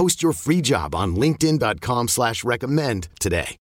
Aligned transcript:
Post 0.00 0.22
your 0.22 0.32
free 0.32 0.62
job 0.62 0.94
on 0.94 1.14
LinkedIn.com 1.14 2.08
slash 2.08 2.42
recommend 2.42 3.08
today. 3.20 3.58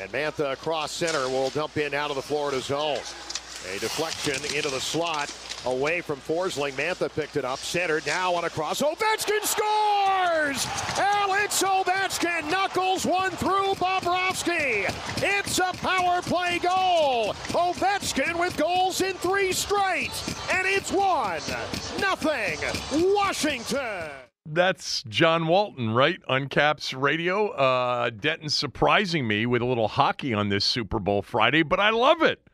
And 0.00 0.10
Mantha 0.10 0.54
across 0.54 0.90
center 0.90 1.28
will 1.28 1.50
dump 1.50 1.76
in 1.76 1.92
out 1.92 2.08
of 2.08 2.16
the 2.16 2.22
Florida 2.22 2.62
zone. 2.62 2.96
A 2.96 3.78
deflection 3.78 4.42
into 4.56 4.70
the 4.70 4.80
slot 4.80 5.30
away 5.66 6.00
from 6.00 6.16
Forsling. 6.16 6.72
Mantha 6.72 7.14
picked 7.14 7.36
it 7.36 7.44
up, 7.44 7.58
centered 7.58 8.06
now 8.06 8.34
on 8.34 8.46
a 8.46 8.48
cross. 8.48 8.80
Ovechkin 8.80 9.42
scores! 9.42 10.66
Alex 10.98 11.62
Ovechkin 11.62 12.50
knuckles 12.50 13.04
one 13.04 13.32
through 13.32 13.74
Bobrovsky. 13.74 14.86
It's 15.18 15.58
a 15.58 15.74
power 15.74 16.22
play 16.22 16.58
goal. 16.58 17.34
Ovechkin 17.52 18.40
with 18.40 18.56
goals 18.56 19.02
in 19.02 19.12
three 19.16 19.52
straight, 19.52 20.10
and 20.50 20.66
it's 20.66 20.90
one 20.90 21.42
nothing 22.00 22.58
Washington. 23.14 24.23
That's 24.46 25.02
John 25.04 25.46
Walton, 25.46 25.94
right? 25.94 26.20
On 26.28 26.50
Caps 26.50 26.92
Radio. 26.92 27.48
Uh, 27.48 28.10
Denton 28.10 28.50
surprising 28.50 29.26
me 29.26 29.46
with 29.46 29.62
a 29.62 29.64
little 29.64 29.88
hockey 29.88 30.34
on 30.34 30.50
this 30.50 30.66
Super 30.66 30.98
Bowl 30.98 31.22
Friday, 31.22 31.62
but 31.62 31.80
I 31.80 31.88
love 31.88 32.20
it. 32.20 32.46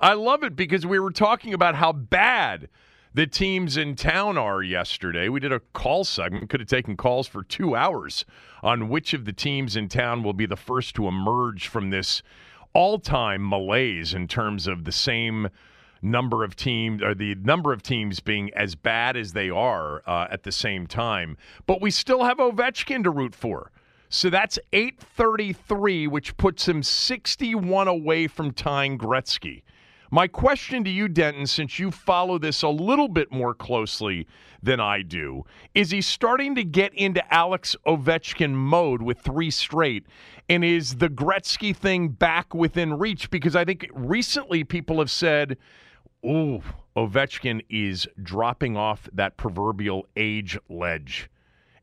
I 0.00 0.12
love 0.12 0.44
it 0.44 0.54
because 0.54 0.86
we 0.86 1.00
were 1.00 1.10
talking 1.10 1.52
about 1.52 1.74
how 1.74 1.90
bad 1.90 2.68
the 3.14 3.26
teams 3.26 3.76
in 3.76 3.96
town 3.96 4.38
are 4.38 4.62
yesterday. 4.62 5.28
We 5.28 5.40
did 5.40 5.52
a 5.52 5.58
call 5.58 6.04
segment, 6.04 6.50
could 6.50 6.60
have 6.60 6.68
taken 6.68 6.96
calls 6.96 7.26
for 7.26 7.42
two 7.42 7.74
hours 7.74 8.24
on 8.62 8.88
which 8.88 9.12
of 9.12 9.24
the 9.24 9.32
teams 9.32 9.74
in 9.74 9.88
town 9.88 10.22
will 10.22 10.34
be 10.34 10.46
the 10.46 10.54
first 10.54 10.94
to 10.94 11.08
emerge 11.08 11.66
from 11.66 11.90
this 11.90 12.22
all 12.74 13.00
time 13.00 13.48
malaise 13.48 14.14
in 14.14 14.28
terms 14.28 14.68
of 14.68 14.84
the 14.84 14.92
same 14.92 15.48
number 16.04 16.44
of 16.44 16.54
teams 16.54 17.02
or 17.02 17.14
the 17.14 17.34
number 17.36 17.72
of 17.72 17.82
teams 17.82 18.20
being 18.20 18.52
as 18.54 18.74
bad 18.74 19.16
as 19.16 19.32
they 19.32 19.50
are 19.50 20.02
uh, 20.06 20.28
at 20.30 20.42
the 20.42 20.52
same 20.52 20.86
time. 20.86 21.36
But 21.66 21.80
we 21.80 21.90
still 21.90 22.24
have 22.24 22.38
Ovechkin 22.38 23.02
to 23.04 23.10
root 23.10 23.34
for. 23.34 23.72
So 24.08 24.30
that's 24.30 24.58
833, 24.72 26.06
which 26.06 26.36
puts 26.36 26.68
him 26.68 26.82
61 26.82 27.88
away 27.88 28.28
from 28.28 28.52
tying 28.52 28.96
Gretzky. 28.96 29.62
My 30.10 30.28
question 30.28 30.84
to 30.84 30.90
you, 30.90 31.08
Denton, 31.08 31.48
since 31.48 31.80
you 31.80 31.90
follow 31.90 32.38
this 32.38 32.62
a 32.62 32.68
little 32.68 33.08
bit 33.08 33.32
more 33.32 33.52
closely 33.52 34.28
than 34.62 34.78
I 34.78 35.02
do, 35.02 35.44
is 35.74 35.90
he 35.90 36.00
starting 36.00 36.54
to 36.54 36.62
get 36.62 36.94
into 36.94 37.34
Alex 37.34 37.74
Ovechkin 37.84 38.52
mode 38.52 39.02
with 39.02 39.18
three 39.18 39.50
straight? 39.50 40.06
And 40.48 40.62
is 40.62 40.96
the 40.98 41.08
Gretzky 41.08 41.74
thing 41.74 42.10
back 42.10 42.54
within 42.54 42.96
reach? 42.96 43.28
Because 43.30 43.56
I 43.56 43.64
think 43.64 43.88
recently 43.92 44.62
people 44.62 45.00
have 45.00 45.10
said, 45.10 45.56
ooh, 46.24 46.62
Ovechkin 46.96 47.64
is 47.68 48.06
dropping 48.22 48.76
off 48.76 49.08
that 49.12 49.36
proverbial 49.36 50.06
age 50.16 50.58
ledge. 50.68 51.30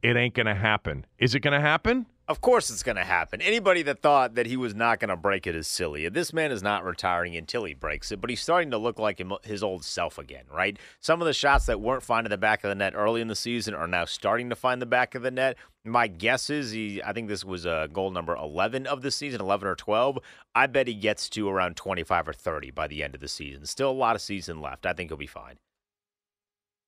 It 0.02 0.16
ain't 0.16 0.34
going 0.34 0.48
to 0.48 0.56
happen. 0.56 1.06
Is 1.20 1.36
it 1.36 1.42
going 1.42 1.54
to 1.54 1.62
happen? 1.62 2.06
Of 2.32 2.40
course 2.40 2.70
it's 2.70 2.82
going 2.82 2.96
to 2.96 3.04
happen. 3.04 3.42
Anybody 3.42 3.82
that 3.82 4.02
thought 4.02 4.36
that 4.36 4.46
he 4.46 4.56
was 4.56 4.74
not 4.74 5.02
going 5.02 5.10
to 5.10 5.18
break 5.18 5.46
it 5.46 5.54
is 5.54 5.68
silly. 5.68 6.08
This 6.08 6.32
man 6.32 6.50
is 6.50 6.64
not 6.64 6.86
retiring 6.86 7.36
until 7.36 7.66
he 7.66 7.74
breaks 7.74 8.10
it, 8.10 8.22
but 8.22 8.30
he's 8.30 8.40
starting 8.40 8.72
to 8.72 8.78
look 8.78 8.98
like 8.98 9.20
him, 9.20 9.34
his 9.44 9.62
old 9.62 9.84
self 9.84 10.18
again, 10.18 10.46
right? 10.50 10.80
Some 11.02 11.22
of 11.22 11.26
the 11.26 11.34
shots 11.34 11.66
that 11.66 11.82
weren't 11.82 12.04
finding 12.04 12.30
the 12.30 12.38
back 12.38 12.64
of 12.64 12.70
the 12.70 12.76
net 12.76 12.94
early 12.96 13.20
in 13.20 13.28
the 13.28 13.36
season 13.36 13.74
are 13.74 13.86
now 13.86 14.06
starting 14.06 14.50
to 14.50 14.56
find 14.56 14.82
the 14.82 14.86
back 14.86 15.14
of 15.14 15.24
the 15.24 15.30
net. 15.30 15.58
My 15.84 16.08
guess 16.08 16.50
is 16.50 16.72
he, 16.72 17.04
I 17.04 17.12
think 17.12 17.28
this 17.28 17.44
was 17.44 17.66
a 17.66 17.90
goal 17.92 18.12
number 18.12 18.34
11 18.34 18.88
of 18.88 19.02
the 19.02 19.12
season, 19.12 19.42
11 19.42 19.68
or 19.68 19.76
12. 19.76 20.20
I 20.56 20.68
bet 20.68 20.88
he 20.88 20.94
gets 20.94 21.28
to 21.32 21.50
around 21.50 21.76
25 21.76 22.30
or 22.30 22.34
30 22.34 22.72
by 22.72 22.88
the 22.88 23.04
end 23.04 23.14
of 23.14 23.20
the 23.20 23.28
season. 23.28 23.66
Still 23.66 23.92
a 23.92 23.92
lot 23.92 24.16
of 24.16 24.22
season 24.22 24.62
left. 24.62 24.86
I 24.86 24.94
think 24.94 25.10
he'll 25.10 25.18
be 25.18 25.28
fine. 25.28 25.56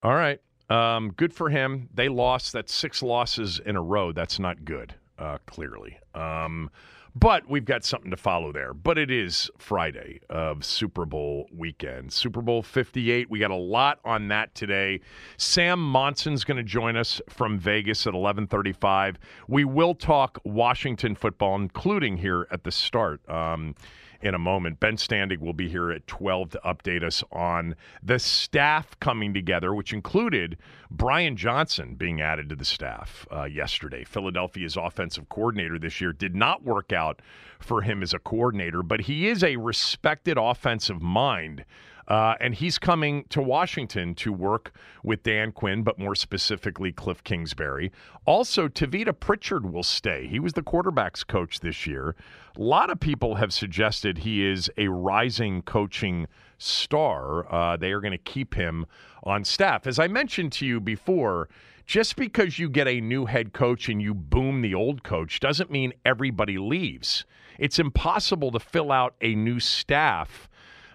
All 0.02 0.14
right. 0.14 0.40
Um, 0.70 1.12
good 1.14 1.34
for 1.34 1.50
him. 1.50 1.90
They 1.92 2.08
lost. 2.08 2.54
That's 2.54 2.74
six 2.74 3.02
losses 3.02 3.58
in 3.58 3.76
a 3.76 3.82
row. 3.82 4.10
That's 4.10 4.38
not 4.38 4.64
good 4.64 4.94
uh, 5.18 5.38
clearly. 5.46 5.98
Um, 6.14 6.70
but 7.16 7.48
we've 7.48 7.64
got 7.64 7.84
something 7.84 8.10
to 8.10 8.16
follow 8.16 8.50
there. 8.50 8.74
But 8.74 8.98
it 8.98 9.10
is 9.10 9.48
Friday 9.58 10.20
of 10.28 10.64
Super 10.64 11.06
Bowl 11.06 11.46
weekend. 11.52 12.12
Super 12.12 12.42
Bowl 12.42 12.62
58. 12.62 13.30
We 13.30 13.38
got 13.38 13.52
a 13.52 13.56
lot 13.56 14.00
on 14.04 14.28
that 14.28 14.54
today. 14.54 15.00
Sam 15.36 15.80
Monson's 15.80 16.42
going 16.42 16.56
to 16.56 16.64
join 16.64 16.96
us 16.96 17.20
from 17.28 17.58
Vegas 17.58 18.06
at 18.06 18.14
11:35. 18.14 19.16
We 19.46 19.64
will 19.64 19.94
talk 19.94 20.40
Washington 20.44 21.14
football, 21.14 21.54
including 21.54 22.16
here 22.16 22.48
at 22.50 22.64
the 22.64 22.72
start. 22.72 23.26
Um, 23.28 23.76
in 24.24 24.34
a 24.34 24.38
moment. 24.38 24.80
Ben 24.80 24.96
Standig 24.96 25.38
will 25.38 25.52
be 25.52 25.68
here 25.68 25.92
at 25.92 26.06
12 26.06 26.50
to 26.50 26.60
update 26.64 27.04
us 27.04 27.22
on 27.30 27.76
the 28.02 28.18
staff 28.18 28.98
coming 28.98 29.34
together, 29.34 29.74
which 29.74 29.92
included 29.92 30.56
Brian 30.90 31.36
Johnson 31.36 31.94
being 31.94 32.22
added 32.22 32.48
to 32.48 32.56
the 32.56 32.64
staff 32.64 33.26
uh, 33.30 33.44
yesterday. 33.44 34.02
Philadelphia's 34.02 34.78
offensive 34.78 35.28
coordinator 35.28 35.78
this 35.78 36.00
year 36.00 36.14
did 36.14 36.34
not 36.34 36.64
work 36.64 36.90
out 36.90 37.20
for 37.60 37.82
him 37.82 38.02
as 38.02 38.14
a 38.14 38.18
coordinator, 38.18 38.82
but 38.82 39.02
he 39.02 39.28
is 39.28 39.44
a 39.44 39.56
respected 39.56 40.38
offensive 40.38 41.02
mind. 41.02 41.66
Uh, 42.08 42.34
and 42.40 42.54
he's 42.54 42.78
coming 42.78 43.24
to 43.30 43.40
Washington 43.40 44.14
to 44.14 44.32
work 44.32 44.72
with 45.02 45.22
Dan 45.22 45.52
Quinn, 45.52 45.82
but 45.82 45.98
more 45.98 46.14
specifically, 46.14 46.92
Cliff 46.92 47.24
Kingsbury. 47.24 47.90
Also, 48.26 48.68
Tavita 48.68 49.18
Pritchard 49.18 49.72
will 49.72 49.82
stay. 49.82 50.26
He 50.26 50.38
was 50.38 50.52
the 50.52 50.62
quarterback's 50.62 51.24
coach 51.24 51.60
this 51.60 51.86
year. 51.86 52.14
A 52.56 52.62
lot 52.62 52.90
of 52.90 53.00
people 53.00 53.36
have 53.36 53.52
suggested 53.52 54.18
he 54.18 54.44
is 54.44 54.70
a 54.76 54.88
rising 54.88 55.62
coaching 55.62 56.26
star. 56.58 57.52
Uh, 57.52 57.76
they 57.76 57.92
are 57.92 58.00
going 58.00 58.12
to 58.12 58.18
keep 58.18 58.54
him 58.54 58.86
on 59.24 59.44
staff. 59.44 59.86
As 59.86 59.98
I 59.98 60.08
mentioned 60.08 60.52
to 60.52 60.66
you 60.66 60.80
before, 60.80 61.48
just 61.86 62.16
because 62.16 62.58
you 62.58 62.68
get 62.68 62.88
a 62.88 63.00
new 63.00 63.26
head 63.26 63.52
coach 63.52 63.88
and 63.88 64.00
you 64.00 64.14
boom 64.14 64.62
the 64.62 64.74
old 64.74 65.02
coach 65.02 65.40
doesn't 65.40 65.70
mean 65.70 65.92
everybody 66.04 66.58
leaves. 66.58 67.24
It's 67.58 67.78
impossible 67.78 68.50
to 68.52 68.60
fill 68.60 68.90
out 68.90 69.14
a 69.20 69.34
new 69.34 69.60
staff 69.60 70.48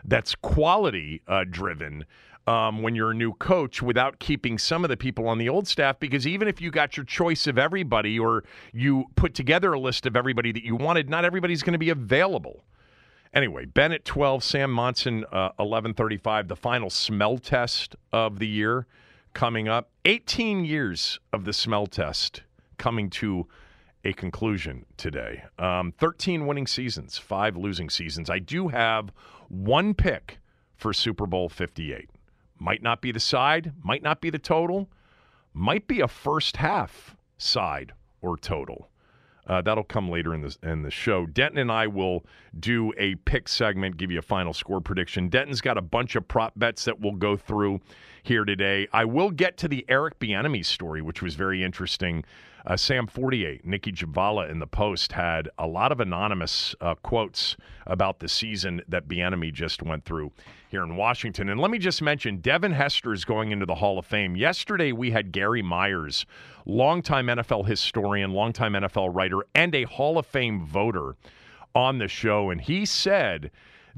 that's 0.06 0.36
quality 0.36 1.22
uh, 1.28 1.44
driven 1.50 2.06
um, 2.48 2.82
when 2.82 2.96
you're 2.96 3.12
a 3.12 3.16
new 3.16 3.34
coach 3.34 3.82
without 3.82 4.20
keeping 4.20 4.58
some 4.58 4.84
of 4.84 4.90
the 4.90 4.98
people 4.98 5.28
on 5.28 5.38
the 5.38 5.48
old 5.48 5.68
staff 5.68 6.00
because 6.00 6.26
even 6.26 6.48
if 6.48 6.60
you 6.60 6.72
got 6.72 6.98
your 6.98 7.06
choice 7.06 7.46
of 7.46 7.60
everybody 7.60 8.18
or 8.18 8.44
you 8.74 9.06
put 9.16 9.36
together 9.36 9.74
a 9.74 9.80
list 9.80 10.06
of 10.06 10.16
everybody 10.16 10.52
that 10.52 10.64
you 10.64 10.76
wanted, 10.76 11.10
not 11.10 11.26
everybody's 11.26 11.62
going 11.62 11.74
to 11.74 11.80
be 11.80 11.92
available. 11.92 12.64
Anyway, 13.34 13.66
Ben 13.66 13.92
at 13.92 14.04
12, 14.06 14.44
Sam 14.44 14.72
Monson, 14.72 15.24
uh, 15.26 15.54
1135, 15.58 16.48
the 16.48 16.56
final 16.56 16.90
smell 16.90 17.38
test 17.38 17.96
of 18.12 18.40
the 18.40 18.48
year 18.48 18.88
coming 19.34 19.68
up. 19.68 19.92
18 20.06 20.66
years 20.66 21.20
of 21.32 21.46
the 21.46 21.54
smell 21.54 21.86
test 21.86 22.42
coming 22.78 23.12
to 23.12 23.48
a 24.04 24.14
conclusion 24.14 24.86
today. 24.98 25.44
Um, 25.60 25.94
13 26.00 26.48
winning 26.48 26.66
seasons, 26.66 27.18
five 27.18 27.56
losing 27.56 27.90
seasons. 27.90 28.30
I 28.30 28.40
do 28.40 28.70
have 28.70 29.12
one 29.50 29.94
pick 29.94 30.40
for 30.76 30.94
Super 30.94 31.26
Bowl 31.26 31.50
58. 31.50 32.10
Might 32.58 32.82
not 32.82 33.02
be 33.02 33.12
the 33.12 33.20
side, 33.20 33.74
might 33.84 34.04
not 34.04 34.22
be 34.22 34.30
the 34.30 34.40
total, 34.40 34.90
might 35.54 35.88
be 35.88 36.02
a 36.02 36.08
first 36.08 36.58
half 36.58 37.16
side 37.38 37.94
or 38.22 38.38
total. 38.38 38.90
Uh, 39.48 39.62
that'll 39.62 39.84
come 39.84 40.10
later 40.10 40.36
in 40.36 40.42
the 40.42 40.56
in 40.62 40.84
the 40.84 40.92
show. 40.92 41.26
Denton 41.26 41.58
and 41.58 41.72
I 41.72 41.88
will 41.88 42.24
do 42.60 42.94
a 42.98 43.16
pick 43.16 43.48
segment, 43.48 43.98
give 43.98 44.12
you 44.12 44.20
a 44.20 44.22
final 44.22 44.54
score 44.54 44.80
prediction. 44.80 45.28
Denton's 45.28 45.60
got 45.60 45.76
a 45.76 45.82
bunch 45.82 46.16
of 46.16 46.28
prop 46.28 46.54
bets 46.56 46.86
that 46.86 47.00
we'll 47.00 47.14
go 47.14 47.36
through 47.36 47.82
here 48.22 48.46
today. 48.46 48.88
I 48.94 49.06
will 49.06 49.32
get 49.32 49.58
to 49.58 49.68
the 49.68 49.86
Eric 49.90 50.20
Bieniemy 50.20 50.64
story, 50.64 51.02
which 51.02 51.24
was 51.24 51.34
very 51.34 51.64
interesting 51.64 52.24
Uh, 52.66 52.76
Sam 52.76 53.08
Fortier, 53.08 53.60
Nicki 53.64 53.92
Jhabvala 53.92 54.50
in 54.50 54.60
the 54.60 54.68
Post 54.68 55.14
had 55.14 55.50
a 55.58 55.68
lot 55.68 55.92
of 55.92 56.00
anonymous 56.00 56.76
uh, 56.82 56.96
quotes 56.96 57.56
about 57.86 58.20
the 58.20 58.28
season 58.28 58.82
that 58.88 59.08
Bieniemy 59.08 59.54
just 59.54 59.82
went 59.82 60.06
through 60.06 60.32
here 60.70 60.84
in 60.84 60.96
Washington. 60.96 61.50
And 61.50 61.60
let 61.60 61.72
me 61.72 61.78
just 61.78 62.02
mention, 62.02 62.38
Devin 62.38 62.74
Hester 62.74 63.14
is 63.14 63.26
going 63.26 63.52
into 63.52 63.66
the 63.66 63.76
Hall 63.76 63.98
of 63.98 64.06
Fame. 64.06 64.36
Yesterday 64.36 64.92
we 64.92 65.12
had 65.12 65.32
Gary 65.32 65.62
Myers, 65.62 66.26
longtime 66.66 67.28
NFL 67.28 67.68
historian, 67.68 68.32
longtime 68.34 68.74
NFL 68.74 69.16
writer, 69.16 69.40
and 69.56 69.74
a 69.74 69.84
Hall 69.84 70.18
of 70.18 70.26
Fame 70.26 70.66
voter 70.66 71.16
on 71.74 71.98
the 71.98 72.08
show, 72.08 72.50
and 72.50 72.62
he 72.62 72.86
said 72.86 73.52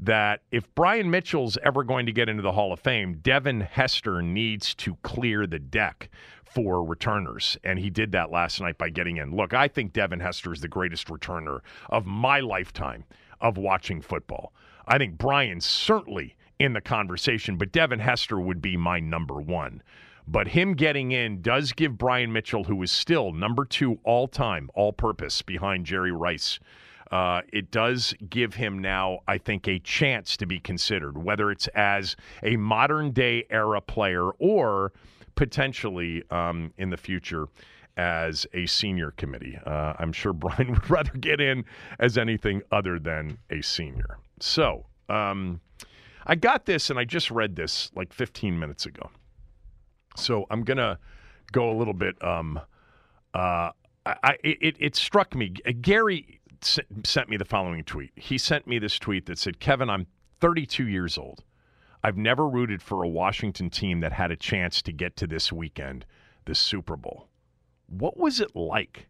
that 0.04 0.40
if 0.50 0.72
Brian 0.74 1.10
Mitchell's 1.10 1.56
ever 1.64 1.84
going 1.84 2.06
to 2.06 2.12
get 2.12 2.28
into 2.28 2.42
the 2.42 2.52
Hall 2.52 2.72
of 2.72 2.80
Fame, 2.80 3.18
Devin 3.22 3.60
Hester 3.60 4.20
needs 4.20 4.74
to 4.76 4.96
clear 5.02 5.46
the 5.46 5.60
deck 5.60 6.10
for 6.44 6.84
returners. 6.84 7.56
And 7.62 7.78
he 7.78 7.88
did 7.88 8.12
that 8.12 8.30
last 8.30 8.60
night 8.60 8.78
by 8.78 8.88
getting 8.90 9.18
in. 9.18 9.34
Look, 9.34 9.54
I 9.54 9.68
think 9.68 9.92
Devin 9.92 10.20
Hester 10.20 10.52
is 10.52 10.60
the 10.60 10.68
greatest 10.68 11.06
returner 11.06 11.60
of 11.88 12.04
my 12.04 12.40
lifetime 12.40 13.04
of 13.40 13.56
watching 13.56 14.02
football. 14.02 14.52
I 14.86 14.98
think 14.98 15.18
Brian 15.18 15.60
certainly 15.60 16.36
in 16.58 16.72
the 16.72 16.80
conversation, 16.80 17.56
but 17.56 17.72
Devin 17.72 18.00
Hester 18.00 18.40
would 18.40 18.60
be 18.60 18.76
my 18.76 18.98
number 18.98 19.40
one. 19.40 19.82
But 20.26 20.48
him 20.48 20.74
getting 20.74 21.12
in 21.12 21.42
does 21.42 21.72
give 21.72 21.98
Brian 21.98 22.32
Mitchell, 22.32 22.64
who 22.64 22.82
is 22.82 22.90
still 22.90 23.32
number 23.32 23.64
two 23.64 23.98
all 24.04 24.28
time, 24.28 24.68
all 24.74 24.92
purpose 24.92 25.42
behind 25.42 25.86
Jerry 25.86 26.12
Rice, 26.12 26.58
uh, 27.12 27.42
it 27.52 27.70
does 27.70 28.14
give 28.30 28.54
him 28.54 28.78
now, 28.78 29.20
I 29.28 29.36
think, 29.36 29.68
a 29.68 29.78
chance 29.78 30.34
to 30.38 30.46
be 30.46 30.58
considered, 30.58 31.22
whether 31.22 31.50
it's 31.50 31.68
as 31.68 32.16
a 32.42 32.56
modern 32.56 33.10
day 33.10 33.44
era 33.50 33.82
player 33.82 34.30
or 34.38 34.92
potentially 35.34 36.24
um, 36.30 36.72
in 36.78 36.88
the 36.88 36.96
future 36.96 37.48
as 37.98 38.46
a 38.54 38.64
senior 38.64 39.10
committee. 39.10 39.58
Uh, 39.66 39.92
I'm 39.98 40.12
sure 40.12 40.32
Brian 40.32 40.72
would 40.72 40.88
rather 40.88 41.12
get 41.12 41.38
in 41.38 41.66
as 41.98 42.16
anything 42.16 42.62
other 42.72 42.98
than 42.98 43.36
a 43.50 43.60
senior. 43.60 44.18
So 44.40 44.86
um, 45.10 45.60
I 46.26 46.34
got 46.34 46.64
this 46.64 46.88
and 46.88 46.98
I 46.98 47.04
just 47.04 47.30
read 47.30 47.56
this 47.56 47.90
like 47.94 48.14
15 48.14 48.58
minutes 48.58 48.86
ago. 48.86 49.10
So 50.16 50.46
I'm 50.50 50.64
going 50.64 50.78
to 50.78 50.98
go 51.52 51.70
a 51.70 51.76
little 51.76 51.94
bit. 51.94 52.22
Um, 52.24 52.58
uh, 53.34 53.70
I, 54.04 54.36
it, 54.42 54.76
it 54.80 54.96
struck 54.96 55.34
me. 55.34 55.50
Gary 55.80 56.40
sent 56.64 57.28
me 57.28 57.36
the 57.36 57.44
following 57.44 57.82
tweet. 57.84 58.12
He 58.16 58.38
sent 58.38 58.66
me 58.66 58.78
this 58.78 58.98
tweet 58.98 59.26
that 59.26 59.38
said, 59.38 59.60
Kevin, 59.60 59.90
I'm 59.90 60.06
32 60.40 60.86
years 60.86 61.18
old. 61.18 61.44
I've 62.04 62.16
never 62.16 62.48
rooted 62.48 62.82
for 62.82 63.02
a 63.02 63.08
Washington 63.08 63.70
team 63.70 64.00
that 64.00 64.12
had 64.12 64.30
a 64.30 64.36
chance 64.36 64.82
to 64.82 64.92
get 64.92 65.16
to 65.16 65.26
this 65.26 65.52
weekend, 65.52 66.04
the 66.44 66.54
Super 66.54 66.96
Bowl. 66.96 67.28
What 67.86 68.16
was 68.16 68.40
it 68.40 68.56
like? 68.56 69.08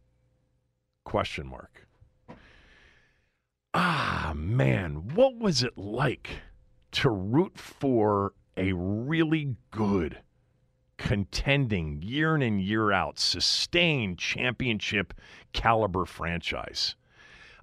Question 1.05 1.47
mark. 1.47 1.87
Ah, 3.75 4.33
man, 4.37 5.15
what 5.15 5.37
was 5.37 5.63
it 5.63 5.79
like 5.79 6.29
to 6.93 7.09
root 7.09 7.59
for 7.59 8.35
a 8.57 8.73
really 8.75 9.57
good, 9.71 10.19
contending, 10.99 12.03
year 12.03 12.35
in 12.35 12.43
and 12.43 12.61
year 12.61 12.93
out, 12.93 13.19
sustained 13.19 14.19
championship 14.19 15.15
caliber 15.55 16.05
franchise? 16.05 16.95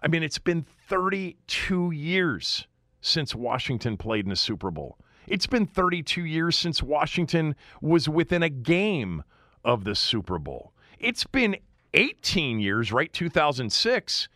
I 0.01 0.07
mean, 0.07 0.23
it's 0.23 0.39
been 0.39 0.65
32 0.87 1.91
years 1.91 2.67
since 3.01 3.35
Washington 3.35 3.97
played 3.97 4.25
in 4.25 4.31
a 4.31 4.35
Super 4.35 4.71
Bowl. 4.71 4.97
It's 5.27 5.47
been 5.47 5.65
32 5.65 6.25
years 6.25 6.57
since 6.57 6.81
Washington 6.81 7.55
was 7.81 8.09
within 8.09 8.41
a 8.41 8.49
game 8.49 9.23
of 9.63 9.83
the 9.83 9.95
Super 9.95 10.39
Bowl. 10.39 10.73
It's 10.99 11.25
been 11.25 11.57
18 11.93 12.59
years, 12.59 12.91
right? 12.91 13.11
2006, 13.11 14.29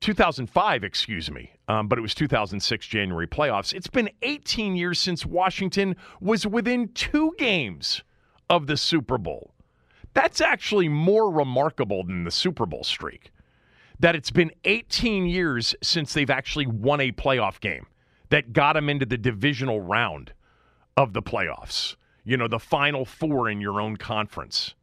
2005, 0.00 0.84
excuse 0.84 1.30
me, 1.30 1.52
um, 1.68 1.86
but 1.86 1.98
it 1.98 2.02
was 2.02 2.14
2006 2.14 2.86
January 2.86 3.26
playoffs. 3.26 3.72
It's 3.72 3.86
been 3.86 4.10
18 4.22 4.76
years 4.76 4.98
since 4.98 5.24
Washington 5.24 5.96
was 6.20 6.46
within 6.46 6.88
two 6.88 7.32
games 7.38 8.02
of 8.48 8.66
the 8.66 8.76
Super 8.76 9.18
Bowl. 9.18 9.52
That's 10.12 10.40
actually 10.40 10.88
more 10.88 11.30
remarkable 11.30 12.02
than 12.02 12.24
the 12.24 12.30
Super 12.30 12.66
Bowl 12.66 12.82
streak 12.82 13.30
that 14.00 14.16
it's 14.16 14.30
been 14.30 14.50
18 14.64 15.26
years 15.26 15.74
since 15.82 16.14
they've 16.14 16.30
actually 16.30 16.66
won 16.66 17.00
a 17.00 17.12
playoff 17.12 17.60
game 17.60 17.86
that 18.30 18.52
got 18.52 18.72
them 18.72 18.88
into 18.88 19.06
the 19.06 19.18
divisional 19.18 19.80
round 19.80 20.32
of 20.96 21.12
the 21.12 21.22
playoffs. 21.22 21.96
You 22.24 22.36
know, 22.36 22.48
the 22.48 22.58
final 22.58 23.04
four 23.04 23.48
in 23.48 23.60
your 23.60 23.80
own 23.80 23.96
conference. 23.96 24.74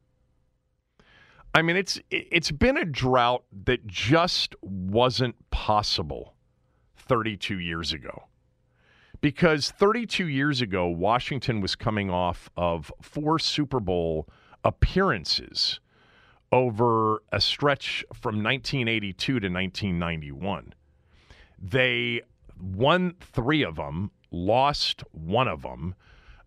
I 1.53 1.61
mean, 1.63 1.75
it's 1.75 1.99
it's 2.11 2.51
been 2.51 2.77
a 2.77 2.85
drought 2.85 3.43
that 3.65 3.87
just 3.87 4.55
wasn't 4.61 5.35
possible 5.49 6.35
32 6.95 7.59
years 7.59 7.93
ago. 7.93 8.25
Because 9.19 9.71
32 9.71 10.27
years 10.27 10.61
ago, 10.61 10.87
Washington 10.87 11.59
was 11.59 11.75
coming 11.75 12.11
off 12.11 12.51
of 12.55 12.91
four 13.01 13.39
Super 13.39 13.79
Bowl 13.79 14.29
appearances 14.63 15.79
over 16.51 17.23
a 17.31 17.41
stretch 17.41 18.05
from 18.13 18.43
1982 18.43 19.25
to 19.25 19.33
1991. 19.33 20.73
They 21.59 22.21
won 22.61 23.15
three 23.19 23.63
of 23.63 23.75
them, 23.75 24.11
lost 24.31 25.03
one 25.11 25.47
of 25.47 25.61
them. 25.61 25.95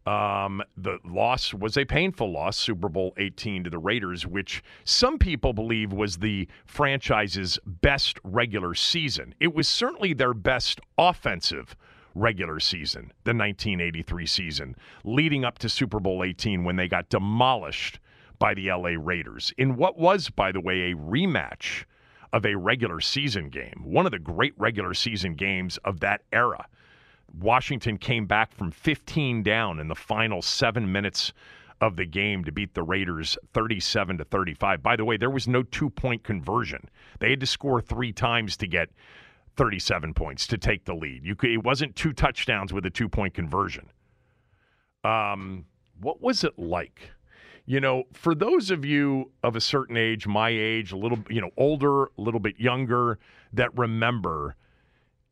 Um, 0.07 0.63
the 0.77 0.99
loss 1.05 1.53
was 1.53 1.77
a 1.77 1.85
painful 1.85 2.33
loss, 2.33 2.57
Super 2.57 2.89
Bowl 2.89 3.13
18 3.19 3.65
to 3.65 3.71
the 3.71 3.79
Raiders, 3.79 4.27
which 4.27 4.63
some 4.85 5.19
people 5.19 5.53
believe 5.53 5.93
was 5.93 6.17
the 6.17 6.49
franchise's 6.65 7.59
best 7.67 8.19
regular 8.25 8.75
season. 8.75 9.35
It 9.41 9.55
was 9.55 9.69
certainly 9.69 10.15
their 10.15 10.35
best 10.35 10.81
offensive 10.97 11.77
regular 12.15 12.59
season, 12.61 13.13
the 13.25 13.35
1983 13.35 14.27
season, 14.27 14.77
leading 15.05 15.45
up 15.45 15.59
to 15.59 15.69
Super 15.69 16.01
Bowl 16.01 16.25
18 16.25 16.65
when 16.65 16.77
they 16.77 16.89
got 16.89 17.09
demolished 17.09 18.01
by 18.41 18.55
the 18.55 18.73
LA 18.73 18.95
Raiders 18.99 19.53
in 19.57 19.77
what 19.77 19.97
was, 19.97 20.31
by 20.31 20.51
the 20.51 20.61
way, 20.61 20.91
a 20.91 20.97
rematch 20.97 21.85
of 22.33 22.45
a 22.45 22.57
regular 22.57 23.01
season 23.01 23.49
game, 23.49 23.83
one 23.85 24.07
of 24.07 24.13
the 24.13 24.19
great 24.19 24.55
regular 24.57 24.95
season 24.95 25.35
games 25.35 25.79
of 25.85 26.01
that 26.01 26.23
era. 26.33 26.67
Washington 27.39 27.97
came 27.97 28.27
back 28.27 28.53
from 28.53 28.73
15 28.73 29.45
down 29.45 29.79
in 29.79 29.87
the 29.87 29.95
final 29.95 30.43
seven 30.43 30.91
minutes 30.91 31.33
of 31.81 31.97
the 31.97 32.05
game 32.05 32.45
to 32.45 32.53
beat 32.53 32.75
the 32.75 32.83
Raiders 32.83 33.39
37 33.53 34.19
to 34.19 34.25
35. 34.25 34.83
By 34.83 34.97
the 34.97 35.05
way, 35.05 35.17
there 35.17 35.31
was 35.31 35.47
no 35.47 35.63
two 35.63 35.91
point 35.91 36.25
conversion. 36.25 36.89
They 37.21 37.31
had 37.31 37.41
to 37.41 37.47
score 37.47 37.81
three 37.81 38.13
times 38.13 38.57
to 38.59 38.67
get 38.67 38.91
37 39.57 40.15
points 40.15 40.47
to 40.49 40.59
take 40.59 40.85
the 40.85 40.95
lead. 40.95 41.25
You 41.25 41.35
could, 41.35 41.51
it 41.51 41.63
wasn't 41.65 41.97
two 41.97 42.13
touchdowns 42.13 42.73
with 42.73 42.85
a 42.87 42.91
two 42.91 43.09
point 43.09 43.35
conversion. 43.35 43.91
Um, 45.05 45.65
what 46.01 46.21
was 46.21 46.45
it 46.45 46.59
like? 46.59 47.11
You 47.71 47.79
know, 47.79 48.03
for 48.13 48.35
those 48.35 48.73
of 48.73 48.85
you 48.85 49.31
of 49.45 49.55
a 49.55 49.61
certain 49.61 49.97
age, 49.97 50.27
my 50.27 50.49
age, 50.49 50.91
a 50.91 50.97
little, 50.97 51.21
you 51.31 51.41
know, 51.41 51.51
older, 51.57 52.07
a 52.07 52.09
little 52.17 52.41
bit 52.41 52.59
younger, 52.59 53.17
that 53.53 53.71
remember, 53.79 54.57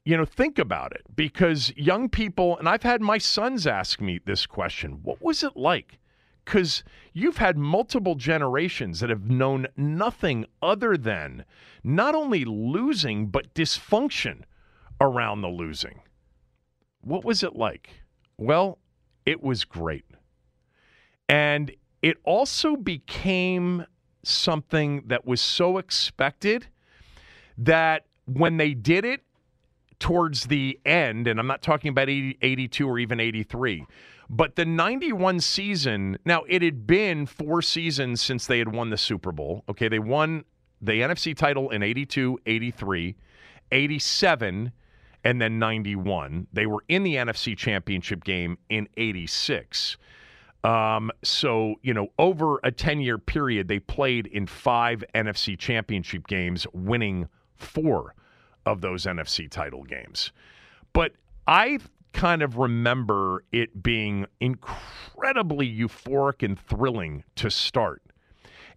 you 0.05 0.17
know, 0.17 0.25
think 0.25 0.57
about 0.57 0.93
it 0.93 1.03
because 1.17 1.73
young 1.77 2.09
people, 2.09 2.57
and 2.59 2.69
I've 2.69 2.85
had 2.85 3.03
my 3.03 3.19
sons 3.19 3.67
ask 3.67 4.01
me 4.01 4.21
this 4.25 4.47
question 4.47 5.01
what 5.03 5.21
was 5.21 5.43
it 5.43 5.57
like? 5.57 5.99
Because 6.45 6.85
you've 7.13 7.39
had 7.39 7.59
multiple 7.59 8.15
generations 8.15 9.01
that 9.01 9.11
have 9.11 9.29
known 9.29 9.67
nothing 9.77 10.47
other 10.63 10.97
than 10.97 11.45
not 11.83 12.15
only 12.15 12.45
losing, 12.45 13.27
but 13.27 13.53
dysfunction 13.53 14.43
around 15.01 15.41
the 15.41 15.49
losing. 15.49 16.03
What 17.01 17.25
was 17.25 17.43
it 17.43 17.57
like? 17.57 17.91
Well, 18.37 18.79
it 19.27 19.43
was 19.43 19.65
great. 19.65 20.05
And 21.29 21.73
it 22.03 22.17
also 22.25 22.77
became 22.77 23.85
something 24.23 25.03
that 25.07 25.27
was 25.27 25.41
so 25.41 25.79
expected 25.79 26.67
that 27.57 28.05
when 28.27 28.57
they 28.57 28.75
did 28.75 29.05
it 29.05 29.23
towards 29.99 30.45
the 30.45 30.79
end, 30.85 31.27
and 31.27 31.41
I'm 31.41 31.47
not 31.47 31.63
talking 31.63 31.89
about 31.89 32.09
80, 32.09 32.39
82 32.41 32.89
or 32.89 32.99
even 32.99 33.21
83, 33.21 33.85
but 34.31 34.57
the 34.57 34.65
91 34.65 35.41
season, 35.41 36.19
now 36.25 36.43
it 36.49 36.63
had 36.63 36.87
been 36.87 37.27
four 37.27 37.63
seasons 37.63 38.21
since 38.21 38.47
they 38.47 38.59
had 38.59 38.73
won 38.73 38.91
the 38.91 38.99
Super 38.99 39.33
Bowl. 39.33 39.65
Okay, 39.69 39.89
they 39.89 39.99
won 39.99 40.45
the 40.81 40.93
NFC 40.93 41.35
title 41.37 41.71
in 41.71 41.83
82, 41.83 42.39
83, 42.47 43.17
87, 43.73 44.73
and 45.25 45.41
then 45.41 45.59
91. 45.59 46.47
They 46.53 46.67
were 46.67 46.85
in 46.89 47.03
the 47.03 47.17
NFC 47.17 47.57
championship 47.57 48.23
game 48.23 48.59
in 48.69 48.89
86. 48.97 49.97
Um, 50.65 51.11
so, 51.23 51.77
you 51.83 51.95
know, 51.95 52.09
over 52.19 52.59
a 52.65 52.71
10 52.71 53.01
year 53.01 53.19
period, 53.19 53.69
they 53.69 53.79
played 53.79 54.27
in 54.27 54.47
five 54.47 55.05
NFC 55.15 55.59
championship 55.59 56.27
games, 56.27 56.67
winning 56.73 57.29
four 57.55 58.15
of 58.67 58.81
those 58.81 59.05
NFC 59.05 59.51
title 59.51 59.85
games. 59.85 60.33
But 60.93 61.13
I 61.47 61.79
kind 62.13 62.43
of 62.43 62.59
remember 62.59 63.45
it 63.53 63.83
being 63.83 64.27
incredibly 64.41 65.73
euphoric 65.73 66.43
and 66.43 66.59
thrilling 66.59 67.25
to 67.37 67.51
start. 67.51 68.03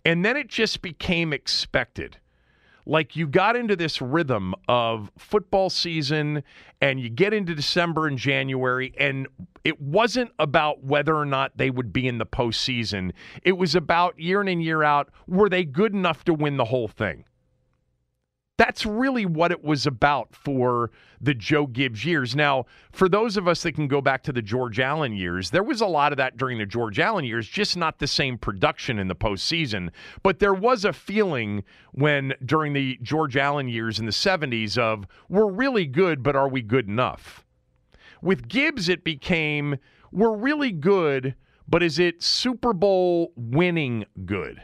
And 0.05 0.23
then 0.25 0.37
it 0.37 0.47
just 0.47 0.81
became 0.81 1.33
expected. 1.33 2.17
Like 2.91 3.15
you 3.15 3.25
got 3.25 3.55
into 3.55 3.77
this 3.77 4.01
rhythm 4.01 4.53
of 4.67 5.13
football 5.17 5.69
season 5.69 6.43
and 6.81 6.99
you 6.99 7.07
get 7.07 7.33
into 7.33 7.55
December 7.55 8.05
and 8.05 8.17
January, 8.17 8.93
and 8.99 9.29
it 9.63 9.79
wasn't 9.79 10.31
about 10.39 10.83
whether 10.83 11.15
or 11.15 11.23
not 11.23 11.55
they 11.55 11.69
would 11.69 11.93
be 11.93 12.05
in 12.05 12.17
the 12.17 12.25
postseason. 12.25 13.13
It 13.43 13.53
was 13.53 13.75
about 13.75 14.19
year 14.19 14.41
in 14.41 14.49
and 14.49 14.61
year 14.61 14.83
out, 14.83 15.09
were 15.25 15.47
they 15.47 15.63
good 15.63 15.93
enough 15.93 16.25
to 16.25 16.33
win 16.33 16.57
the 16.57 16.65
whole 16.65 16.89
thing? 16.89 17.23
That's 18.61 18.85
really 18.85 19.25
what 19.25 19.51
it 19.51 19.63
was 19.63 19.87
about 19.87 20.35
for 20.35 20.91
the 21.19 21.33
Joe 21.33 21.65
Gibbs 21.65 22.05
years. 22.05 22.35
Now, 22.35 22.67
for 22.91 23.09
those 23.09 23.35
of 23.35 23.47
us 23.47 23.63
that 23.63 23.71
can 23.71 23.87
go 23.87 24.01
back 24.01 24.21
to 24.21 24.31
the 24.31 24.43
George 24.43 24.79
Allen 24.79 25.13
years, 25.13 25.49
there 25.49 25.63
was 25.63 25.81
a 25.81 25.87
lot 25.87 26.13
of 26.13 26.17
that 26.17 26.37
during 26.37 26.59
the 26.59 26.67
George 26.67 26.99
Allen 26.99 27.25
years, 27.25 27.47
just 27.47 27.75
not 27.75 27.97
the 27.97 28.05
same 28.05 28.37
production 28.37 28.99
in 28.99 29.07
the 29.07 29.15
postseason. 29.15 29.89
But 30.21 30.37
there 30.37 30.53
was 30.53 30.85
a 30.85 30.93
feeling 30.93 31.63
when 31.93 32.35
during 32.45 32.73
the 32.73 32.99
George 33.01 33.35
Allen 33.35 33.67
years 33.67 33.97
in 33.97 34.05
the 34.05 34.11
70s 34.11 34.77
of 34.77 35.07
we're 35.27 35.49
really 35.49 35.87
good, 35.87 36.21
but 36.21 36.35
are 36.35 36.47
we 36.47 36.61
good 36.61 36.87
enough? 36.87 37.43
With 38.21 38.47
Gibbs, 38.47 38.89
it 38.89 39.03
became 39.03 39.77
we're 40.11 40.37
really 40.37 40.71
good, 40.71 41.33
but 41.67 41.81
is 41.81 41.97
it 41.97 42.21
Super 42.21 42.73
Bowl 42.73 43.33
winning 43.35 44.05
good? 44.23 44.61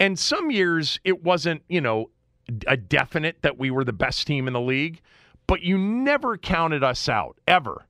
And 0.00 0.18
some 0.18 0.50
years 0.50 0.98
it 1.04 1.22
wasn't, 1.22 1.62
you 1.68 1.80
know, 1.80 2.10
a 2.66 2.76
definite 2.76 3.42
that 3.42 3.58
we 3.58 3.70
were 3.70 3.84
the 3.84 3.92
best 3.92 4.26
team 4.26 4.46
in 4.46 4.52
the 4.52 4.60
league, 4.60 5.00
but 5.46 5.62
you 5.62 5.76
never 5.76 6.36
counted 6.36 6.84
us 6.84 7.08
out, 7.08 7.38
ever. 7.46 7.86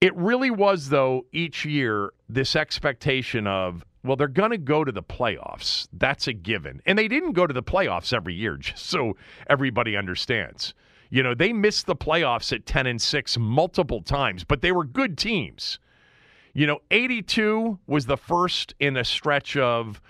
It 0.00 0.16
really 0.16 0.50
was, 0.50 0.88
though, 0.88 1.26
each 1.32 1.64
year, 1.64 2.12
this 2.28 2.56
expectation 2.56 3.46
of, 3.46 3.84
well, 4.02 4.16
they're 4.16 4.28
going 4.28 4.50
to 4.50 4.58
go 4.58 4.82
to 4.82 4.92
the 4.92 5.02
playoffs. 5.02 5.88
That's 5.92 6.26
a 6.26 6.32
given. 6.32 6.80
And 6.86 6.98
they 6.98 7.06
didn't 7.06 7.32
go 7.32 7.46
to 7.46 7.52
the 7.52 7.62
playoffs 7.62 8.12
every 8.12 8.34
year, 8.34 8.56
just 8.58 8.86
so 8.86 9.16
everybody 9.48 9.96
understands. 9.96 10.74
You 11.10 11.22
know, 11.22 11.34
they 11.34 11.52
missed 11.52 11.86
the 11.86 11.96
playoffs 11.96 12.52
at 12.52 12.66
10 12.66 12.86
and 12.86 13.02
6 13.02 13.38
multiple 13.38 14.00
times, 14.00 14.44
but 14.44 14.62
they 14.62 14.72
were 14.72 14.84
good 14.84 15.18
teams. 15.18 15.78
You 16.54 16.66
know, 16.66 16.80
82 16.90 17.78
was 17.86 18.06
the 18.06 18.16
first 18.16 18.74
in 18.80 18.96
a 18.96 19.04
stretch 19.04 19.56
of 19.56 20.00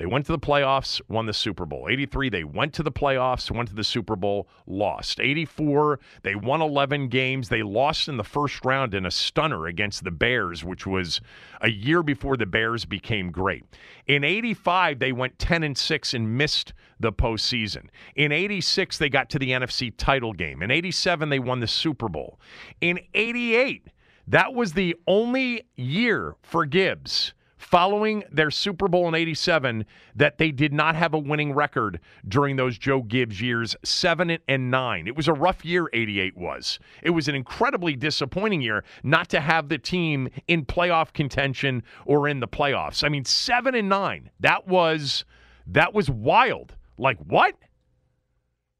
they 0.00 0.06
went 0.06 0.24
to 0.24 0.32
the 0.32 0.38
playoffs, 0.38 0.98
won 1.10 1.26
the 1.26 1.34
Super 1.34 1.66
Bowl. 1.66 1.86
83, 1.90 2.30
they 2.30 2.42
went 2.42 2.72
to 2.72 2.82
the 2.82 2.90
playoffs, 2.90 3.50
went 3.50 3.68
to 3.68 3.74
the 3.74 3.84
Super 3.84 4.16
Bowl, 4.16 4.48
lost. 4.66 5.20
84, 5.20 6.00
they 6.22 6.34
won 6.34 6.62
11 6.62 7.08
games. 7.08 7.50
They 7.50 7.62
lost 7.62 8.08
in 8.08 8.16
the 8.16 8.24
first 8.24 8.64
round 8.64 8.94
in 8.94 9.04
a 9.04 9.10
stunner 9.10 9.66
against 9.66 10.02
the 10.02 10.10
Bears, 10.10 10.64
which 10.64 10.86
was 10.86 11.20
a 11.60 11.68
year 11.68 12.02
before 12.02 12.38
the 12.38 12.46
Bears 12.46 12.86
became 12.86 13.30
great. 13.30 13.62
In 14.06 14.24
85, 14.24 15.00
they 15.00 15.12
went 15.12 15.38
10 15.38 15.64
and 15.64 15.76
6 15.76 16.14
and 16.14 16.34
missed 16.34 16.72
the 16.98 17.12
postseason. 17.12 17.88
In 18.16 18.32
86, 18.32 18.96
they 18.96 19.10
got 19.10 19.28
to 19.28 19.38
the 19.38 19.50
NFC 19.50 19.92
title 19.94 20.32
game. 20.32 20.62
In 20.62 20.70
87, 20.70 21.28
they 21.28 21.38
won 21.38 21.60
the 21.60 21.66
Super 21.66 22.08
Bowl. 22.08 22.40
In 22.80 23.00
88, 23.12 23.88
that 24.28 24.54
was 24.54 24.72
the 24.72 24.96
only 25.06 25.68
year 25.76 26.36
for 26.40 26.64
Gibbs 26.64 27.34
following 27.60 28.24
their 28.32 28.50
Super 28.50 28.88
Bowl 28.88 29.06
in 29.06 29.14
87 29.14 29.84
that 30.16 30.38
they 30.38 30.50
did 30.50 30.72
not 30.72 30.96
have 30.96 31.12
a 31.12 31.18
winning 31.18 31.52
record 31.52 32.00
during 32.26 32.56
those 32.56 32.78
Joe 32.78 33.02
Gibbs 33.02 33.40
years, 33.40 33.76
7 33.84 34.38
and 34.48 34.70
9. 34.70 35.06
It 35.06 35.14
was 35.14 35.28
a 35.28 35.32
rough 35.32 35.64
year 35.64 35.88
88 35.92 36.36
was. 36.36 36.78
It 37.02 37.10
was 37.10 37.28
an 37.28 37.34
incredibly 37.34 37.94
disappointing 37.94 38.62
year 38.62 38.82
not 39.02 39.28
to 39.28 39.40
have 39.40 39.68
the 39.68 39.78
team 39.78 40.30
in 40.48 40.64
playoff 40.64 41.12
contention 41.12 41.82
or 42.06 42.26
in 42.26 42.40
the 42.40 42.48
playoffs. 42.48 43.04
I 43.04 43.10
mean, 43.10 43.26
7 43.26 43.74
and 43.74 43.88
9. 43.88 44.30
That 44.40 44.66
was 44.66 45.24
that 45.66 45.92
was 45.92 46.10
wild. 46.10 46.74
Like 46.98 47.18
what? 47.18 47.54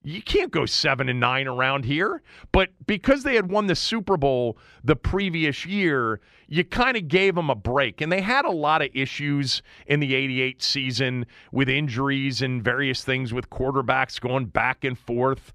You 0.02 0.22
can't 0.22 0.50
go 0.50 0.64
seven 0.64 1.08
and 1.08 1.20
nine 1.20 1.46
around 1.46 1.84
here. 1.84 2.22
But 2.52 2.70
because 2.86 3.22
they 3.22 3.34
had 3.34 3.50
won 3.50 3.66
the 3.66 3.74
Super 3.74 4.16
Bowl 4.16 4.56
the 4.82 4.96
previous 4.96 5.66
year, 5.66 6.20
you 6.48 6.64
kind 6.64 6.96
of 6.96 7.08
gave 7.08 7.34
them 7.34 7.50
a 7.50 7.54
break. 7.54 8.00
And 8.00 8.10
they 8.10 8.22
had 8.22 8.44
a 8.44 8.50
lot 8.50 8.82
of 8.82 8.88
issues 8.94 9.62
in 9.86 10.00
the 10.00 10.14
88 10.14 10.62
season 10.62 11.26
with 11.52 11.68
injuries 11.68 12.40
and 12.40 12.62
various 12.62 13.04
things 13.04 13.34
with 13.34 13.50
quarterbacks 13.50 14.20
going 14.20 14.46
back 14.46 14.84
and 14.84 14.98
forth. 14.98 15.52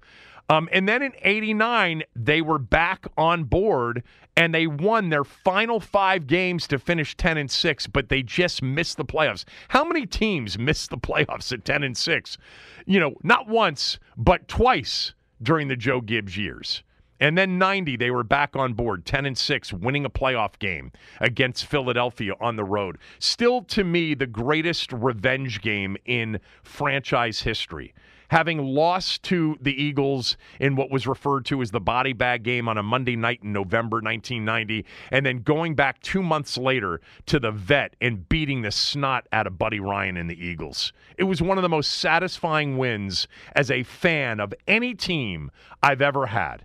Um, 0.48 0.68
and 0.70 0.88
then 0.88 1.02
in 1.02 1.12
89, 1.22 2.04
they 2.14 2.40
were 2.40 2.58
back 2.58 3.06
on 3.16 3.44
board 3.44 4.04
and 4.36 4.54
they 4.54 4.66
won 4.66 5.08
their 5.08 5.24
final 5.24 5.80
five 5.80 6.26
games 6.26 6.68
to 6.68 6.78
finish 6.78 7.16
10 7.16 7.38
and 7.38 7.50
6, 7.50 7.86
but 7.88 8.08
they 8.08 8.22
just 8.22 8.62
missed 8.62 8.96
the 8.96 9.04
playoffs. 9.04 9.44
How 9.68 9.84
many 9.84 10.06
teams 10.06 10.58
missed 10.58 10.90
the 10.90 10.98
playoffs 10.98 11.52
at 11.52 11.64
10 11.64 11.82
and 11.82 11.96
6? 11.96 12.38
You 12.86 13.00
know, 13.00 13.14
not 13.22 13.48
once, 13.48 13.98
but 14.16 14.46
twice 14.46 15.14
during 15.42 15.68
the 15.68 15.76
Joe 15.76 16.00
Gibbs 16.00 16.36
years. 16.36 16.82
And 17.18 17.36
then 17.36 17.58
90, 17.58 17.96
they 17.96 18.10
were 18.10 18.22
back 18.22 18.54
on 18.56 18.74
board, 18.74 19.06
10 19.06 19.24
and 19.24 19.38
6, 19.38 19.72
winning 19.72 20.04
a 20.04 20.10
playoff 20.10 20.58
game 20.58 20.92
against 21.18 21.64
Philadelphia 21.64 22.34
on 22.40 22.56
the 22.56 22.64
road. 22.64 22.98
Still, 23.18 23.62
to 23.62 23.84
me, 23.84 24.12
the 24.14 24.26
greatest 24.26 24.92
revenge 24.92 25.62
game 25.62 25.96
in 26.04 26.38
franchise 26.62 27.40
history 27.40 27.94
having 28.28 28.58
lost 28.58 29.22
to 29.24 29.56
the 29.60 29.80
Eagles 29.80 30.36
in 30.60 30.76
what 30.76 30.90
was 30.90 31.06
referred 31.06 31.44
to 31.46 31.62
as 31.62 31.70
the 31.70 31.80
body 31.80 32.12
bag 32.12 32.42
game 32.42 32.68
on 32.68 32.78
a 32.78 32.82
Monday 32.82 33.16
night 33.16 33.40
in 33.42 33.52
November 33.52 33.96
1990, 33.96 34.84
and 35.10 35.24
then 35.24 35.38
going 35.42 35.74
back 35.74 36.00
two 36.02 36.22
months 36.22 36.56
later 36.56 37.00
to 37.26 37.38
the 37.38 37.50
vet 37.50 37.94
and 38.00 38.28
beating 38.28 38.62
the 38.62 38.70
snot 38.70 39.26
out 39.32 39.46
of 39.46 39.58
Buddy 39.58 39.80
Ryan 39.80 40.16
and 40.16 40.30
the 40.30 40.44
Eagles. 40.44 40.92
It 41.16 41.24
was 41.24 41.42
one 41.42 41.58
of 41.58 41.62
the 41.62 41.68
most 41.68 41.92
satisfying 41.92 42.78
wins 42.78 43.28
as 43.54 43.70
a 43.70 43.82
fan 43.82 44.40
of 44.40 44.54
any 44.66 44.94
team 44.94 45.50
I've 45.82 46.02
ever 46.02 46.26
had. 46.26 46.64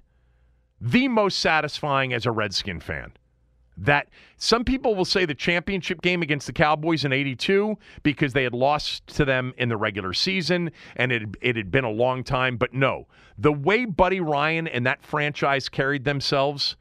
The 0.79 1.07
most 1.07 1.39
satisfying 1.39 2.11
as 2.11 2.25
a 2.25 2.31
Redskin 2.31 2.79
fan 2.79 3.13
that 3.81 4.09
some 4.37 4.63
people 4.63 4.95
will 4.95 5.05
say 5.05 5.25
the 5.25 5.33
championship 5.33 6.01
game 6.01 6.21
against 6.21 6.47
the 6.47 6.53
Cowboys 6.53 7.03
in 7.03 7.11
82 7.11 7.75
because 8.03 8.33
they 8.33 8.43
had 8.43 8.53
lost 8.53 9.05
to 9.07 9.25
them 9.25 9.53
in 9.57 9.69
the 9.69 9.77
regular 9.77 10.13
season 10.13 10.71
and 10.95 11.11
it, 11.11 11.23
it 11.41 11.55
had 11.55 11.71
been 11.71 11.83
a 11.83 11.89
long 11.89 12.23
time. 12.23 12.57
But 12.57 12.73
no, 12.73 13.07
the 13.37 13.51
way 13.51 13.85
Buddy 13.85 14.19
Ryan 14.19 14.67
and 14.67 14.85
that 14.85 15.03
franchise 15.03 15.67
carried 15.67 16.05
themselves, 16.05 16.75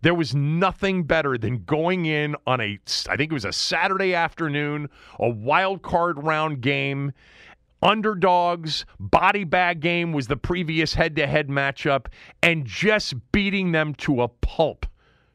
there 0.00 0.14
was 0.14 0.34
nothing 0.34 1.02
better 1.02 1.36
than 1.36 1.64
going 1.64 2.06
in 2.06 2.34
on 2.46 2.60
a, 2.60 2.78
I 3.08 3.16
think 3.16 3.30
it 3.30 3.34
was 3.34 3.44
a 3.44 3.52
Saturday 3.52 4.14
afternoon, 4.14 4.88
a 5.18 5.28
wild 5.28 5.82
card 5.82 6.22
round 6.22 6.62
game. 6.62 7.12
Underdogs, 7.80 8.84
body 8.98 9.44
bag 9.44 9.80
game 9.80 10.12
was 10.12 10.26
the 10.26 10.36
previous 10.36 10.94
head 10.94 11.14
to 11.16 11.26
head 11.26 11.48
matchup, 11.48 12.06
and 12.42 12.64
just 12.64 13.14
beating 13.30 13.70
them 13.70 13.94
to 13.96 14.22
a 14.22 14.28
pulp 14.28 14.84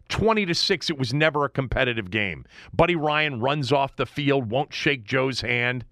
20 0.10 0.46
to 0.46 0.54
6 0.54 0.90
it 0.90 0.98
was 0.98 1.14
never 1.14 1.46
a 1.46 1.50
competitive 1.50 2.10
game. 2.12 2.46
Buddy 2.74 2.96
ryan 2.96 3.40
runs 3.40 3.72
off 3.72 3.96
the 3.96 4.06
field 4.06 4.50
won't 4.50 4.74
shake 4.74 5.04
joe's 5.04 5.42
hand. 5.42 5.86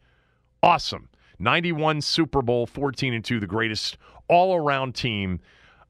Awesome. 0.64 1.10
91 1.40 2.02
super 2.02 2.42
bowl 2.42 2.66
14 2.68 3.14
and 3.14 3.26
2 3.26 3.40
the 3.40 3.48
greatest 3.48 3.98
all-around 4.28 4.96
team 4.96 5.40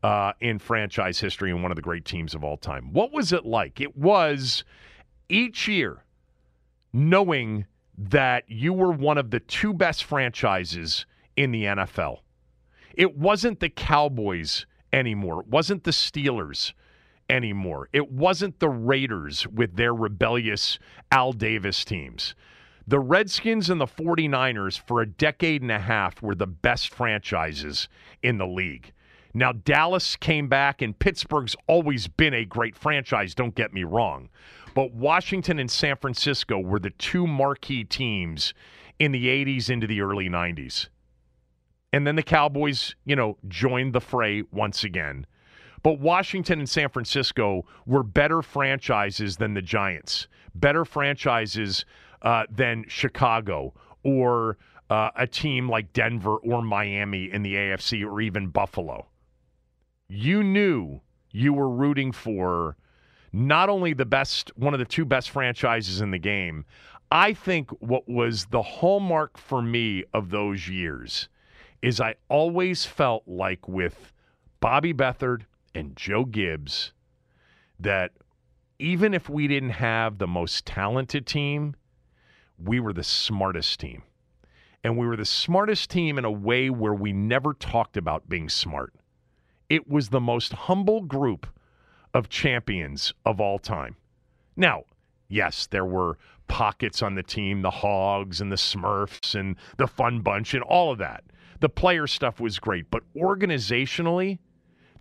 uh, 0.03 0.33
in 0.39 0.57
franchise 0.57 1.19
history 1.19 1.51
and 1.51 1.61
one 1.61 1.71
of 1.71 1.75
the 1.75 1.81
great 1.81 2.05
teams 2.05 2.33
of 2.33 2.43
all 2.43 2.57
time. 2.57 2.91
What 2.91 3.11
was 3.11 3.33
it 3.33 3.45
like? 3.45 3.79
It 3.79 3.95
was 3.97 4.63
each 5.29 5.67
year 5.67 6.03
knowing 6.93 7.65
that 7.97 8.45
you 8.47 8.73
were 8.73 8.91
one 8.91 9.17
of 9.17 9.29
the 9.29 9.39
two 9.39 9.73
best 9.73 10.03
franchises 10.03 11.05
in 11.35 11.51
the 11.51 11.63
nfl 11.63 12.19
it 12.95 13.17
wasn't 13.17 13.59
the 13.59 13.69
cowboys 13.69 14.65
anymore. 14.91 15.41
It 15.41 15.47
wasn't 15.47 15.83
the 15.83 15.91
steelers 15.91 16.73
anymore. 17.31 17.89
It 17.93 18.11
wasn't 18.11 18.59
the 18.59 18.69
Raiders 18.69 19.47
with 19.47 19.77
their 19.77 19.95
rebellious 19.95 20.77
Al 21.11 21.31
Davis 21.31 21.83
teams. 21.83 22.35
The 22.85 22.99
Redskins 22.99 23.69
and 23.69 23.79
the 23.79 23.87
49ers 23.87 24.79
for 24.79 25.01
a 25.01 25.07
decade 25.07 25.61
and 25.61 25.71
a 25.71 25.79
half 25.79 26.21
were 26.21 26.35
the 26.35 26.47
best 26.47 26.93
franchises 26.93 27.87
in 28.21 28.37
the 28.37 28.47
league. 28.47 28.91
Now, 29.33 29.53
Dallas 29.53 30.17
came 30.17 30.49
back, 30.49 30.81
and 30.81 30.97
Pittsburgh's 30.97 31.55
always 31.67 32.07
been 32.07 32.33
a 32.33 32.43
great 32.43 32.75
franchise, 32.75 33.33
don't 33.33 33.55
get 33.55 33.73
me 33.73 33.85
wrong. 33.85 34.29
But 34.75 34.93
Washington 34.93 35.57
and 35.57 35.71
San 35.71 35.95
Francisco 35.95 36.59
were 36.59 36.79
the 36.79 36.89
two 36.89 37.27
marquee 37.27 37.85
teams 37.85 38.53
in 38.99 39.13
the 39.13 39.27
80s 39.27 39.69
into 39.69 39.87
the 39.87 40.01
early 40.01 40.27
90s. 40.27 40.89
And 41.93 42.05
then 42.05 42.15
the 42.15 42.23
Cowboys, 42.23 42.95
you 43.05 43.15
know, 43.15 43.37
joined 43.47 43.93
the 43.93 44.01
fray 44.01 44.43
once 44.51 44.83
again. 44.83 45.25
But 45.83 45.99
Washington 45.99 46.59
and 46.59 46.69
San 46.69 46.89
Francisco 46.89 47.65
were 47.85 48.03
better 48.03 48.41
franchises 48.41 49.37
than 49.37 49.53
the 49.53 49.61
Giants, 49.61 50.27
better 50.53 50.85
franchises 50.85 51.85
uh, 52.21 52.43
than 52.49 52.85
Chicago 52.87 53.73
or 54.03 54.57
uh, 54.89 55.09
a 55.15 55.25
team 55.25 55.69
like 55.69 55.93
Denver 55.93 56.35
or 56.37 56.61
Miami 56.61 57.31
in 57.31 57.41
the 57.41 57.55
AFC 57.55 58.05
or 58.05 58.21
even 58.21 58.47
Buffalo. 58.47 59.07
You 60.07 60.43
knew 60.43 61.01
you 61.31 61.53
were 61.53 61.69
rooting 61.69 62.11
for 62.11 62.75
not 63.33 63.69
only 63.69 63.93
the 63.93 64.05
best, 64.05 64.51
one 64.57 64.73
of 64.73 64.79
the 64.79 64.85
two 64.85 65.05
best 65.05 65.29
franchises 65.29 66.01
in 66.01 66.11
the 66.11 66.19
game. 66.19 66.65
I 67.11 67.33
think 67.33 67.71
what 67.81 68.07
was 68.07 68.45
the 68.45 68.61
hallmark 68.61 69.37
for 69.37 69.61
me 69.61 70.03
of 70.13 70.29
those 70.29 70.67
years 70.67 71.29
is 71.81 71.99
I 71.99 72.15
always 72.29 72.85
felt 72.85 73.23
like 73.25 73.67
with 73.67 74.13
Bobby 74.59 74.93
Beathard 74.93 75.43
and 75.73 75.95
Joe 75.95 76.25
Gibbs 76.25 76.93
that 77.79 78.11
even 78.79 79.13
if 79.13 79.29
we 79.29 79.47
didn't 79.47 79.71
have 79.71 80.17
the 80.17 80.27
most 80.27 80.65
talented 80.65 81.25
team, 81.25 81.75
we 82.57 82.79
were 82.79 82.93
the 82.93 83.03
smartest 83.03 83.79
team. 83.79 84.03
And 84.83 84.97
we 84.97 85.05
were 85.05 85.15
the 85.15 85.25
smartest 85.25 85.91
team 85.91 86.17
in 86.17 86.25
a 86.25 86.31
way 86.31 86.69
where 86.69 86.93
we 86.93 87.13
never 87.13 87.53
talked 87.53 87.97
about 87.97 88.27
being 88.27 88.49
smart. 88.49 88.93
It 89.69 89.87
was 89.87 90.09
the 90.09 90.19
most 90.19 90.53
humble 90.53 91.01
group 91.01 91.47
of 92.13 92.29
champions 92.29 93.13
of 93.25 93.39
all 93.39 93.59
time. 93.59 93.95
Now, 94.55 94.83
yes, 95.29 95.67
there 95.67 95.85
were 95.85 96.17
pockets 96.47 97.01
on 97.01 97.15
the 97.15 97.23
team, 97.23 97.61
the 97.61 97.69
Hogs 97.69 98.41
and 98.41 98.51
the 98.51 98.57
Smurfs 98.57 99.39
and 99.39 99.55
the 99.77 99.87
Fun 99.87 100.21
Bunch 100.21 100.53
and 100.53 100.63
all 100.63 100.91
of 100.91 100.97
that. 100.97 101.23
The 101.61 101.69
player 101.69 102.07
stuff 102.07 102.39
was 102.39 102.59
great, 102.59 102.89
but 102.89 103.03
organizationally, 103.15 104.39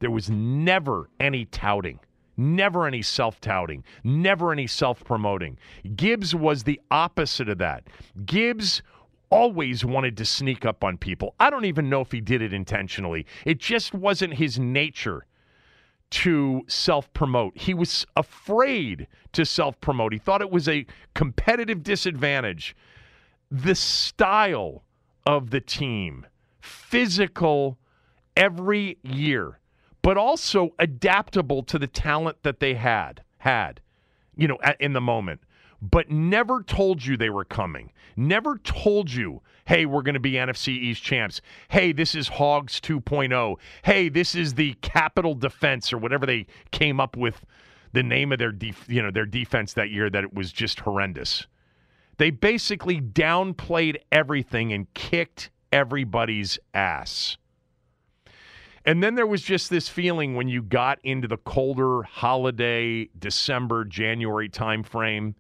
there 0.01 0.11
was 0.11 0.29
never 0.31 1.09
any 1.21 1.45
touting. 1.47 2.01
Never 2.37 2.87
any 2.87 3.03
self 3.03 3.39
touting, 3.41 3.85
never 4.03 4.51
any 4.51 4.67
self 4.67 5.05
promoting. 5.05 5.59
Gibbs 5.95 6.35
was 6.35 6.63
the 6.63 6.81
opposite 6.91 7.51
of 7.51 7.59
that. 7.59 7.85
Gibbs 8.25 8.83
always 9.29 9.85
wanted 9.85 10.17
to 10.17 10.25
sneak 10.25 10.65
up 10.65 10.83
on 10.83 10.97
people. 10.97 11.35
I 11.39 11.51
don't 11.51 11.67
even 11.67 11.91
know 11.91 12.01
if 12.01 12.11
he 12.11 12.21
did 12.23 12.41
it 12.41 12.55
intentionally, 12.55 13.27
it 13.45 13.59
just 13.59 13.93
wasn't 13.93 14.35
his 14.35 14.59
nature 14.59 15.27
to 16.11 16.63
self 16.67 17.13
promote. 17.13 17.57
He 17.57 17.75
was 17.75 18.07
afraid 18.17 19.07
to 19.33 19.45
self 19.45 19.81
promote. 19.83 20.15
He 20.15 20.19
thought 20.19 20.41
it 20.41 20.51
was 20.51 20.69
a 20.69 20.87
competitive 21.15 21.83
disadvantage. 21.83 22.75
The 23.51 23.75
style 23.75 24.83
of 25.27 25.51
the 25.51 25.61
team, 25.61 26.27
physical 26.61 27.79
every 28.37 28.97
year 29.03 29.60
but 30.03 30.17
also 30.17 30.75
adaptable 30.79 31.63
to 31.65 31.79
the 31.79 31.87
talent 31.87 32.39
that 32.43 32.61
they 32.61 32.75
had 32.75 33.23
had, 33.39 33.81
you 34.37 34.49
know, 34.49 34.59
at, 34.63 34.81
in 34.81 34.93
the 34.93 35.01
moment. 35.01 35.41
But 35.83 36.11
never 36.11 36.63
told 36.63 37.05
you 37.05 37.17
they 37.17 37.31
were 37.31 37.45
coming. 37.45 37.93
Never 38.17 38.59
told 38.59 39.11
you, 39.11 39.41
hey, 39.65 39.87
we're 39.87 40.03
going 40.03 40.15
to 40.15 40.21
be 40.21 40.33
NFC 40.33 40.69
East 40.69 41.03
champs. 41.03 41.41
Hey, 41.69 41.93
this 41.93 42.15
is 42.15 42.29
Hogs 42.29 42.81
2.0. 42.81 43.57
Hey, 43.83 44.11
this 44.11 44.35
is 44.35 44.55
the 44.55 44.75
Capital 44.83 45.35
Defense 45.35 45.93
or 45.93 45.99
whatever 45.99 46.27
they 46.27 46.47
came 46.71 47.01
up 47.01 47.17
with 47.17 47.47
the 47.93 48.03
name 48.03 48.33
of 48.33 48.39
their 48.39 48.53
def- 48.53 48.89
you 48.89 49.03
know 49.03 49.11
their 49.11 49.27
defense 49.27 49.73
that 49.73 49.91
year 49.91 50.09
that 50.11 50.25
it 50.25 50.35
was 50.35 50.53
just 50.53 50.81
horrendous. 50.81 51.47
They 52.19 52.31
basically 52.31 53.01
downplayed 53.01 53.97
everything 54.13 54.73
and 54.73 54.93
kicked 54.95 55.51
everybody's 55.73 56.59
ass. 56.75 57.37
And 58.85 59.03
then 59.03 59.15
there 59.15 59.27
was 59.27 59.43
just 59.43 59.69
this 59.69 59.89
feeling 59.89 60.35
when 60.35 60.49
you 60.49 60.63
got 60.63 60.99
into 61.05 61.29
the 61.29 61.37
colder 61.37 62.03
holiday 62.03 63.09
December, 63.19 63.85
January 63.85 64.49
timeframe, 64.49 65.35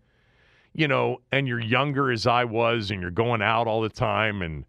you 0.75 0.87
know, 0.87 1.21
and 1.33 1.49
you're 1.49 1.61
younger 1.61 2.11
as 2.11 2.27
I 2.27 2.45
was 2.45 2.91
and 2.91 3.01
you're 3.01 3.11
going 3.11 3.43
out 3.43 3.67
all 3.67 3.81
the 3.81 3.89
time 3.89 4.43
and 4.43 4.65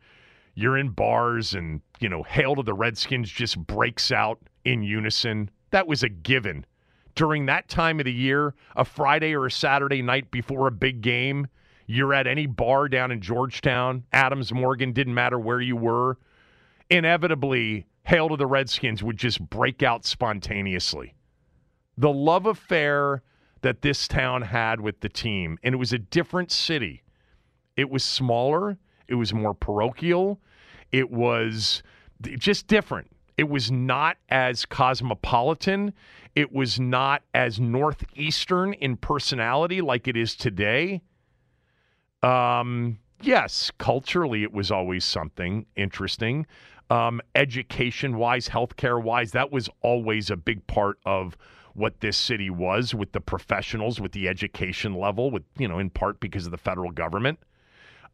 you're 0.55 0.77
in 0.77 0.89
bars 0.89 1.53
and, 1.53 1.81
you 1.99 2.07
know, 2.09 2.23
Hail 2.23 2.55
to 2.55 2.63
the 2.63 2.73
Redskins 2.73 3.29
just 3.29 3.57
breaks 3.59 4.11
out 4.11 4.39
in 4.63 4.83
unison. 4.83 5.49
That 5.71 5.87
was 5.87 6.03
a 6.03 6.09
given. 6.09 6.65
During 7.13 7.45
that 7.47 7.67
time 7.67 7.99
of 7.99 8.05
the 8.05 8.13
year, 8.13 8.55
a 8.77 8.85
Friday 8.85 9.33
or 9.35 9.45
a 9.45 9.51
Saturday 9.51 10.01
night 10.01 10.31
before 10.31 10.67
a 10.67 10.71
big 10.71 11.01
game, 11.01 11.47
you're 11.87 12.13
at 12.13 12.25
any 12.25 12.45
bar 12.45 12.87
down 12.87 13.11
in 13.11 13.19
Georgetown, 13.19 14.05
Adams 14.13 14.53
Morgan, 14.53 14.93
didn't 14.93 15.13
matter 15.13 15.37
where 15.37 15.59
you 15.59 15.75
were. 15.75 16.17
Inevitably, 16.89 17.85
Hail 18.03 18.29
to 18.29 18.35
the 18.35 18.47
Redskins 18.47 19.03
would 19.03 19.17
just 19.17 19.41
break 19.49 19.83
out 19.83 20.05
spontaneously. 20.05 21.15
The 21.97 22.11
love 22.11 22.45
affair 22.45 23.21
that 23.61 23.81
this 23.81 24.07
town 24.07 24.41
had 24.41 24.81
with 24.81 25.01
the 25.01 25.09
team, 25.09 25.57
and 25.63 25.73
it 25.75 25.77
was 25.77 25.93
a 25.93 25.99
different 25.99 26.51
city. 26.51 27.03
It 27.75 27.89
was 27.89 28.03
smaller, 28.03 28.77
it 29.07 29.15
was 29.15 29.33
more 29.33 29.53
parochial, 29.53 30.39
it 30.91 31.11
was 31.11 31.83
just 32.21 32.67
different. 32.67 33.11
It 33.37 33.49
was 33.49 33.71
not 33.71 34.17
as 34.29 34.65
cosmopolitan. 34.65 35.93
It 36.35 36.51
was 36.51 36.79
not 36.79 37.23
as 37.33 37.59
northeastern 37.59 38.73
in 38.73 38.97
personality 38.97 39.81
like 39.81 40.07
it 40.07 40.15
is 40.15 40.35
today. 40.35 41.01
Um, 42.21 42.99
yes, 43.21 43.71
culturally, 43.77 44.43
it 44.43 44.53
was 44.53 44.69
always 44.69 45.03
something 45.03 45.65
interesting 45.75 46.45
um, 46.91 47.21
education 47.35 48.17
wise, 48.17 48.49
healthcare 48.49 49.01
wise. 49.01 49.31
That 49.31 49.49
was 49.49 49.69
always 49.81 50.29
a 50.29 50.35
big 50.35 50.67
part 50.67 50.99
of 51.05 51.37
what 51.73 52.01
this 52.01 52.17
city 52.17 52.49
was 52.49 52.93
with 52.93 53.13
the 53.13 53.21
professionals, 53.21 54.01
with 54.01 54.11
the 54.11 54.27
education 54.27 54.95
level, 54.95 55.31
with, 55.31 55.43
you 55.57 55.69
know, 55.69 55.79
in 55.79 55.89
part 55.89 56.19
because 56.19 56.45
of 56.45 56.51
the 56.51 56.57
federal 56.57 56.91
government. 56.91 57.39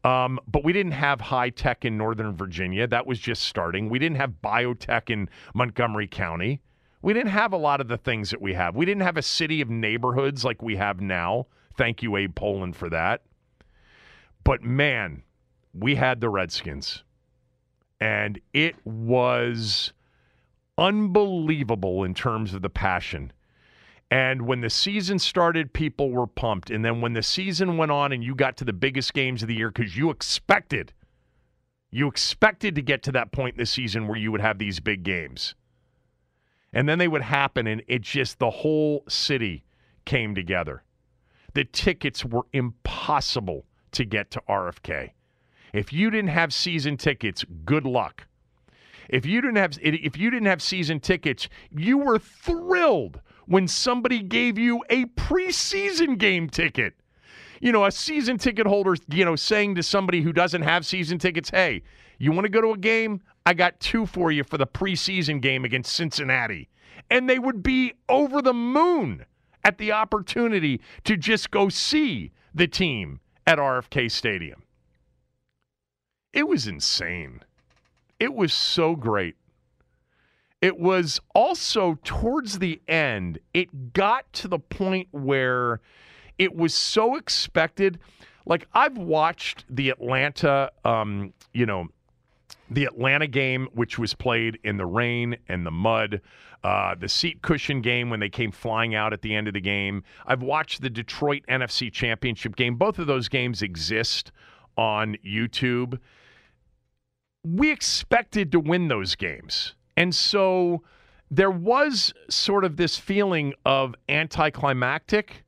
Um, 0.04 0.38
but 0.46 0.62
we 0.62 0.72
didn't 0.72 0.92
have 0.92 1.20
high 1.20 1.50
tech 1.50 1.84
in 1.84 1.98
Northern 1.98 2.36
Virginia. 2.36 2.86
That 2.86 3.04
was 3.04 3.18
just 3.18 3.42
starting. 3.42 3.90
We 3.90 3.98
didn't 3.98 4.18
have 4.18 4.34
biotech 4.44 5.10
in 5.10 5.28
Montgomery 5.54 6.06
County. 6.06 6.60
We 7.02 7.12
didn't 7.12 7.30
have 7.30 7.52
a 7.52 7.56
lot 7.56 7.80
of 7.80 7.88
the 7.88 7.98
things 7.98 8.30
that 8.30 8.40
we 8.40 8.54
have. 8.54 8.76
We 8.76 8.86
didn't 8.86 9.02
have 9.02 9.16
a 9.16 9.22
city 9.22 9.60
of 9.60 9.68
neighborhoods 9.68 10.44
like 10.44 10.62
we 10.62 10.76
have 10.76 11.00
now. 11.00 11.48
Thank 11.76 12.00
you, 12.00 12.16
Abe 12.16 12.32
Pollin, 12.32 12.72
for 12.72 12.88
that. 12.90 13.22
But 14.44 14.62
man, 14.62 15.24
we 15.74 15.96
had 15.96 16.20
the 16.20 16.28
Redskins 16.28 17.02
and 18.00 18.40
it 18.52 18.74
was 18.84 19.92
unbelievable 20.76 22.04
in 22.04 22.14
terms 22.14 22.54
of 22.54 22.62
the 22.62 22.70
passion. 22.70 23.32
And 24.10 24.42
when 24.42 24.60
the 24.60 24.70
season 24.70 25.18
started, 25.18 25.72
people 25.72 26.10
were 26.10 26.26
pumped. 26.26 26.70
And 26.70 26.84
then 26.84 27.00
when 27.00 27.12
the 27.12 27.22
season 27.22 27.76
went 27.76 27.92
on 27.92 28.12
and 28.12 28.24
you 28.24 28.34
got 28.34 28.56
to 28.58 28.64
the 28.64 28.72
biggest 28.72 29.12
games 29.12 29.42
of 29.42 29.48
the 29.48 29.54
year, 29.54 29.70
because 29.70 29.96
you 29.96 30.10
expected, 30.10 30.92
you 31.90 32.08
expected 32.08 32.74
to 32.76 32.82
get 32.82 33.02
to 33.02 33.12
that 33.12 33.32
point 33.32 33.54
in 33.54 33.58
the 33.58 33.66
season 33.66 34.08
where 34.08 34.18
you 34.18 34.32
would 34.32 34.40
have 34.40 34.58
these 34.58 34.80
big 34.80 35.02
games. 35.02 35.54
And 36.72 36.88
then 36.88 36.98
they 36.98 37.08
would 37.08 37.22
happen, 37.22 37.66
and 37.66 37.82
it 37.86 38.02
just, 38.02 38.38
the 38.38 38.50
whole 38.50 39.04
city 39.08 39.64
came 40.04 40.34
together. 40.34 40.82
The 41.54 41.64
tickets 41.64 42.24
were 42.24 42.46
impossible 42.52 43.64
to 43.92 44.04
get 44.04 44.30
to 44.32 44.42
RFK. 44.48 45.10
If 45.72 45.92
you 45.92 46.10
didn't 46.10 46.30
have 46.30 46.52
season 46.52 46.96
tickets, 46.96 47.44
good 47.64 47.84
luck. 47.84 48.26
If 49.08 49.24
you 49.24 49.40
didn't 49.40 49.56
have 49.56 49.78
if 49.82 50.18
you 50.18 50.30
didn't 50.30 50.46
have 50.46 50.62
season 50.62 51.00
tickets, 51.00 51.48
you 51.70 51.98
were 51.98 52.18
thrilled 52.18 53.20
when 53.46 53.66
somebody 53.66 54.22
gave 54.22 54.58
you 54.58 54.84
a 54.90 55.06
preseason 55.06 56.18
game 56.18 56.48
ticket. 56.48 56.94
You 57.60 57.72
know, 57.72 57.86
a 57.86 57.90
season 57.90 58.38
ticket 58.38 58.66
holder, 58.66 58.94
you 59.08 59.24
know, 59.24 59.34
saying 59.34 59.74
to 59.76 59.82
somebody 59.82 60.20
who 60.20 60.32
doesn't 60.32 60.62
have 60.62 60.84
season 60.84 61.18
tickets, 61.18 61.50
"Hey, 61.50 61.82
you 62.18 62.32
want 62.32 62.44
to 62.44 62.50
go 62.50 62.60
to 62.60 62.72
a 62.72 62.78
game? 62.78 63.20
I 63.46 63.54
got 63.54 63.80
two 63.80 64.04
for 64.06 64.30
you 64.30 64.44
for 64.44 64.58
the 64.58 64.66
preseason 64.66 65.40
game 65.40 65.64
against 65.64 65.94
Cincinnati." 65.94 66.68
And 67.10 67.28
they 67.28 67.38
would 67.38 67.62
be 67.62 67.94
over 68.08 68.42
the 68.42 68.52
moon 68.52 69.24
at 69.64 69.78
the 69.78 69.92
opportunity 69.92 70.80
to 71.04 71.16
just 71.16 71.50
go 71.50 71.68
see 71.68 72.32
the 72.54 72.68
team 72.68 73.20
at 73.46 73.58
RFK 73.58 74.10
Stadium. 74.10 74.62
It 76.38 76.46
was 76.46 76.68
insane. 76.68 77.40
It 78.20 78.32
was 78.32 78.52
so 78.52 78.94
great. 78.94 79.34
It 80.62 80.78
was 80.78 81.18
also 81.34 81.98
towards 82.04 82.60
the 82.60 82.80
end, 82.86 83.40
it 83.52 83.92
got 83.92 84.32
to 84.34 84.46
the 84.46 84.60
point 84.60 85.08
where 85.10 85.80
it 86.38 86.54
was 86.54 86.74
so 86.74 87.16
expected. 87.16 87.98
Like 88.46 88.68
I've 88.72 88.96
watched 88.96 89.64
the 89.68 89.90
Atlanta, 89.90 90.70
um, 90.84 91.32
you 91.52 91.66
know, 91.66 91.88
the 92.70 92.84
Atlanta 92.84 93.26
game, 93.26 93.66
which 93.72 93.98
was 93.98 94.14
played 94.14 94.60
in 94.62 94.76
the 94.76 94.86
rain 94.86 95.38
and 95.48 95.66
the 95.66 95.72
mud, 95.72 96.20
uh, 96.62 96.94
the 96.94 97.08
seat 97.08 97.42
cushion 97.42 97.80
game 97.80 98.10
when 98.10 98.20
they 98.20 98.28
came 98.28 98.52
flying 98.52 98.94
out 98.94 99.12
at 99.12 99.22
the 99.22 99.34
end 99.34 99.48
of 99.48 99.54
the 99.54 99.60
game. 99.60 100.04
I've 100.24 100.44
watched 100.44 100.82
the 100.82 100.90
Detroit 100.90 101.42
NFC 101.48 101.92
Championship 101.92 102.54
game. 102.54 102.76
Both 102.76 103.00
of 103.00 103.08
those 103.08 103.28
games 103.28 103.60
exist 103.60 104.30
on 104.76 105.16
YouTube 105.26 105.98
we 107.54 107.70
expected 107.70 108.52
to 108.52 108.60
win 108.60 108.88
those 108.88 109.14
games. 109.14 109.74
And 109.96 110.14
so 110.14 110.82
there 111.30 111.50
was 111.50 112.12
sort 112.28 112.64
of 112.64 112.76
this 112.76 112.96
feeling 112.96 113.54
of 113.64 113.94
anticlimactic. 114.08 115.44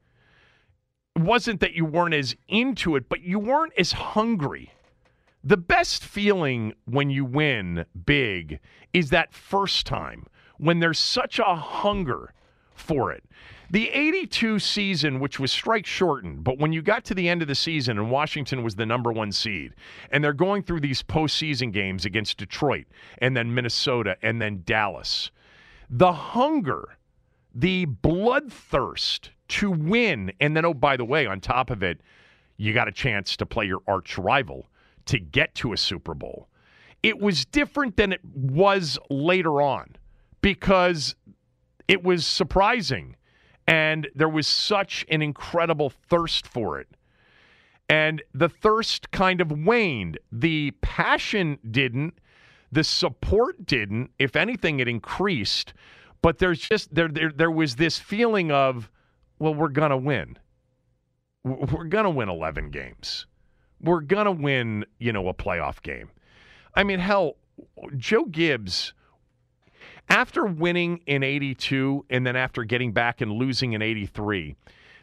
It 1.17 1.23
wasn't 1.23 1.61
that 1.61 1.75
you 1.75 1.85
weren't 1.85 2.15
as 2.15 2.37
into 2.49 2.97
it, 2.97 3.09
but 3.09 3.23
you 3.23 3.39
weren't 3.39 3.73
as 3.79 3.93
hungry. 3.93 4.73
The 5.43 5.57
best 5.57 6.05
feeling 6.05 6.75
when 6.85 7.11
you 7.11 7.25
win 7.25 7.87
big 8.05 8.61
is 8.93 9.11
that 9.11 9.33
first 9.33 9.87
time 9.87 10.27
when 10.59 10.81
there's 10.81 10.99
such 10.99 11.39
a 11.39 11.55
hunger 11.55 12.35
for 12.75 13.11
it. 13.11 13.25
The 13.73 13.89
82 13.91 14.59
season, 14.59 15.21
which 15.21 15.39
was 15.39 15.53
strike 15.53 15.87
shortened, 15.87 16.43
but 16.43 16.59
when 16.59 16.73
you 16.73 16.83
got 16.83 17.05
to 17.05 17.15
the 17.15 17.29
end 17.29 17.41
of 17.41 17.47
the 17.47 17.55
season 17.55 17.99
and 17.99 18.11
Washington 18.11 18.65
was 18.65 18.75
the 18.75 18.85
number 18.85 19.13
one 19.13 19.31
seed, 19.31 19.75
and 20.11 20.25
they're 20.25 20.33
going 20.33 20.65
through 20.65 20.81
these 20.81 21.05
postseason 21.05 21.73
games 21.73 22.05
against 22.05 22.39
Detroit 22.39 22.87
and 23.19 23.37
then 23.37 23.55
Minnesota 23.55 24.17
and 24.23 24.43
then 24.43 24.63
Dallas, 24.67 25.31
the 25.89 26.13
hunger, 26.13 26.99
the 27.55 27.87
bloodthirst 27.87 29.29
to 29.49 29.71
win, 29.71 30.33
and 30.41 30.57
then, 30.57 30.65
oh, 30.65 30.75
by 30.75 30.97
the 30.97 31.05
way, 31.05 31.27
on 31.27 31.41
top 31.41 31.71
of 31.71 31.85
it, 31.85 32.01
you 32.57 32.75
got 32.75 32.89
a 32.89 32.93
chance 32.93 33.37
to 33.37 33.47
play 33.47 33.67
your 33.67 33.83
arch 33.87 34.19
rival 34.19 34.69
to 35.07 35.21
get 35.21 35.55
to 35.57 35.73
a 35.73 35.77
Super 35.77 36.15
Bowl. 36.15 36.49
It 37.05 37.21
was 37.21 37.45
different 37.45 37.97
than 37.97 38.13
it 38.13 38.21
was 38.25 38.99
later 39.11 39.63
on 39.63 39.95
because 40.41 41.15
it 41.87 42.03
was 42.03 42.27
surprising 42.27 43.15
and 43.71 44.09
there 44.17 44.29
was 44.29 44.49
such 44.49 45.07
an 45.09 45.23
incredible 45.23 45.91
thirst 45.91 46.49
for 46.49 46.81
it. 46.81 46.89
And 47.89 48.21
the 48.35 48.49
thirst 48.49 49.13
kind 49.13 49.41
of 49.41 49.53
waned. 49.53 50.19
The 50.33 50.73
passion 50.83 51.59
didn't. 51.71 52.15
The 52.73 52.83
support 52.83 53.65
didn't. 53.65 54.11
If 54.19 54.35
anything, 54.35 54.81
it 54.81 54.89
increased. 54.89 55.73
But 56.21 56.39
there's 56.39 56.59
just 56.59 56.93
there 56.95 57.09
there 57.09 57.33
there 57.33 57.51
was 57.51 57.77
this 57.77 57.99
feeling 57.99 58.51
of, 58.51 58.91
well, 59.39 59.55
we're 59.55 59.69
gonna 59.69 59.97
win. 59.97 60.37
We're 61.45 61.85
gonna 61.85 62.11
win 62.11 62.29
eleven 62.29 62.71
games. 62.71 63.27
We're 63.81 64.03
gonna 64.03 64.33
win, 64.33 64.85
you 64.99 65.13
know, 65.13 65.29
a 65.29 65.35
playoff 65.35 65.81
game. 65.83 66.11
I 66.75 66.83
mean, 66.83 66.99
hell, 66.99 67.37
Joe 67.97 68.25
Gibbs 68.25 68.95
after 70.11 70.45
winning 70.45 71.01
in 71.07 71.23
82 71.23 72.05
and 72.11 72.27
then 72.27 72.37
after 72.37 72.65
getting 72.65 72.93
back 72.93 73.21
and 73.21 73.33
losing 73.33 73.73
in 73.73 73.81
83, 73.81 74.57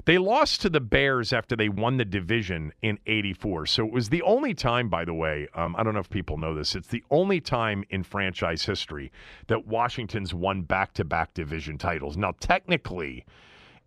they 0.06 0.17
lost 0.17 0.62
to 0.62 0.70
the 0.70 0.80
Bears 0.80 1.34
after 1.34 1.56
they 1.56 1.70
won 1.70 1.98
the 1.98 2.06
division 2.06 2.72
in 2.82 3.00
84. 3.08 3.65
So 3.65 3.86
it 3.86 3.91
was 3.91 4.10
the 4.10 4.22
only 4.22 4.54
time, 4.54 4.89
by 4.89 5.06
the 5.06 5.13
way, 5.13 5.48
um, 5.54 5.76
I 5.78 5.84
don't 5.84 5.93
know 5.93 6.00
if 6.00 6.10
people 6.10 6.38
know 6.38 6.54
this, 6.54 6.76
it's 6.76 6.88
the 6.88 7.04
only 7.10 7.41
time 7.41 7.84
in 7.89 8.04
franchise 8.04 8.63
history 8.63 9.12
that 9.48 9.65
Washington's 9.65 10.34
won 10.34 10.62
back 10.62 10.93
to 10.93 11.04
back 11.04 11.34
division 11.34 11.78
titles. 11.78 12.15
Now, 12.15 12.34
technically, 12.39 13.26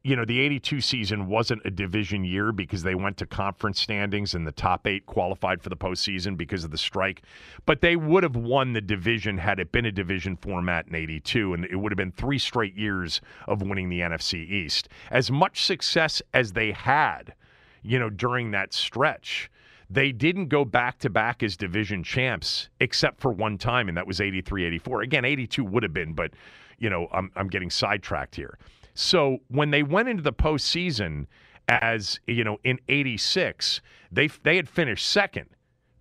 you 0.03 0.17
know, 0.17 0.25
the 0.25 0.41
82 0.41 0.81
season 0.81 1.27
wasn't 1.27 1.61
a 1.67 1.71
division 1.71 2.25
year 2.25 2.53
because 2.53 2.83
they 2.83 2.95
went 2.95 3.19
to 3.19 3.27
conference 3.27 3.81
standings 3.81 4.35
and 4.35 4.47
the 4.47 4.53
top 4.53 4.87
eight 4.87 5.05
qualified 5.05 5.61
for 5.63 5.69
the 5.69 5.77
postseason 5.77 6.39
because 6.39 6.65
of 6.65 6.71
the 6.71 6.79
strike. 6.79 7.23
But 7.67 7.83
they 7.83 7.97
would 7.97 8.23
have 8.23 8.37
won 8.37 8.73
the 8.73 8.81
division 8.81 9.37
had 9.37 9.61
it 9.61 9.73
been 9.73 9.85
a 9.85 9.93
division 9.93 10.37
format 10.37 10.87
in 10.87 10.95
82. 10.95 11.53
And 11.53 11.65
it 11.67 11.77
would 11.77 11.93
have 11.93 11.99
been 11.99 12.13
three 12.13 12.39
straight 12.39 12.75
years 12.77 13.21
of 13.47 13.61
winning 13.61 13.91
the 13.91 14.01
NFC 14.01 14.49
East. 14.49 14.89
As 15.11 15.31
much 15.31 15.65
success 15.65 16.23
as 16.33 16.55
they 16.55 16.73
had, 16.73 17.35
you 17.83 17.99
know, 17.99 18.09
during 18.09 18.53
that 18.53 18.73
stretch, 18.73 19.51
they 19.91 20.13
didn't 20.13 20.47
go 20.47 20.65
back 20.65 20.99
to 21.01 21.11
back 21.11 21.43
as 21.43 21.59
division 21.59 22.03
champs 22.03 22.71
except 22.79 23.21
for 23.21 23.33
one 23.33 23.59
time, 23.59 23.89
and 23.89 23.99
that 23.99 24.07
was 24.07 24.21
83 24.21 24.65
84. 24.65 25.03
Again, 25.03 25.25
82 25.27 25.63
would 25.63 25.83
have 25.83 25.93
been, 25.93 26.15
but, 26.15 26.31
you 26.79 26.89
know, 26.89 27.09
I'm, 27.13 27.31
I'm 27.37 27.49
getting 27.49 27.69
sidetracked 27.69 28.37
here. 28.37 28.57
So 29.01 29.39
when 29.49 29.71
they 29.71 29.83
went 29.83 30.11
into 30.11 30.23
the 30.23 30.33
postseason, 30.33 31.27
as 31.69 32.21
you 32.27 32.45
know, 32.45 32.59
in 32.63 32.79
'86, 32.87 33.81
they 34.13 34.27
they 34.27 34.57
had 34.57 34.69
finished 34.69 35.09
second 35.09 35.47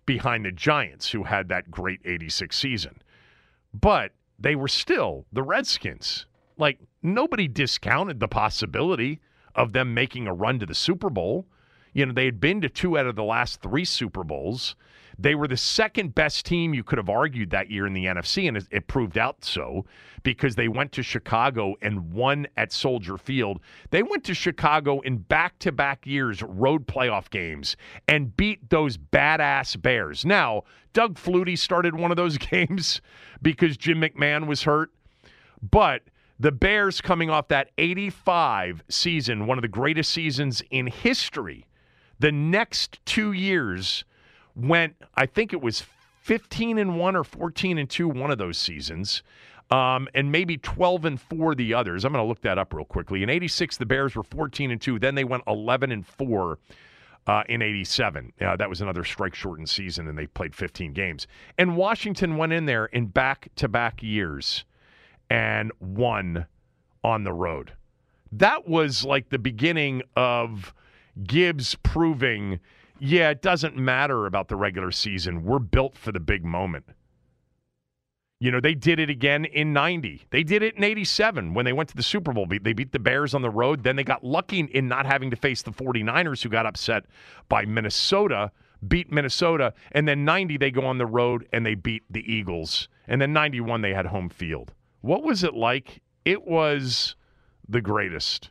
behind 0.04 0.44
the 0.44 0.52
Giants, 0.52 1.10
who 1.10 1.24
had 1.24 1.48
that 1.48 1.70
great 1.70 2.00
'86 2.04 2.54
season, 2.54 3.00
but 3.72 4.12
they 4.38 4.54
were 4.54 4.68
still 4.68 5.24
the 5.32 5.42
Redskins. 5.42 6.26
Like 6.58 6.78
nobody 7.02 7.48
discounted 7.48 8.20
the 8.20 8.28
possibility 8.28 9.20
of 9.54 9.72
them 9.72 9.94
making 9.94 10.26
a 10.26 10.34
run 10.34 10.58
to 10.58 10.66
the 10.66 10.74
Super 10.74 11.08
Bowl. 11.08 11.46
You 11.94 12.04
know, 12.04 12.12
they 12.12 12.26
had 12.26 12.38
been 12.38 12.60
to 12.60 12.68
two 12.68 12.98
out 12.98 13.06
of 13.06 13.16
the 13.16 13.24
last 13.24 13.62
three 13.62 13.86
Super 13.86 14.24
Bowls. 14.24 14.76
They 15.20 15.34
were 15.34 15.48
the 15.48 15.56
second 15.56 16.14
best 16.14 16.46
team 16.46 16.72
you 16.72 16.82
could 16.82 16.96
have 16.96 17.10
argued 17.10 17.50
that 17.50 17.70
year 17.70 17.86
in 17.86 17.92
the 17.92 18.06
NFC, 18.06 18.48
and 18.48 18.66
it 18.70 18.86
proved 18.86 19.18
out 19.18 19.44
so 19.44 19.84
because 20.22 20.54
they 20.54 20.68
went 20.68 20.92
to 20.92 21.02
Chicago 21.02 21.74
and 21.82 22.10
won 22.10 22.46
at 22.56 22.72
Soldier 22.72 23.18
Field. 23.18 23.60
They 23.90 24.02
went 24.02 24.24
to 24.24 24.34
Chicago 24.34 25.00
in 25.00 25.18
back 25.18 25.58
to 25.58 25.72
back 25.72 26.06
years, 26.06 26.42
road 26.42 26.86
playoff 26.86 27.28
games, 27.28 27.76
and 28.08 28.34
beat 28.34 28.70
those 28.70 28.96
badass 28.96 29.80
Bears. 29.80 30.24
Now, 30.24 30.62
Doug 30.94 31.16
Flutie 31.16 31.58
started 31.58 31.94
one 31.94 32.10
of 32.10 32.16
those 32.16 32.38
games 32.38 33.02
because 33.42 33.76
Jim 33.76 34.00
McMahon 34.00 34.46
was 34.46 34.62
hurt, 34.62 34.90
but 35.62 36.02
the 36.38 36.52
Bears 36.52 37.02
coming 37.02 37.28
off 37.28 37.48
that 37.48 37.70
85 37.76 38.84
season, 38.88 39.46
one 39.46 39.58
of 39.58 39.62
the 39.62 39.68
greatest 39.68 40.12
seasons 40.12 40.62
in 40.70 40.86
history, 40.86 41.66
the 42.18 42.32
next 42.32 43.04
two 43.04 43.32
years 43.32 44.04
went, 44.54 44.96
I 45.14 45.26
think 45.26 45.52
it 45.52 45.60
was 45.60 45.84
15 46.22 46.78
and 46.78 46.98
1 46.98 47.16
or 47.16 47.24
14 47.24 47.78
and 47.78 47.88
2 47.88 48.08
one 48.08 48.30
of 48.30 48.38
those 48.38 48.58
seasons. 48.58 49.22
Um, 49.70 50.08
and 50.14 50.32
maybe 50.32 50.56
12 50.56 51.04
and 51.04 51.20
4 51.20 51.54
the 51.54 51.74
others. 51.74 52.04
I'm 52.04 52.12
going 52.12 52.24
to 52.24 52.28
look 52.28 52.40
that 52.42 52.58
up 52.58 52.74
real 52.74 52.84
quickly. 52.84 53.22
In 53.22 53.30
86 53.30 53.76
the 53.76 53.86
Bears 53.86 54.16
were 54.16 54.24
14 54.24 54.72
and 54.72 54.80
2, 54.80 54.98
then 54.98 55.14
they 55.14 55.24
went 55.24 55.44
11 55.46 55.92
and 55.92 56.04
4 56.04 56.58
uh, 57.26 57.42
in 57.48 57.62
87. 57.62 58.32
Uh, 58.40 58.56
that 58.56 58.68
was 58.68 58.80
another 58.80 59.04
strike 59.04 59.34
shortened 59.34 59.68
season 59.68 60.08
and 60.08 60.18
they 60.18 60.26
played 60.26 60.54
15 60.54 60.92
games. 60.92 61.26
And 61.56 61.76
Washington 61.76 62.36
went 62.36 62.52
in 62.52 62.66
there 62.66 62.86
in 62.86 63.06
back-to-back 63.06 64.02
years 64.02 64.64
and 65.28 65.70
won 65.78 66.46
on 67.04 67.24
the 67.24 67.32
road. 67.32 67.72
That 68.32 68.68
was 68.68 69.04
like 69.04 69.28
the 69.28 69.38
beginning 69.38 70.02
of 70.16 70.74
Gibbs 71.24 71.76
proving 71.82 72.60
yeah, 73.00 73.30
it 73.30 73.42
doesn't 73.42 73.76
matter 73.76 74.26
about 74.26 74.48
the 74.48 74.56
regular 74.56 74.92
season. 74.92 75.44
We're 75.44 75.58
built 75.58 75.96
for 75.96 76.12
the 76.12 76.20
big 76.20 76.44
moment. 76.44 76.84
You 78.38 78.50
know, 78.50 78.60
they 78.60 78.74
did 78.74 78.98
it 78.98 79.10
again 79.10 79.44
in 79.44 79.72
90. 79.72 80.26
They 80.30 80.42
did 80.42 80.62
it 80.62 80.74
in 80.74 80.84
87 80.84 81.52
when 81.52 81.64
they 81.64 81.74
went 81.74 81.90
to 81.90 81.96
the 81.96 82.02
Super 82.02 82.32
Bowl. 82.32 82.46
They 82.46 82.72
beat 82.72 82.92
the 82.92 82.98
Bears 82.98 83.34
on 83.34 83.42
the 83.42 83.50
road. 83.50 83.82
Then 83.82 83.96
they 83.96 84.04
got 84.04 84.24
lucky 84.24 84.60
in 84.60 84.88
not 84.88 85.04
having 85.04 85.30
to 85.30 85.36
face 85.36 85.60
the 85.62 85.72
49ers, 85.72 86.42
who 86.42 86.48
got 86.48 86.64
upset 86.64 87.04
by 87.50 87.66
Minnesota, 87.66 88.50
beat 88.86 89.12
Minnesota. 89.12 89.74
And 89.92 90.08
then 90.08 90.24
90, 90.24 90.56
they 90.56 90.70
go 90.70 90.86
on 90.86 90.96
the 90.96 91.06
road 91.06 91.46
and 91.52 91.66
they 91.66 91.74
beat 91.74 92.02
the 92.08 92.20
Eagles. 92.32 92.88
And 93.08 93.20
then 93.20 93.34
91, 93.34 93.82
they 93.82 93.92
had 93.92 94.06
home 94.06 94.30
field. 94.30 94.72
What 95.02 95.22
was 95.22 95.44
it 95.44 95.54
like? 95.54 96.00
It 96.24 96.46
was 96.46 97.16
the 97.68 97.82
greatest. 97.82 98.50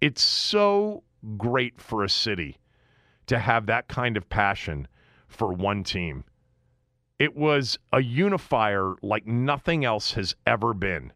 It's 0.00 0.22
so 0.22 1.04
great 1.36 1.80
for 1.80 2.02
a 2.02 2.08
city 2.08 2.58
to 3.28 3.38
have 3.38 3.66
that 3.66 3.88
kind 3.88 4.16
of 4.16 4.28
passion 4.28 4.88
for 5.28 5.52
one 5.52 5.84
team. 5.84 6.24
It 7.18 7.36
was 7.36 7.78
a 7.92 8.00
unifier 8.00 8.94
like 9.02 9.26
nothing 9.26 9.84
else 9.84 10.12
has 10.12 10.34
ever 10.46 10.74
been. 10.74 11.12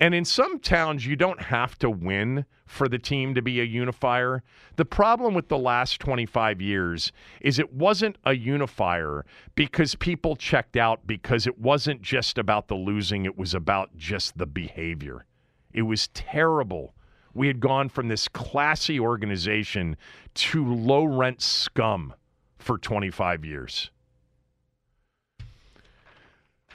And 0.00 0.14
in 0.14 0.24
some 0.24 0.60
towns, 0.60 1.06
you 1.06 1.16
don't 1.16 1.42
have 1.42 1.76
to 1.80 1.90
win 1.90 2.44
for 2.66 2.88
the 2.88 3.00
team 3.00 3.34
to 3.34 3.42
be 3.42 3.60
a 3.60 3.64
unifier. 3.64 4.44
The 4.76 4.84
problem 4.84 5.34
with 5.34 5.48
the 5.48 5.58
last 5.58 6.00
25 6.00 6.60
years 6.60 7.10
is 7.40 7.58
it 7.58 7.72
wasn't 7.72 8.16
a 8.24 8.34
unifier 8.34 9.26
because 9.56 9.96
people 9.96 10.36
checked 10.36 10.76
out 10.76 11.06
because 11.06 11.48
it 11.48 11.58
wasn't 11.58 12.00
just 12.00 12.38
about 12.38 12.68
the 12.68 12.76
losing, 12.76 13.24
it 13.24 13.36
was 13.36 13.54
about 13.54 13.96
just 13.96 14.38
the 14.38 14.46
behavior. 14.46 15.24
It 15.72 15.82
was 15.82 16.08
terrible 16.08 16.94
we 17.38 17.46
had 17.46 17.60
gone 17.60 17.88
from 17.88 18.08
this 18.08 18.26
classy 18.28 18.98
organization 18.98 19.96
to 20.34 20.74
low 20.74 21.04
rent 21.04 21.40
scum 21.40 22.12
for 22.58 22.76
25 22.76 23.44
years. 23.44 23.90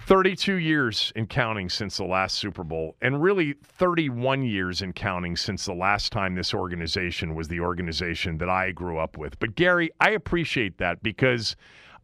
32 0.05 0.55
years 0.55 1.13
in 1.15 1.27
counting 1.27 1.69
since 1.69 1.97
the 1.97 2.03
last 2.03 2.37
Super 2.37 2.63
Bowl, 2.63 2.95
and 3.01 3.21
really 3.21 3.55
31 3.63 4.43
years 4.43 4.81
in 4.81 4.91
counting 4.91 5.35
since 5.35 5.65
the 5.65 5.73
last 5.73 6.11
time 6.11 6.35
this 6.35 6.53
organization 6.53 7.35
was 7.35 7.47
the 7.47 7.59
organization 7.59 8.37
that 8.37 8.49
I 8.49 8.71
grew 8.71 8.97
up 8.97 9.17
with. 9.17 9.39
But 9.39 9.55
Gary, 9.55 9.91
I 9.99 10.11
appreciate 10.11 10.77
that 10.77 11.03
because 11.03 11.55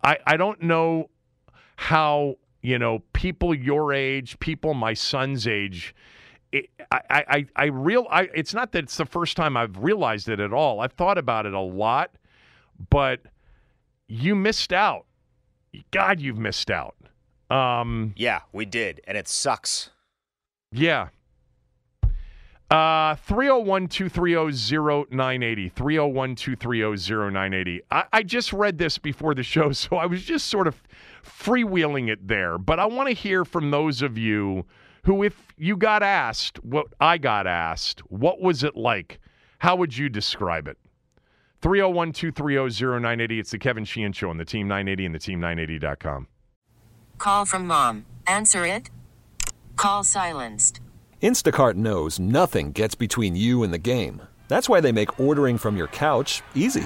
I, 0.04 0.18
I 0.28 0.38
don't 0.38 0.62
know 0.62 1.10
how, 1.76 2.36
you 2.62 2.80
know, 2.80 3.04
people 3.14 3.54
your 3.54 3.94
age, 3.94 4.40
people 4.40 4.74
my 4.74 4.94
son's 4.94 5.46
age, 5.46 5.94
it, 6.52 6.70
I, 6.92 7.02
I, 7.10 7.46
I 7.56 7.66
real, 7.66 8.08
I, 8.10 8.30
it's 8.34 8.54
not 8.54 8.72
that 8.72 8.86
it's 8.86 8.98
the 8.98 9.06
first 9.06 9.38
time 9.38 9.56
I've 9.56 9.78
realized 9.78 10.30
it 10.30 10.40
at 10.40 10.54
all. 10.54 10.80
I've 10.80 10.94
thought 10.94 11.18
about 11.18 11.46
it 11.46 11.54
a 11.54 11.60
lot, 11.60 12.12
but 12.90 13.22
you 14.08 14.36
missed 14.36 14.74
out. 14.74 15.06
God, 15.92 16.20
you've 16.20 16.40
missed 16.40 16.72
out. 16.72 16.96
Um, 17.50 18.14
yeah, 18.16 18.42
we 18.52 18.66
did, 18.66 19.02
and 19.08 19.18
it 19.18 19.28
sucks. 19.28 19.92
Yeah. 20.72 21.10
Uh, 22.72 23.16
301 23.16 23.88
230 23.88 25.08
0980. 25.10 25.70
301 25.70 26.36
230 26.36 27.32
0980. 27.32 27.82
I 27.92 28.24
just 28.24 28.54
read 28.54 28.78
this 28.78 29.00
before 29.00 29.34
the 29.34 29.42
show, 29.42 29.72
so 29.74 29.98
I 29.98 30.06
was 30.06 30.24
just 30.24 30.48
sort 30.48 30.68
of 30.68 30.82
freewheeling 31.24 32.10
it 32.10 32.28
there. 32.28 32.58
But 32.58 32.80
I 32.80 32.86
want 32.86 33.10
to 33.10 33.16
hear 33.16 33.44
from 33.46 33.72
those 33.72 34.02
of 34.02 34.18
you 34.18 34.66
who, 35.04 35.24
if 35.24 35.54
you 35.58 35.78
got 35.78 36.04
asked 36.04 36.64
what 36.64 36.88
I 37.00 37.18
got 37.18 37.48
asked, 37.48 38.02
what 38.12 38.42
was 38.42 38.64
it 38.64 38.76
like? 38.76 39.20
How 39.60 39.76
would 39.76 39.98
you 39.98 40.10
describe 40.10 40.68
it? 40.68 40.78
301 41.62 42.14
230 42.14 43.00
0980. 43.00 43.40
It's 43.40 43.52
the 43.52 43.58
Kevin 43.58 43.86
Sheehan 43.86 44.14
Show 44.14 44.30
on 44.30 44.38
the 44.38 44.46
Team 44.46 44.68
980 44.68 45.06
and 45.06 45.16
the 45.16 45.20
Team980.com. 45.20 46.28
Call 47.18 47.46
from 47.46 47.68
mom. 47.68 48.06
Answer 48.28 48.66
it. 48.66 48.90
Call 49.76 50.04
silenced. 50.04 50.80
Instacart 51.22 51.76
knows 51.76 52.18
nothing 52.18 52.72
gets 52.72 52.96
between 52.96 53.36
you 53.36 53.64
and 53.64 53.74
the 53.74 53.78
game. 53.78 54.22
That's 54.48 54.70
why 54.70 54.80
they 54.80 54.92
make 54.92 55.20
ordering 55.20 55.58
from 55.58 55.76
your 55.76 55.88
couch 55.88 56.42
easy. 56.56 56.86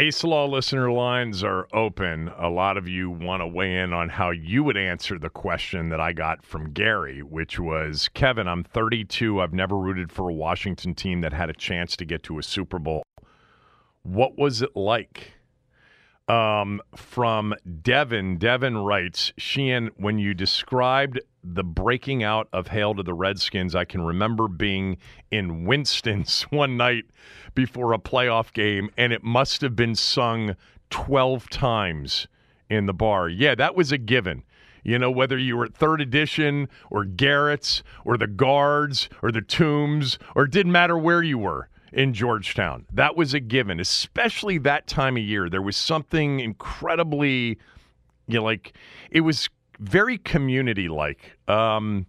Ace 0.00 0.24
Law 0.24 0.46
listener 0.46 0.90
lines 0.90 1.44
are 1.44 1.68
open. 1.74 2.30
A 2.38 2.48
lot 2.48 2.78
of 2.78 2.88
you 2.88 3.10
want 3.10 3.42
to 3.42 3.46
weigh 3.46 3.80
in 3.80 3.92
on 3.92 4.08
how 4.08 4.30
you 4.30 4.64
would 4.64 4.78
answer 4.78 5.18
the 5.18 5.28
question 5.28 5.90
that 5.90 6.00
I 6.00 6.14
got 6.14 6.42
from 6.42 6.72
Gary, 6.72 7.22
which 7.22 7.60
was 7.60 8.08
Kevin, 8.14 8.48
I'm 8.48 8.64
32. 8.64 9.42
I've 9.42 9.52
never 9.52 9.76
rooted 9.76 10.10
for 10.10 10.30
a 10.30 10.32
Washington 10.32 10.94
team 10.94 11.20
that 11.20 11.34
had 11.34 11.50
a 11.50 11.52
chance 11.52 11.98
to 11.98 12.06
get 12.06 12.22
to 12.22 12.38
a 12.38 12.42
Super 12.42 12.78
Bowl. 12.78 13.02
What 14.02 14.38
was 14.38 14.62
it 14.62 14.74
like? 14.74 15.34
Um, 16.28 16.80
from 16.96 17.54
Devin, 17.82 18.38
Devin 18.38 18.78
writes, 18.78 19.34
Sheehan, 19.36 19.90
when 19.98 20.18
you 20.18 20.32
described 20.32 21.20
the 21.42 21.64
breaking 21.64 22.22
out 22.22 22.48
of 22.52 22.68
Hail 22.68 22.94
to 22.94 23.02
the 23.02 23.14
Redskins, 23.14 23.74
I 23.74 23.84
can 23.84 24.02
remember 24.02 24.48
being 24.48 24.98
in 25.30 25.64
Winston's 25.64 26.42
one 26.50 26.76
night 26.76 27.04
before 27.54 27.92
a 27.92 27.98
playoff 27.98 28.52
game, 28.52 28.90
and 28.96 29.12
it 29.12 29.22
must 29.22 29.60
have 29.60 29.74
been 29.74 29.94
sung 29.94 30.56
12 30.90 31.48
times 31.50 32.26
in 32.68 32.86
the 32.86 32.94
bar. 32.94 33.28
Yeah, 33.28 33.54
that 33.54 33.74
was 33.74 33.92
a 33.92 33.98
given. 33.98 34.42
You 34.82 34.98
know, 34.98 35.10
whether 35.10 35.36
you 35.36 35.56
were 35.56 35.66
at 35.66 35.74
third 35.74 36.00
edition 36.00 36.68
or 36.90 37.04
Garrett's 37.04 37.82
or 38.04 38.16
the 38.16 38.26
guards 38.26 39.08
or 39.22 39.30
the 39.30 39.42
tombs, 39.42 40.18
or 40.34 40.44
it 40.44 40.50
didn't 40.50 40.72
matter 40.72 40.96
where 40.96 41.22
you 41.22 41.36
were 41.38 41.68
in 41.92 42.14
Georgetown. 42.14 42.86
That 42.92 43.16
was 43.16 43.34
a 43.34 43.40
given, 43.40 43.80
especially 43.80 44.58
that 44.58 44.86
time 44.86 45.16
of 45.16 45.22
year. 45.22 45.50
There 45.50 45.60
was 45.60 45.76
something 45.76 46.40
incredibly, 46.40 47.58
you 48.26 48.38
know, 48.38 48.44
like 48.44 48.72
it 49.10 49.20
was 49.20 49.50
very 49.80 50.18
community 50.18 50.88
like, 50.88 51.36
um, 51.48 52.06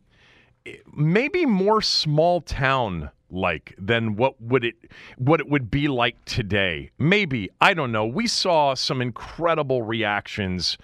maybe 0.93 1.45
more 1.45 1.81
small 1.81 2.41
town 2.41 3.09
like 3.31 3.73
than 3.77 4.15
what 4.15 4.39
would 4.41 4.65
it 4.65 4.75
what 5.17 5.39
it 5.39 5.49
would 5.49 5.71
be 5.71 5.87
like 5.87 6.23
today. 6.25 6.91
Maybe 6.99 7.49
I 7.59 7.73
don't 7.73 7.91
know. 7.91 8.05
We 8.05 8.27
saw 8.27 8.73
some 8.73 9.01
incredible 9.01 9.81
reactions 9.81 10.77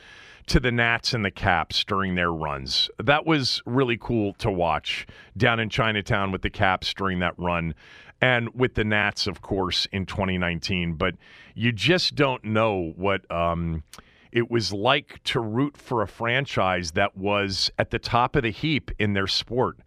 to 0.47 0.59
the 0.61 0.71
Nats 0.71 1.13
and 1.13 1.25
the 1.25 1.31
Caps 1.31 1.83
during 1.83 2.15
their 2.15 2.31
runs. 2.31 2.89
That 3.03 3.25
was 3.25 3.61
really 3.65 3.97
cool 3.97 4.33
to 4.35 4.49
watch 4.49 5.05
down 5.35 5.59
in 5.59 5.69
Chinatown 5.69 6.31
with 6.31 6.41
the 6.41 6.49
Caps 6.49 6.93
during 6.93 7.19
that 7.19 7.33
run 7.37 7.75
and 8.21 8.49
with 8.55 8.75
the 8.75 8.85
Nats, 8.85 9.27
of 9.27 9.41
course, 9.41 9.87
in 9.91 10.05
2019. 10.05 10.93
But 10.93 11.15
you 11.53 11.73
just 11.73 12.15
don't 12.15 12.43
know 12.45 12.93
what 12.95 13.29
um, 13.29 13.83
it 14.31 14.49
was 14.49 14.73
like 14.73 15.21
to 15.25 15.39
root 15.39 15.77
for 15.77 16.01
a 16.01 16.07
franchise 16.07 16.91
that 16.91 17.15
was 17.17 17.71
at 17.77 17.91
the 17.91 17.99
top 17.99 18.35
of 18.35 18.43
the 18.43 18.51
heap 18.51 18.91
in 18.99 19.13
their 19.13 19.27
sport 19.27 19.79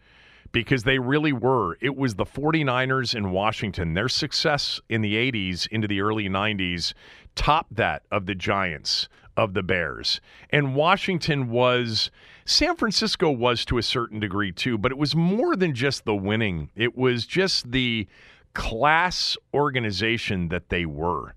because 0.52 0.82
they 0.82 0.98
really 0.98 1.32
were. 1.32 1.76
It 1.80 1.96
was 1.96 2.14
the 2.14 2.24
49ers 2.24 3.14
in 3.14 3.30
Washington. 3.30 3.94
Their 3.94 4.08
success 4.08 4.80
in 4.88 5.00
the 5.00 5.14
80s 5.14 5.68
into 5.68 5.86
the 5.86 6.00
early 6.00 6.28
90s 6.28 6.92
topped 7.34 7.76
that 7.76 8.02
of 8.10 8.26
the 8.26 8.34
Giants, 8.34 9.08
of 9.36 9.54
the 9.54 9.62
Bears. 9.62 10.20
And 10.50 10.74
Washington 10.74 11.50
was, 11.50 12.10
San 12.44 12.76
Francisco 12.76 13.30
was 13.30 13.64
to 13.66 13.78
a 13.78 13.82
certain 13.82 14.20
degree 14.20 14.52
too, 14.52 14.76
but 14.76 14.92
it 14.92 14.98
was 14.98 15.14
more 15.14 15.56
than 15.56 15.74
just 15.74 16.04
the 16.04 16.16
winning, 16.16 16.70
it 16.74 16.96
was 16.96 17.26
just 17.26 17.70
the 17.70 18.08
class 18.52 19.36
organization 19.54 20.48
that 20.48 20.70
they 20.70 20.84
were 20.84 21.34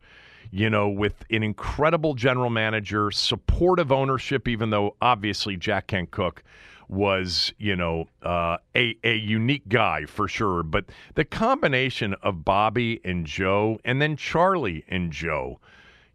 you 0.56 0.70
know, 0.70 0.88
with 0.88 1.26
an 1.32 1.42
incredible 1.42 2.13
general 2.13 2.52
manager, 2.52 3.10
supportive 3.10 3.92
ownership, 3.92 4.48
even 4.48 4.70
though 4.70 4.96
obviously 5.02 5.58
Jack 5.58 5.88
Kent 5.88 6.12
Cooke 6.12 6.44
was, 6.88 7.52
you 7.58 7.76
know, 7.76 8.06
uh, 8.22 8.58
a, 8.76 8.96
a 9.04 9.16
unique 9.16 9.68
guy 9.68 10.06
for 10.06 10.28
sure. 10.28 10.62
But 10.62 10.86
the 11.16 11.26
combination 11.26 12.13
of 12.22 12.46
Bobby 12.46 13.02
and 13.04 13.26
Joe, 13.26 13.80
and 13.84 14.00
then 14.00 14.16
Charlie 14.16 14.86
and 14.88 15.12
Joe, 15.12 15.60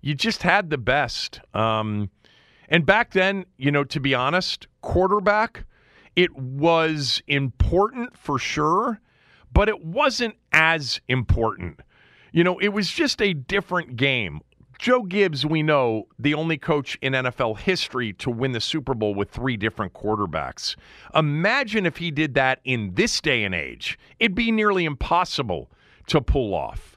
you 0.02 0.14
just 0.14 0.44
had 0.44 0.70
the 0.70 0.78
best. 0.78 1.40
Um, 1.52 2.08
and 2.68 2.86
back 2.86 3.14
then, 3.14 3.44
you 3.56 3.72
know, 3.72 3.82
to 3.82 3.98
be 3.98 4.14
honest, 4.14 4.68
quarterback, 4.82 5.64
it 6.14 6.36
was 6.36 7.24
important 7.26 8.16
for 8.16 8.38
sure, 8.38 9.00
but 9.52 9.68
it 9.68 9.84
wasn't 9.84 10.36
as 10.52 11.00
important. 11.08 11.80
You 12.32 12.44
know, 12.44 12.58
it 12.58 12.68
was 12.68 12.90
just 12.90 13.22
a 13.22 13.32
different 13.32 13.96
game. 13.96 14.40
Joe 14.78 15.02
Gibbs, 15.02 15.44
we 15.44 15.62
know, 15.62 16.06
the 16.20 16.34
only 16.34 16.56
coach 16.56 16.96
in 17.02 17.12
NFL 17.12 17.58
history 17.58 18.12
to 18.14 18.30
win 18.30 18.52
the 18.52 18.60
Super 18.60 18.94
Bowl 18.94 19.12
with 19.12 19.28
three 19.28 19.56
different 19.56 19.92
quarterbacks. 19.92 20.76
Imagine 21.14 21.84
if 21.84 21.96
he 21.96 22.12
did 22.12 22.34
that 22.34 22.60
in 22.64 22.94
this 22.94 23.20
day 23.20 23.42
and 23.42 23.54
age. 23.54 23.98
It'd 24.20 24.36
be 24.36 24.52
nearly 24.52 24.84
impossible 24.84 25.68
to 26.06 26.20
pull 26.20 26.54
off. 26.54 26.96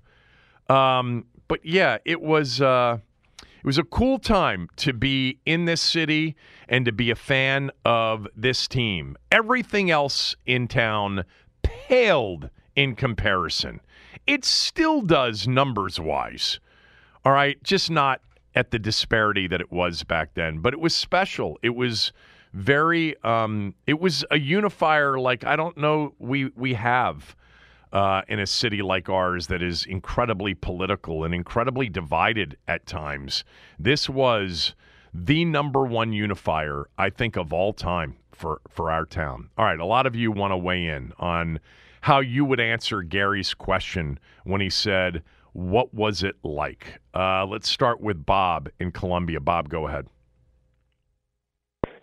Um, 0.70 1.26
but 1.48 1.66
yeah, 1.66 1.98
it 2.06 2.22
was 2.22 2.62
uh, 2.62 3.00
it 3.42 3.66
was 3.66 3.80
a 3.80 3.84
cool 3.84 4.20
time 4.20 4.70
to 4.78 4.94
be 4.94 5.40
in 5.46 5.66
this 5.66 5.82
city 5.82 6.36
and 6.70 6.86
to 6.86 6.92
be 6.92 7.10
a 7.10 7.16
fan 7.16 7.72
of 7.84 8.28
this 8.36 8.68
team. 8.68 9.18
Everything 9.32 9.92
else 9.92 10.36
in 10.46 10.68
town 10.68 11.26
paled 11.64 12.50
in 12.76 12.96
comparison. 12.96 13.82
It 14.28 14.46
still 14.46 15.02
does 15.02 15.48
numbers 15.48 16.00
wise. 16.00 16.60
All 17.24 17.32
right, 17.32 17.62
just 17.64 17.92
not 17.92 18.22
at 18.56 18.72
the 18.72 18.80
disparity 18.80 19.48
that 19.48 19.62
it 19.62 19.72
was 19.72 20.04
back 20.04 20.34
then, 20.34 20.60
but 20.60 20.74
it 20.74 20.80
was 20.80 20.94
special. 20.94 21.58
It 21.62 21.76
was 21.76 22.12
very 22.54 23.16
um, 23.24 23.76
it 23.88 24.00
was 24.00 24.26
a 24.32 24.40
unifier 24.40 25.20
like 25.20 25.46
I 25.46 25.56
don't 25.56 25.78
know 25.78 26.14
we 26.20 26.52
we 26.56 26.74
have 26.74 27.36
uh, 27.94 28.22
in 28.28 28.40
a 28.40 28.48
city 28.48 28.82
like 28.82 29.10
ours 29.10 29.48
that 29.48 29.62
is 29.62 29.86
incredibly 29.86 30.54
political 30.54 31.24
and 31.24 31.34
incredibly 31.34 31.90
divided 31.90 32.58
at 32.68 32.86
times. 32.86 33.44
This 33.80 34.10
was 34.10 34.76
the 35.14 35.46
number 35.46 35.84
one 35.84 36.14
unifier 36.14 36.88
I 36.98 37.10
think 37.10 37.36
of 37.36 37.54
all 37.54 37.74
time 37.74 38.18
for 38.32 38.62
for 38.70 38.92
our 38.92 39.06
town. 39.06 39.50
All 39.58 39.66
right, 39.66 39.80
a 39.80 39.86
lot 39.86 40.06
of 40.06 40.16
you 40.16 40.32
want 40.32 40.52
to 40.52 40.58
weigh 40.58 40.88
in 40.88 41.14
on 41.20 41.60
how 42.02 42.20
you 42.20 42.44
would 42.46 42.60
answer 42.60 43.02
Gary's 43.02 43.54
question 43.54 44.20
when 44.44 44.62
he 44.62 44.70
said, 44.70 45.24
"What 45.54 45.94
was 45.94 46.24
it 46.24 46.36
like?" 46.44 47.00
Uh, 47.14 47.46
let's 47.46 47.70
start 47.70 48.02
with 48.02 48.26
Bob 48.26 48.70
in 48.80 48.92
Columbia. 48.92 49.40
Bob, 49.40 49.70
go 49.70 49.88
ahead. 49.88 50.08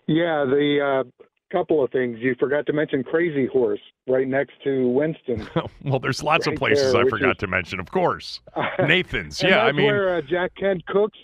Yeah, 0.07 0.43
the 0.45 1.03
uh, 1.05 1.23
couple 1.51 1.83
of 1.83 1.91
things 1.91 2.17
you 2.19 2.35
forgot 2.39 2.65
to 2.65 2.73
mention 2.73 3.03
Crazy 3.03 3.45
Horse 3.45 3.79
right 4.07 4.27
next 4.27 4.53
to 4.63 4.87
Winston. 4.89 5.47
well, 5.83 5.99
there's 5.99 6.23
lots 6.23 6.47
right 6.47 6.53
of 6.53 6.59
places 6.59 6.93
there, 6.93 7.05
I 7.05 7.09
forgot 7.09 7.31
is- 7.31 7.37
to 7.37 7.47
mention. 7.47 7.79
Of 7.79 7.91
course, 7.91 8.39
Nathan's. 8.79 9.41
Yeah, 9.41 9.63
I 9.63 9.71
mean, 9.71 9.85
where 9.85 10.15
uh, 10.17 10.21
Jack 10.21 10.51
Kent 10.55 10.85
Cooke's 10.87 11.17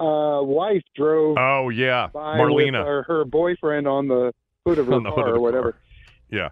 uh, 0.00 0.40
wife 0.42 0.82
drove 0.96 1.36
oh 1.38 1.68
yeah, 1.68 2.08
by 2.12 2.36
Marlena. 2.38 2.78
with 2.78 2.86
her, 2.86 3.02
her 3.04 3.24
boyfriend 3.24 3.86
on 3.86 4.08
the 4.08 4.32
hood 4.66 4.78
of 4.78 4.86
her 4.88 5.00
car 5.00 5.34
or 5.34 5.40
whatever. 5.40 5.76
yeah. 6.30 6.48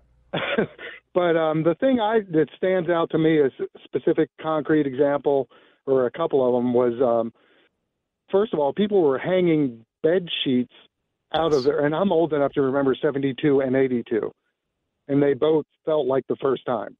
But 1.14 1.36
um, 1.36 1.62
the 1.62 1.74
thing 1.76 2.00
I 2.00 2.20
that 2.32 2.48
stands 2.56 2.88
out 2.88 3.10
to 3.10 3.18
me 3.18 3.40
as 3.40 3.52
a 3.60 3.78
specific 3.84 4.30
concrete 4.40 4.86
example, 4.86 5.48
or 5.86 6.06
a 6.06 6.10
couple 6.10 6.46
of 6.46 6.54
them, 6.54 6.72
was 6.72 6.92
um, 7.02 7.32
first 8.30 8.52
of 8.52 8.60
all, 8.60 8.72
people 8.72 9.02
were 9.02 9.18
hanging 9.18 9.84
bed 10.02 10.26
sheets 10.44 10.72
out 11.34 11.52
of 11.52 11.64
there, 11.64 11.84
and 11.84 11.94
I'm 11.94 12.12
old 12.12 12.32
enough 12.32 12.52
to 12.52 12.62
remember 12.62 12.94
72 13.00 13.60
and 13.60 13.76
82, 13.76 14.32
and 15.08 15.22
they 15.22 15.34
both 15.34 15.64
felt 15.84 16.06
like 16.06 16.26
the 16.28 16.36
first 16.36 16.64
time. 16.66 16.96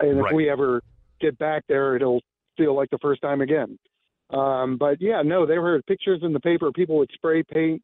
And 0.00 0.18
Right. 0.18 0.30
if 0.30 0.34
we 0.34 0.50
ever 0.50 0.82
get 1.20 1.38
back 1.38 1.64
there, 1.68 1.96
it'll 1.96 2.20
feel 2.56 2.74
like 2.74 2.90
the 2.90 2.98
first 2.98 3.22
time 3.22 3.40
again. 3.40 3.78
Um, 4.30 4.76
but 4.76 5.00
yeah, 5.00 5.22
no, 5.22 5.46
there 5.46 5.62
were 5.62 5.80
pictures 5.82 6.22
in 6.22 6.32
the 6.32 6.40
paper. 6.40 6.72
People 6.72 6.96
would 6.98 7.10
spray 7.14 7.42
paint 7.42 7.82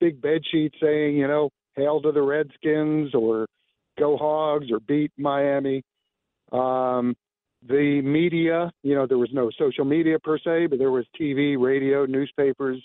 big 0.00 0.20
bed 0.20 0.42
sheets 0.50 0.76
saying, 0.80 1.16
you 1.16 1.28
know, 1.28 1.50
"Hail 1.76 2.00
to 2.02 2.12
the 2.12 2.20
Redskins" 2.20 3.14
or 3.14 3.46
"Go 3.98 4.16
Hogs" 4.16 4.70
or 4.70 4.80
"Beat 4.80 5.12
Miami." 5.16 5.82
Um, 6.52 7.16
the 7.66 8.02
media, 8.02 8.70
you 8.82 8.94
know, 8.94 9.06
there 9.06 9.18
was 9.18 9.30
no 9.32 9.50
social 9.58 9.84
media 9.84 10.18
per 10.18 10.38
se, 10.38 10.66
but 10.66 10.78
there 10.78 10.90
was 10.90 11.06
TV, 11.18 11.56
radio, 11.58 12.04
newspapers. 12.04 12.82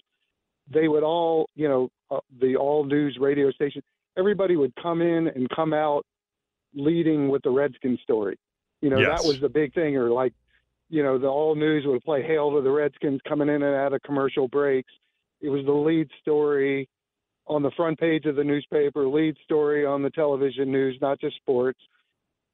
They 0.72 0.88
would 0.88 1.04
all, 1.04 1.50
you 1.56 1.68
know, 1.68 1.90
uh, 2.10 2.20
the 2.40 2.56
all 2.56 2.86
news 2.86 3.18
radio 3.20 3.52
station. 3.52 3.82
Everybody 4.18 4.56
would 4.56 4.74
come 4.82 5.02
in 5.02 5.28
and 5.28 5.50
come 5.50 5.74
out 5.74 6.06
leading 6.74 7.30
with 7.30 7.42
the 7.44 7.50
Redskins 7.50 8.00
story. 8.02 8.38
You 8.82 8.90
know, 8.90 9.00
Yes. 9.00 9.10
that 9.10 9.26
was 9.26 9.40
the 9.42 9.50
big 9.50 9.74
thing. 9.74 9.98
Or 9.98 10.10
like, 10.10 10.34
you 10.90 11.04
know, 11.04 11.18
the 11.18 11.28
all 11.28 11.56
news 11.56 11.86
would 11.86 12.04
play 12.04 12.22
"Hail 12.22 12.52
to 12.52 12.62
the 12.62 12.72
Redskins" 12.72 13.20
coming 13.28 13.50
in 13.50 13.62
and 13.62 13.76
out 13.76 13.94
of 13.94 14.02
commercial 14.04 14.48
breaks. 14.48 14.92
It 15.42 15.50
was 15.50 15.66
the 15.66 15.74
lead 15.74 16.10
story 16.22 16.88
on 17.50 17.64
the 17.64 17.72
front 17.72 18.00
page 18.00 18.26
of 18.26 18.36
the 18.36 18.44
newspaper, 18.44 19.08
lead 19.08 19.36
story 19.44 19.86
on 19.86 20.04
the 20.04 20.12
television 20.12 20.72
news, 20.72 20.98
not 21.02 21.20
just 21.20 21.36
sports. 21.38 21.80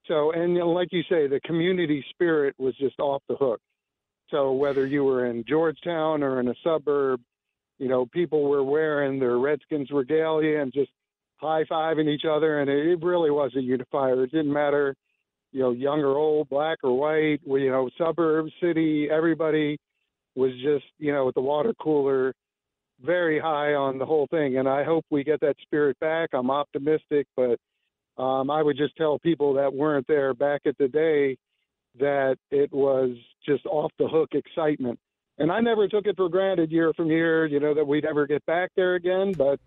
So, 0.08 0.32
and 0.32 0.54
you 0.54 0.60
know, 0.60 0.70
like 0.70 0.88
you 0.92 1.04
say, 1.10 1.28
the 1.28 1.42
community 1.42 2.04
spirit 2.12 2.56
was 2.58 2.76
just 2.78 3.00
off 3.00 3.22
the 3.28 3.36
hook. 3.36 3.60
So 4.32 4.54
whether 4.54 4.88
you 4.88 5.04
were 5.04 5.26
in 5.26 5.44
Georgetown 5.48 6.24
or 6.24 6.40
in 6.40 6.48
a 6.48 6.56
suburb, 6.64 7.22
you 7.78 7.90
know, 7.90 8.06
people 8.06 8.44
were 8.44 8.64
wearing 8.64 9.20
their 9.20 9.38
Redskins 9.38 9.90
regalia 9.92 10.62
and 10.62 10.72
just 10.74 10.92
high 11.38 11.66
fiving 11.66 12.08
each 12.08 12.24
other, 12.26 12.62
and 12.62 12.70
it, 12.70 12.88
it 12.88 13.04
really 13.04 13.32
was 13.32 13.52
a 13.56 13.62
unifier. 13.62 14.24
It 14.24 14.32
didn't 14.32 14.54
matter, 14.54 14.96
you 15.52 15.60
know, 15.60 15.72
young 15.72 16.00
or 16.00 16.16
old, 16.16 16.50
black 16.50 16.80
or 16.84 16.98
white, 16.98 17.42
you 17.46 17.70
know, 17.70 17.90
suburb, 17.98 18.48
city, 18.62 19.10
everybody 19.12 19.78
was 20.36 20.52
just, 20.64 20.86
you 21.00 21.12
know, 21.12 21.28
at 21.28 21.34
the 21.34 21.42
water 21.42 21.74
cooler, 21.82 22.34
very 23.04 23.40
high 23.40 23.74
on 23.74 23.98
the 23.98 24.06
whole 24.06 24.28
thing. 24.28 24.58
And 24.58 24.68
I 24.68 24.84
hope 24.84 25.06
we 25.10 25.24
get 25.24 25.40
that 25.42 25.56
spirit 25.62 26.00
back. 26.00 26.30
I'm 26.34 26.50
optimistic, 26.52 27.28
but 27.36 27.60
um, 28.22 28.50
I 28.50 28.62
would 28.62 28.78
just 28.78 28.96
tell 28.96 29.20
people 29.20 29.54
that 29.56 29.74
weren't 29.74 30.08
there 30.08 30.34
back 30.34 30.62
at 30.66 30.78
the 30.78 30.88
day 30.88 31.38
that 32.00 32.38
it 32.52 32.72
was 32.74 33.12
just 33.46 33.66
off 33.66 33.92
the 34.00 34.08
hook 34.08 34.30
excitement. 34.34 35.00
And 35.38 35.52
I 35.52 35.60
never 35.60 35.88
took 35.88 36.06
it 36.06 36.16
for 36.16 36.30
granted 36.30 36.72
year 36.72 36.94
from 36.94 37.10
year, 37.10 37.46
you 37.46 37.60
know, 37.60 37.74
that 37.74 37.86
we'd 37.86 38.06
ever 38.06 38.26
get 38.26 38.46
back 38.46 38.72
there 38.76 38.96
again, 38.96 39.34
but 39.34 39.60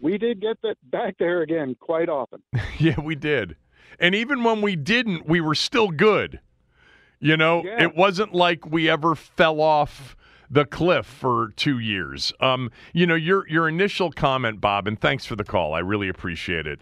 we 0.00 0.16
did 0.18 0.40
get 0.40 0.56
that 0.62 0.76
back 0.90 1.16
there 1.18 1.42
again 1.42 1.76
quite 1.80 2.08
often. 2.08 2.42
Yeah, 2.78 3.00
we 3.00 3.14
did. 3.14 3.56
And 3.98 4.14
even 4.14 4.44
when 4.44 4.60
we 4.60 4.76
didn't, 4.76 5.26
we 5.26 5.40
were 5.40 5.54
still 5.54 5.88
good. 5.88 6.40
You 7.20 7.36
know, 7.38 7.62
Yeah. 7.64 7.84
it 7.84 7.96
wasn't 7.96 8.34
like 8.34 8.66
we 8.66 8.88
ever 8.90 9.14
fell 9.14 9.60
off 9.62 10.14
the 10.50 10.64
cliff 10.64 11.06
for 11.06 11.52
two 11.56 11.78
years. 11.78 12.32
Um, 12.40 12.70
you 12.92 13.06
know, 13.06 13.14
your 13.14 13.48
your 13.48 13.68
initial 13.68 14.10
comment, 14.12 14.60
Bob, 14.60 14.86
and 14.86 15.00
thanks 15.00 15.24
for 15.24 15.36
the 15.36 15.44
call. 15.44 15.74
I 15.74 15.80
really 15.80 16.08
appreciate 16.08 16.66
it. 16.66 16.80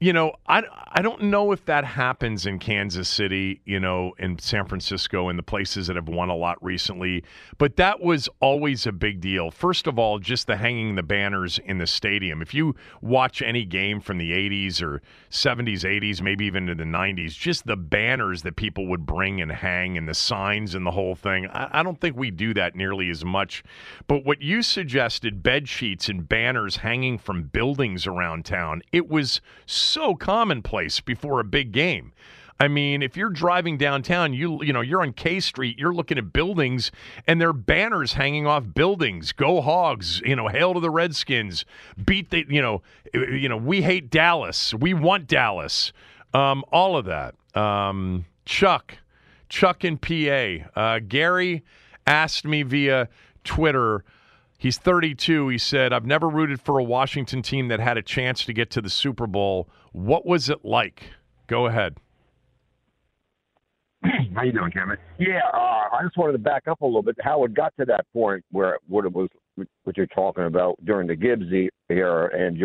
You 0.00 0.12
know, 0.12 0.32
I, 0.48 0.64
I 0.92 1.02
don't 1.02 1.22
know 1.22 1.52
if 1.52 1.64
that 1.66 1.84
happens 1.84 2.46
in 2.46 2.58
Kansas 2.58 3.08
City, 3.08 3.60
you 3.64 3.78
know, 3.78 4.12
in 4.18 4.38
San 4.40 4.66
Francisco 4.66 5.28
and 5.28 5.38
the 5.38 5.42
places 5.42 5.86
that 5.86 5.94
have 5.94 6.08
won 6.08 6.30
a 6.30 6.36
lot 6.36 6.62
recently, 6.62 7.22
but 7.58 7.76
that 7.76 8.00
was 8.00 8.28
always 8.40 8.86
a 8.86 8.92
big 8.92 9.20
deal. 9.20 9.52
First 9.52 9.86
of 9.86 9.98
all, 9.98 10.18
just 10.18 10.48
the 10.48 10.56
hanging 10.56 10.96
the 10.96 11.04
banners 11.04 11.60
in 11.64 11.78
the 11.78 11.86
stadium. 11.86 12.42
If 12.42 12.52
you 12.52 12.74
watch 13.02 13.40
any 13.40 13.64
game 13.64 14.00
from 14.00 14.18
the 14.18 14.32
80s 14.32 14.82
or 14.82 15.00
70s, 15.30 15.84
80s, 15.84 16.20
maybe 16.20 16.44
even 16.44 16.68
in 16.68 16.76
the 16.76 16.84
90s, 16.84 17.30
just 17.30 17.64
the 17.64 17.76
banners 17.76 18.42
that 18.42 18.56
people 18.56 18.88
would 18.88 19.06
bring 19.06 19.40
and 19.40 19.52
hang 19.52 19.96
and 19.96 20.08
the 20.08 20.14
signs 20.14 20.74
and 20.74 20.84
the 20.84 20.90
whole 20.90 21.14
thing. 21.14 21.46
I, 21.46 21.80
I 21.80 21.82
don't 21.84 22.00
think 22.00 22.16
we 22.16 22.32
do 22.32 22.52
that 22.54 22.74
nearly 22.74 23.10
as 23.10 23.24
much. 23.24 23.62
But 24.08 24.24
what 24.24 24.42
you 24.42 24.60
suggested, 24.60 25.42
bed 25.42 25.68
sheets 25.68 26.08
and 26.08 26.28
banners 26.28 26.78
hanging 26.78 27.16
from 27.16 27.44
buildings 27.44 28.08
around 28.08 28.44
town, 28.44 28.82
it 28.92 29.08
was 29.08 29.40
so 29.64 29.83
commonplace 30.18 31.00
before 31.00 31.40
a 31.40 31.44
big 31.44 31.72
game. 31.72 32.12
I 32.60 32.68
mean, 32.68 33.02
if 33.02 33.16
you're 33.16 33.30
driving 33.30 33.76
downtown, 33.76 34.32
you 34.32 34.62
you 34.62 34.72
know, 34.72 34.80
you're 34.80 35.02
on 35.02 35.12
K 35.12 35.40
Street, 35.40 35.78
you're 35.78 35.92
looking 35.92 36.18
at 36.18 36.32
buildings 36.32 36.92
and 37.26 37.40
there 37.40 37.48
are 37.48 37.52
banners 37.52 38.12
hanging 38.12 38.46
off 38.46 38.64
buildings. 38.74 39.32
Go 39.32 39.60
Hogs, 39.60 40.20
you 40.24 40.36
know, 40.36 40.48
hail 40.48 40.74
to 40.74 40.80
the 40.80 40.90
Redskins. 40.90 41.64
Beat 42.04 42.30
the, 42.30 42.44
you 42.48 42.62
know, 42.62 42.82
you 43.12 43.48
know, 43.48 43.56
we 43.56 43.82
hate 43.82 44.08
Dallas. 44.08 44.72
We 44.72 44.94
want 44.94 45.26
Dallas. 45.26 45.92
Um, 46.32 46.64
all 46.70 46.96
of 46.96 47.06
that. 47.06 47.34
Um, 47.54 48.24
Chuck, 48.44 48.98
Chuck 49.48 49.84
in 49.84 49.98
PA. 49.98 50.68
Uh, 50.80 51.00
Gary 51.00 51.64
asked 52.06 52.44
me 52.44 52.62
via 52.62 53.08
Twitter. 53.42 54.04
He's 54.64 54.78
32. 54.78 55.48
He 55.48 55.58
said, 55.58 55.92
I've 55.92 56.06
never 56.06 56.26
rooted 56.26 56.58
for 56.58 56.78
a 56.78 56.82
Washington 56.82 57.42
team 57.42 57.68
that 57.68 57.80
had 57.80 57.98
a 57.98 58.02
chance 58.02 58.46
to 58.46 58.54
get 58.54 58.70
to 58.70 58.80
the 58.80 58.88
Super 58.88 59.26
Bowl. 59.26 59.68
What 59.92 60.24
was 60.24 60.48
it 60.48 60.64
like? 60.64 61.10
Go 61.48 61.66
ahead. 61.66 61.98
How 64.34 64.42
you 64.42 64.52
doing, 64.52 64.70
Kevin? 64.70 64.96
Yeah, 65.18 65.40
uh, 65.52 65.58
I 65.92 65.98
just 66.02 66.16
wanted 66.16 66.32
to 66.32 66.38
back 66.38 66.66
up 66.66 66.80
a 66.80 66.86
little 66.86 67.02
bit. 67.02 67.14
How 67.20 67.44
it 67.44 67.52
got 67.52 67.74
to 67.78 67.84
that 67.84 68.06
point 68.14 68.42
where 68.52 68.78
what 68.88 69.04
it 69.04 69.12
was, 69.12 69.28
what 69.54 69.98
you're 69.98 70.06
talking 70.06 70.44
about 70.44 70.82
during 70.86 71.08
the 71.08 71.16
Gibbs 71.16 71.44
era, 71.90 72.30
and. 72.32 72.58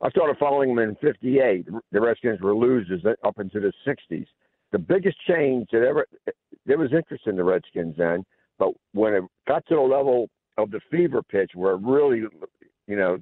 I 0.00 0.10
started 0.10 0.36
following 0.38 0.76
them 0.76 0.78
in 0.78 0.94
'58. 1.00 1.66
The 1.90 2.00
Redskins 2.00 2.40
were 2.40 2.54
losers 2.54 3.02
up 3.24 3.40
into 3.40 3.58
the 3.58 3.72
'60s. 3.84 4.26
The 4.70 4.78
biggest 4.78 5.16
change 5.26 5.66
that 5.72 5.82
ever 5.82 6.06
there 6.64 6.78
was 6.78 6.92
interest 6.92 7.26
in 7.26 7.34
the 7.34 7.42
Redskins 7.42 7.96
then, 7.98 8.24
but 8.56 8.68
when 8.92 9.14
it 9.14 9.24
got 9.48 9.66
to 9.66 9.74
the 9.74 9.80
level 9.80 10.28
of 10.58 10.70
the 10.70 10.80
fever 10.90 11.22
pitch, 11.22 11.52
where 11.54 11.74
it 11.74 11.80
really, 11.82 12.24
you 12.86 12.96
know, 12.96 13.18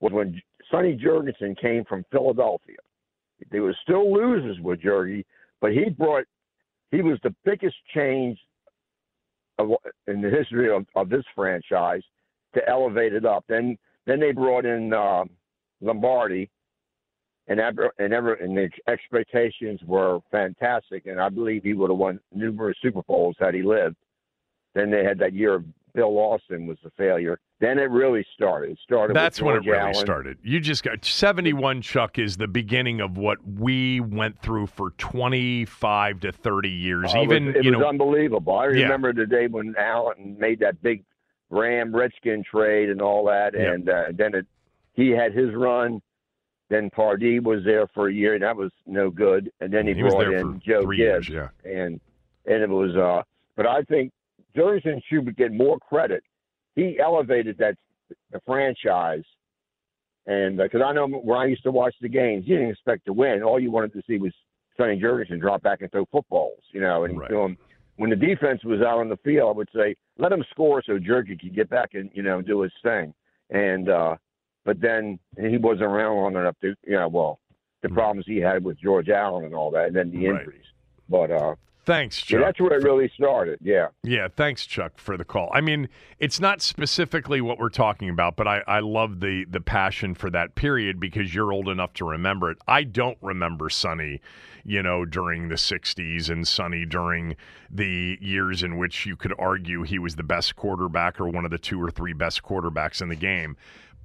was 0.00 0.12
when 0.12 0.40
Sonny 0.70 0.96
Jurgensen 0.96 1.58
came 1.60 1.84
from 1.84 2.04
Philadelphia. 2.10 2.76
They 3.50 3.60
were 3.60 3.76
still 3.82 4.12
losers 4.12 4.58
with 4.60 4.80
Jurgie, 4.80 5.24
but 5.60 5.72
he 5.72 5.90
brought 5.90 6.24
he 6.90 7.02
was 7.02 7.18
the 7.22 7.34
biggest 7.44 7.76
change 7.94 8.38
of, 9.58 9.70
in 10.06 10.22
the 10.22 10.30
history 10.30 10.74
of, 10.74 10.86
of 10.94 11.08
this 11.08 11.24
franchise 11.34 12.02
to 12.54 12.68
elevate 12.68 13.12
it 13.12 13.24
up. 13.24 13.44
Then 13.48 13.76
then 14.06 14.20
they 14.20 14.32
brought 14.32 14.64
in 14.64 14.92
uh, 14.92 15.24
Lombardi, 15.80 16.50
and 17.48 17.60
ever, 17.60 17.92
and 17.98 18.12
ever 18.12 18.34
and 18.34 18.56
the 18.56 18.70
expectations 18.88 19.80
were 19.86 20.20
fantastic. 20.30 21.06
And 21.06 21.20
I 21.20 21.28
believe 21.28 21.62
he 21.62 21.74
would 21.74 21.90
have 21.90 21.98
won 21.98 22.20
numerous 22.32 22.76
Super 22.80 23.02
Bowls 23.02 23.36
had 23.38 23.54
he 23.54 23.62
lived. 23.62 23.96
Then 24.74 24.90
they 24.90 25.04
had 25.04 25.18
that 25.18 25.34
year 25.34 25.54
of 25.54 25.64
Bill 25.98 26.16
Austin 26.16 26.68
was 26.68 26.78
the 26.84 26.90
failure. 26.90 27.40
Then 27.58 27.76
it 27.80 27.90
really 27.90 28.24
started. 28.32 28.70
It 28.70 28.78
started. 28.84 29.16
That's 29.16 29.42
when 29.42 29.56
it 29.56 29.64
really 29.66 29.76
Allen. 29.78 29.94
started. 29.94 30.38
You 30.44 30.60
just 30.60 30.84
got 30.84 31.04
71 31.04 31.82
Chuck 31.82 32.20
is 32.20 32.36
the 32.36 32.46
beginning 32.46 33.00
of 33.00 33.18
what 33.18 33.38
we 33.44 33.98
went 33.98 34.40
through 34.40 34.68
for 34.68 34.90
25 34.90 36.20
to 36.20 36.30
30 36.30 36.68
years. 36.68 37.10
Oh, 37.16 37.22
Even 37.24 37.42
it 37.42 37.46
was, 37.48 37.56
it 37.56 37.64
you 37.64 37.70
know 37.72 37.84
unbelievable. 37.88 38.54
I 38.56 38.66
Yeah. 38.68 38.82
remember 38.84 39.12
the 39.12 39.26
day 39.26 39.48
when 39.48 39.74
Allen 39.76 40.36
made 40.38 40.60
that 40.60 40.80
big 40.82 41.02
Ram 41.50 41.92
Redskin 41.92 42.44
trade 42.44 42.90
and 42.90 43.02
all 43.02 43.24
that, 43.26 43.54
Yeah. 43.54 43.72
and 43.72 43.88
uh, 43.88 44.04
then 44.12 44.36
it, 44.36 44.46
he 44.92 45.10
had 45.10 45.32
his 45.34 45.52
run. 45.52 46.00
Then 46.68 46.90
Pardee 46.90 47.40
was 47.40 47.64
there 47.64 47.88
for 47.88 48.06
a 48.08 48.12
year, 48.14 48.34
and 48.34 48.42
that 48.44 48.56
was 48.56 48.70
no 48.86 49.10
good. 49.10 49.50
And 49.60 49.72
then 49.72 49.88
he, 49.88 49.94
he 49.94 50.02
was 50.04 50.14
brought 50.14 50.28
there 50.28 50.38
in 50.38 50.60
for 50.60 50.64
Joe 50.64 50.82
three 50.82 50.98
Gibbs, 50.98 51.28
years, 51.28 51.50
yeah. 51.64 51.70
and 51.72 52.00
and 52.46 52.62
it 52.62 52.68
was. 52.68 52.94
uh 52.94 53.22
But 53.56 53.66
I 53.66 53.82
think 53.82 54.12
Jurgensen 54.56 55.00
should 55.08 55.36
get 55.36 55.52
more 55.52 55.78
credit. 55.78 56.22
He 56.74 56.98
elevated 57.00 57.58
that 57.58 57.76
the 58.32 58.40
franchise, 58.46 59.24
and 60.26 60.56
because 60.56 60.82
I 60.84 60.92
know 60.92 61.06
when 61.06 61.38
I 61.38 61.46
used 61.46 61.62
to 61.64 61.70
watch 61.72 61.94
the 62.00 62.08
games, 62.08 62.44
you 62.46 62.56
didn't 62.56 62.70
expect 62.70 63.04
to 63.06 63.12
win. 63.12 63.42
All 63.42 63.60
you 63.60 63.70
wanted 63.70 63.92
to 63.94 64.02
see 64.06 64.18
was 64.18 64.32
Sonny 64.76 64.98
Jurgensen 65.00 65.40
drop 65.40 65.62
back 65.62 65.82
and 65.82 65.90
throw 65.90 66.04
footballs, 66.06 66.62
you 66.72 66.80
know, 66.80 67.04
and 67.04 67.18
Right. 67.18 67.56
When 67.96 68.10
the 68.10 68.16
defense 68.16 68.62
was 68.62 68.80
out 68.80 69.00
on 69.00 69.08
the 69.08 69.16
field, 69.24 69.48
I 69.48 69.56
would 69.56 69.68
say 69.74 69.96
let 70.18 70.30
him 70.30 70.44
score 70.52 70.80
so 70.86 71.00
Jurgen 71.00 71.36
could 71.36 71.52
get 71.52 71.68
back 71.68 71.94
and 71.94 72.08
you 72.14 72.22
know 72.22 72.40
do 72.40 72.60
his 72.60 72.72
thing. 72.80 73.12
And 73.50 73.88
uh 73.88 74.16
but 74.64 74.80
then 74.80 75.18
he 75.40 75.56
wasn't 75.56 75.82
around 75.84 76.16
long 76.16 76.36
enough 76.36 76.54
to, 76.60 76.74
you 76.86 76.92
know, 76.94 77.08
well, 77.08 77.40
the 77.82 77.88
problems 77.88 78.26
he 78.26 78.36
had 78.36 78.62
with 78.62 78.78
George 78.78 79.08
Allen 79.08 79.46
and 79.46 79.54
all 79.54 79.70
that, 79.72 79.86
and 79.86 79.96
then 79.96 80.10
the 80.10 80.18
Mm. 80.18 80.32
Right. 80.32 80.40
injuries. 80.42 80.64
But 81.08 81.30
uh, 81.32 81.54
Thanks, 81.88 82.18
yeah, 82.30 82.40
Chuck. 82.40 82.46
that's 82.46 82.60
where 82.60 82.78
it 82.78 82.84
really 82.84 83.10
started. 83.14 83.58
Yeah. 83.62 83.86
Yeah, 84.02 84.28
thanks, 84.28 84.66
Chuck, 84.66 84.98
for 84.98 85.16
the 85.16 85.24
call. 85.24 85.48
I 85.54 85.62
mean, 85.62 85.88
it's 86.18 86.38
not 86.38 86.60
specifically 86.60 87.40
what 87.40 87.58
we're 87.58 87.70
talking 87.70 88.10
about, 88.10 88.36
but 88.36 88.46
I, 88.46 88.62
I 88.68 88.80
love 88.80 89.20
the 89.20 89.46
the 89.48 89.62
passion 89.62 90.14
for 90.14 90.28
that 90.28 90.54
period 90.54 91.00
because 91.00 91.34
you're 91.34 91.50
old 91.50 91.66
enough 91.66 91.94
to 91.94 92.04
remember 92.04 92.50
it. 92.50 92.58
I 92.68 92.82
don't 92.84 93.16
remember 93.22 93.70
Sonny, 93.70 94.20
you 94.64 94.82
know, 94.82 95.06
during 95.06 95.48
the 95.48 95.54
'60s 95.54 96.28
and 96.28 96.46
Sonny 96.46 96.84
during 96.84 97.36
the 97.70 98.18
years 98.20 98.62
in 98.62 98.76
which 98.76 99.06
you 99.06 99.16
could 99.16 99.32
argue 99.38 99.82
he 99.82 99.98
was 99.98 100.16
the 100.16 100.22
best 100.22 100.56
quarterback 100.56 101.18
or 101.18 101.28
one 101.30 101.46
of 101.46 101.50
the 101.50 101.58
two 101.58 101.82
or 101.82 101.90
three 101.90 102.12
best 102.12 102.42
quarterbacks 102.42 103.00
in 103.00 103.08
the 103.08 103.16
game. 103.16 103.56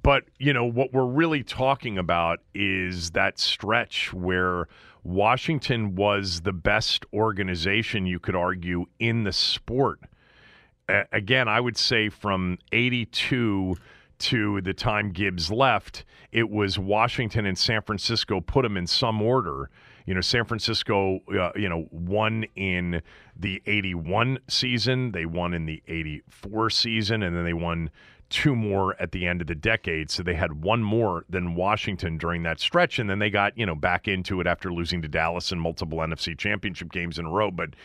But, 0.02 0.24
you 0.38 0.52
know, 0.54 0.64
what 0.64 0.92
we're 0.92 1.06
really 1.06 1.42
talking 1.42 1.96
about 1.96 2.40
is 2.54 3.10
that 3.12 3.38
stretch 3.38 4.12
where 4.12 4.68
Washington 5.04 5.94
was 5.94 6.40
the 6.40 6.52
best 6.52 7.04
organization, 7.12 8.06
you 8.06 8.18
could 8.18 8.34
argue, 8.34 8.86
in 8.98 9.24
the 9.24 9.32
sport. 9.32 10.00
A- 10.88 11.04
again, 11.12 11.46
I 11.46 11.60
would 11.60 11.76
say 11.76 12.08
from 12.08 12.58
82 12.72 13.76
to 14.16 14.60
the 14.62 14.72
time 14.72 15.10
Gibbs 15.10 15.50
left, 15.50 16.04
it 16.32 16.48
was 16.48 16.78
Washington 16.78 17.44
and 17.46 17.58
San 17.58 17.82
Francisco 17.82 18.40
put 18.40 18.62
them 18.62 18.76
in 18.76 18.86
some 18.86 19.20
order. 19.20 19.70
You 20.06 20.14
know, 20.14 20.20
San 20.20 20.44
Francisco, 20.44 21.20
uh, 21.28 21.50
you 21.56 21.68
know, 21.68 21.86
won 21.90 22.44
in 22.56 23.02
the 23.36 23.62
81 23.66 24.38
season, 24.48 25.12
they 25.12 25.26
won 25.26 25.54
in 25.54 25.66
the 25.66 25.82
84 25.88 26.70
season, 26.70 27.22
and 27.22 27.36
then 27.36 27.44
they 27.44 27.54
won 27.54 27.90
two 28.34 28.56
more 28.56 29.00
at 29.00 29.12
the 29.12 29.28
end 29.28 29.40
of 29.40 29.46
the 29.46 29.54
decade. 29.54 30.10
So 30.10 30.24
they 30.24 30.34
had 30.34 30.64
one 30.64 30.82
more 30.82 31.24
than 31.30 31.54
Washington 31.54 32.18
during 32.18 32.42
that 32.42 32.58
stretch. 32.58 32.98
And 32.98 33.08
then 33.08 33.20
they 33.20 33.30
got, 33.30 33.56
you 33.56 33.64
know, 33.64 33.76
back 33.76 34.08
into 34.08 34.40
it 34.40 34.46
after 34.48 34.72
losing 34.72 35.00
to 35.02 35.08
Dallas 35.08 35.52
in 35.52 35.60
multiple 35.60 35.98
NFC 35.98 36.36
championship 36.36 36.90
games 36.90 37.16
in 37.16 37.26
a 37.26 37.30
row. 37.30 37.52
But 37.52 37.76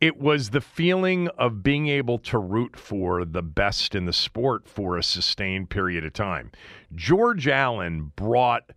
it 0.00 0.20
was 0.20 0.50
the 0.50 0.60
feeling 0.60 1.26
of 1.36 1.64
being 1.64 1.88
able 1.88 2.18
to 2.20 2.38
root 2.38 2.76
for 2.78 3.24
the 3.24 3.42
best 3.42 3.96
in 3.96 4.06
the 4.06 4.12
sport 4.12 4.68
for 4.68 4.96
a 4.96 5.02
sustained 5.02 5.68
period 5.68 6.04
of 6.04 6.12
time. 6.12 6.52
George 6.94 7.48
Allen 7.48 8.12
brought 8.14 8.70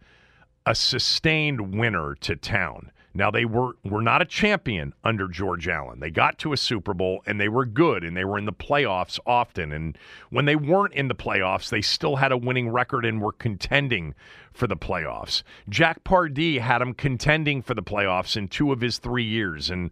a 0.66 0.74
sustained 0.74 1.76
winner 1.76 2.16
to 2.22 2.36
town. 2.36 2.92
Now 3.14 3.30
they 3.30 3.46
were 3.46 3.76
were 3.84 4.02
not 4.02 4.22
a 4.22 4.26
champion 4.26 4.94
under 5.04 5.28
George 5.28 5.68
Allen. 5.68 6.00
They 6.00 6.10
got 6.10 6.38
to 6.40 6.54
a 6.54 6.58
Super 6.58 6.94
Bowl 6.94 7.24
and 7.26 7.40
they 7.40 7.50
were 7.50 7.66
good 7.66 8.04
and 8.04 8.16
they 8.16 8.26
were 8.26 8.38
in 8.38 8.46
the 8.46 8.54
playoffs 8.54 9.20
often 9.26 9.72
and 9.72 9.98
when 10.30 10.46
they 10.46 10.56
weren't 10.56 10.94
in 10.94 11.08
the 11.08 11.16
playoffs, 11.16 11.70
they 11.70 11.82
still 11.82 12.18
had 12.18 12.32
a 12.32 12.38
winning 12.38 12.70
record 12.70 13.06
and 13.06 13.22
were 13.22 13.34
contending 13.34 14.16
for 14.54 14.68
the 14.68 14.76
playoffs. 14.76 15.44
Jack 15.70 16.04
Pardee 16.04 16.60
had 16.60 16.80
them 16.80 16.94
contending 16.94 17.62
for 17.62 17.74
the 17.74 17.84
playoffs 17.84 18.36
in 18.36 18.48
two 18.48 18.72
of 18.72 18.82
his 18.82 18.98
3 18.98 19.24
years 19.24 19.70
and 19.70 19.92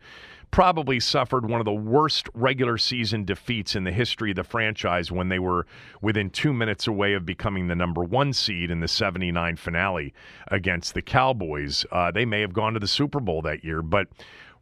probably 0.51 0.99
suffered 0.99 1.47
one 1.47 1.61
of 1.61 1.65
the 1.65 1.73
worst 1.73 2.27
regular 2.33 2.77
season 2.77 3.23
defeats 3.23 3.75
in 3.75 3.83
the 3.83 3.91
history 3.91 4.31
of 4.31 4.35
the 4.35 4.43
franchise 4.43 5.11
when 5.11 5.29
they 5.29 5.39
were 5.39 5.65
within 6.01 6.29
two 6.29 6.53
minutes 6.53 6.87
away 6.87 7.13
of 7.13 7.25
becoming 7.25 7.67
the 7.67 7.75
number 7.75 8.03
one 8.03 8.33
seed 8.33 8.71
in 8.71 8.79
the 8.79 8.87
79 8.87 9.55
finale 9.55 10.13
against 10.47 10.93
the 10.93 11.01
Cowboys. 11.01 11.85
Uh, 11.91 12.11
they 12.11 12.25
may 12.25 12.41
have 12.41 12.53
gone 12.53 12.73
to 12.73 12.79
the 12.79 12.87
Super 12.87 13.19
Bowl 13.19 13.41
that 13.41 13.63
year, 13.63 13.81
but 13.81 14.07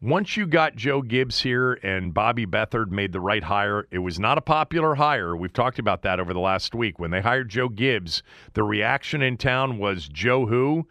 once 0.02 0.38
you 0.38 0.46
got 0.46 0.76
Joe 0.76 1.02
Gibbs 1.02 1.42
here 1.42 1.74
and 1.82 2.14
Bobby 2.14 2.46
Beathard 2.46 2.92
made 2.92 3.14
the 3.14 3.20
right 3.20 3.44
hire, 3.44 3.88
it 3.90 4.00
was 4.00 4.20
not 4.20 4.38
a 4.38 4.42
popular 4.42 4.96
hire. 4.96 5.36
We've 5.36 5.54
talked 5.54 5.80
about 5.80 6.04
that 6.04 6.20
over 6.20 6.34
the 6.34 6.40
last 6.40 6.76
week. 6.76 7.00
When 7.00 7.10
they 7.10 7.22
hired 7.22 7.50
Joe 7.50 7.70
Gibbs, 7.70 8.22
the 8.54 8.64
reaction 8.64 9.24
in 9.24 9.38
town 9.38 9.80
was 9.80 10.08
Joe 10.08 10.46
who? 10.46 10.88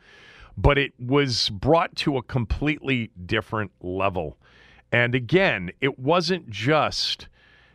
But 0.57 0.79
it 0.79 0.93
was 0.99 1.51
brought 1.51 1.95
to 1.97 2.17
a 2.17 2.23
completely 2.23 3.11
different 3.27 3.71
level. 3.81 4.39
And 4.91 5.15
again, 5.15 5.71
it 5.81 5.99
wasn't 5.99 6.51
just 6.51 7.29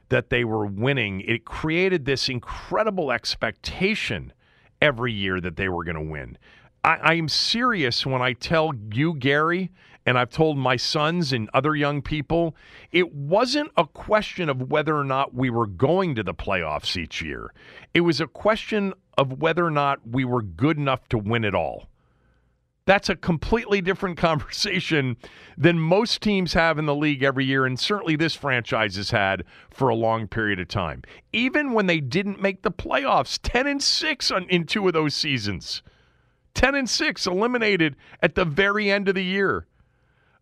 that 0.09 0.29
they 0.29 0.43
were 0.43 0.65
winning, 0.65 1.21
it 1.21 1.45
created 1.45 2.03
this 2.03 2.27
incredible 2.27 3.13
expectation 3.13 4.33
every 4.81 5.13
year 5.13 5.39
that 5.39 5.55
they 5.55 5.69
were 5.69 5.85
going 5.85 5.95
to 5.95 6.01
win. 6.01 6.37
I, 6.83 6.95
I 6.95 7.13
am 7.13 7.29
serious 7.29 8.05
when 8.05 8.21
I 8.21 8.33
tell 8.33 8.73
you, 8.91 9.13
Gary, 9.13 9.71
and 10.05 10.17
I've 10.17 10.29
told 10.29 10.57
my 10.57 10.75
sons 10.77 11.31
and 11.31 11.49
other 11.53 11.75
young 11.75 12.01
people, 12.01 12.55
it 12.91 13.13
wasn't 13.13 13.71
a 13.77 13.85
question 13.85 14.49
of 14.49 14.71
whether 14.71 14.97
or 14.97 15.03
not 15.03 15.33
we 15.33 15.49
were 15.49 15.67
going 15.67 16.15
to 16.15 16.23
the 16.23 16.33
playoffs 16.33 16.97
each 16.97 17.21
year. 17.21 17.53
It 17.93 18.01
was 18.01 18.19
a 18.19 18.27
question 18.27 18.93
of 19.17 19.39
whether 19.39 19.65
or 19.65 19.71
not 19.71 20.07
we 20.07 20.25
were 20.25 20.41
good 20.41 20.77
enough 20.77 21.07
to 21.09 21.17
win 21.17 21.43
it 21.43 21.53
all. 21.53 21.87
That's 22.85 23.09
a 23.09 23.15
completely 23.15 23.79
different 23.79 24.17
conversation 24.17 25.17
than 25.55 25.79
most 25.79 26.21
teams 26.21 26.53
have 26.53 26.79
in 26.79 26.87
the 26.87 26.95
league 26.95 27.21
every 27.21 27.45
year, 27.45 27.65
and 27.65 27.79
certainly 27.79 28.15
this 28.15 28.35
franchise 28.35 28.95
has 28.95 29.11
had 29.11 29.43
for 29.69 29.89
a 29.89 29.95
long 29.95 30.27
period 30.27 30.59
of 30.59 30.67
time. 30.67 31.03
Even 31.31 31.73
when 31.73 31.85
they 31.85 31.99
didn't 31.99 32.41
make 32.41 32.63
the 32.63 32.71
playoffs, 32.71 33.37
10 33.43 33.67
and 33.67 33.83
6 33.83 34.31
on, 34.31 34.49
in 34.49 34.65
two 34.65 34.87
of 34.87 34.93
those 34.93 35.13
seasons. 35.13 35.83
10 36.55 36.73
and 36.75 36.89
6 36.89 37.27
eliminated 37.27 37.95
at 38.21 38.35
the 38.35 38.45
very 38.45 38.91
end 38.91 39.07
of 39.07 39.15
the 39.15 39.23
year 39.23 39.67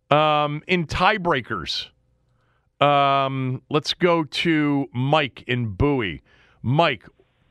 um, 0.10 0.62
in 0.68 0.86
tiebreakers. 0.88 1.88
Um, 2.82 3.62
let's 3.70 3.94
go 3.94 4.24
to 4.24 4.88
Mike 4.94 5.44
in 5.48 5.70
Bowie. 5.70 6.22
Mike, 6.62 7.06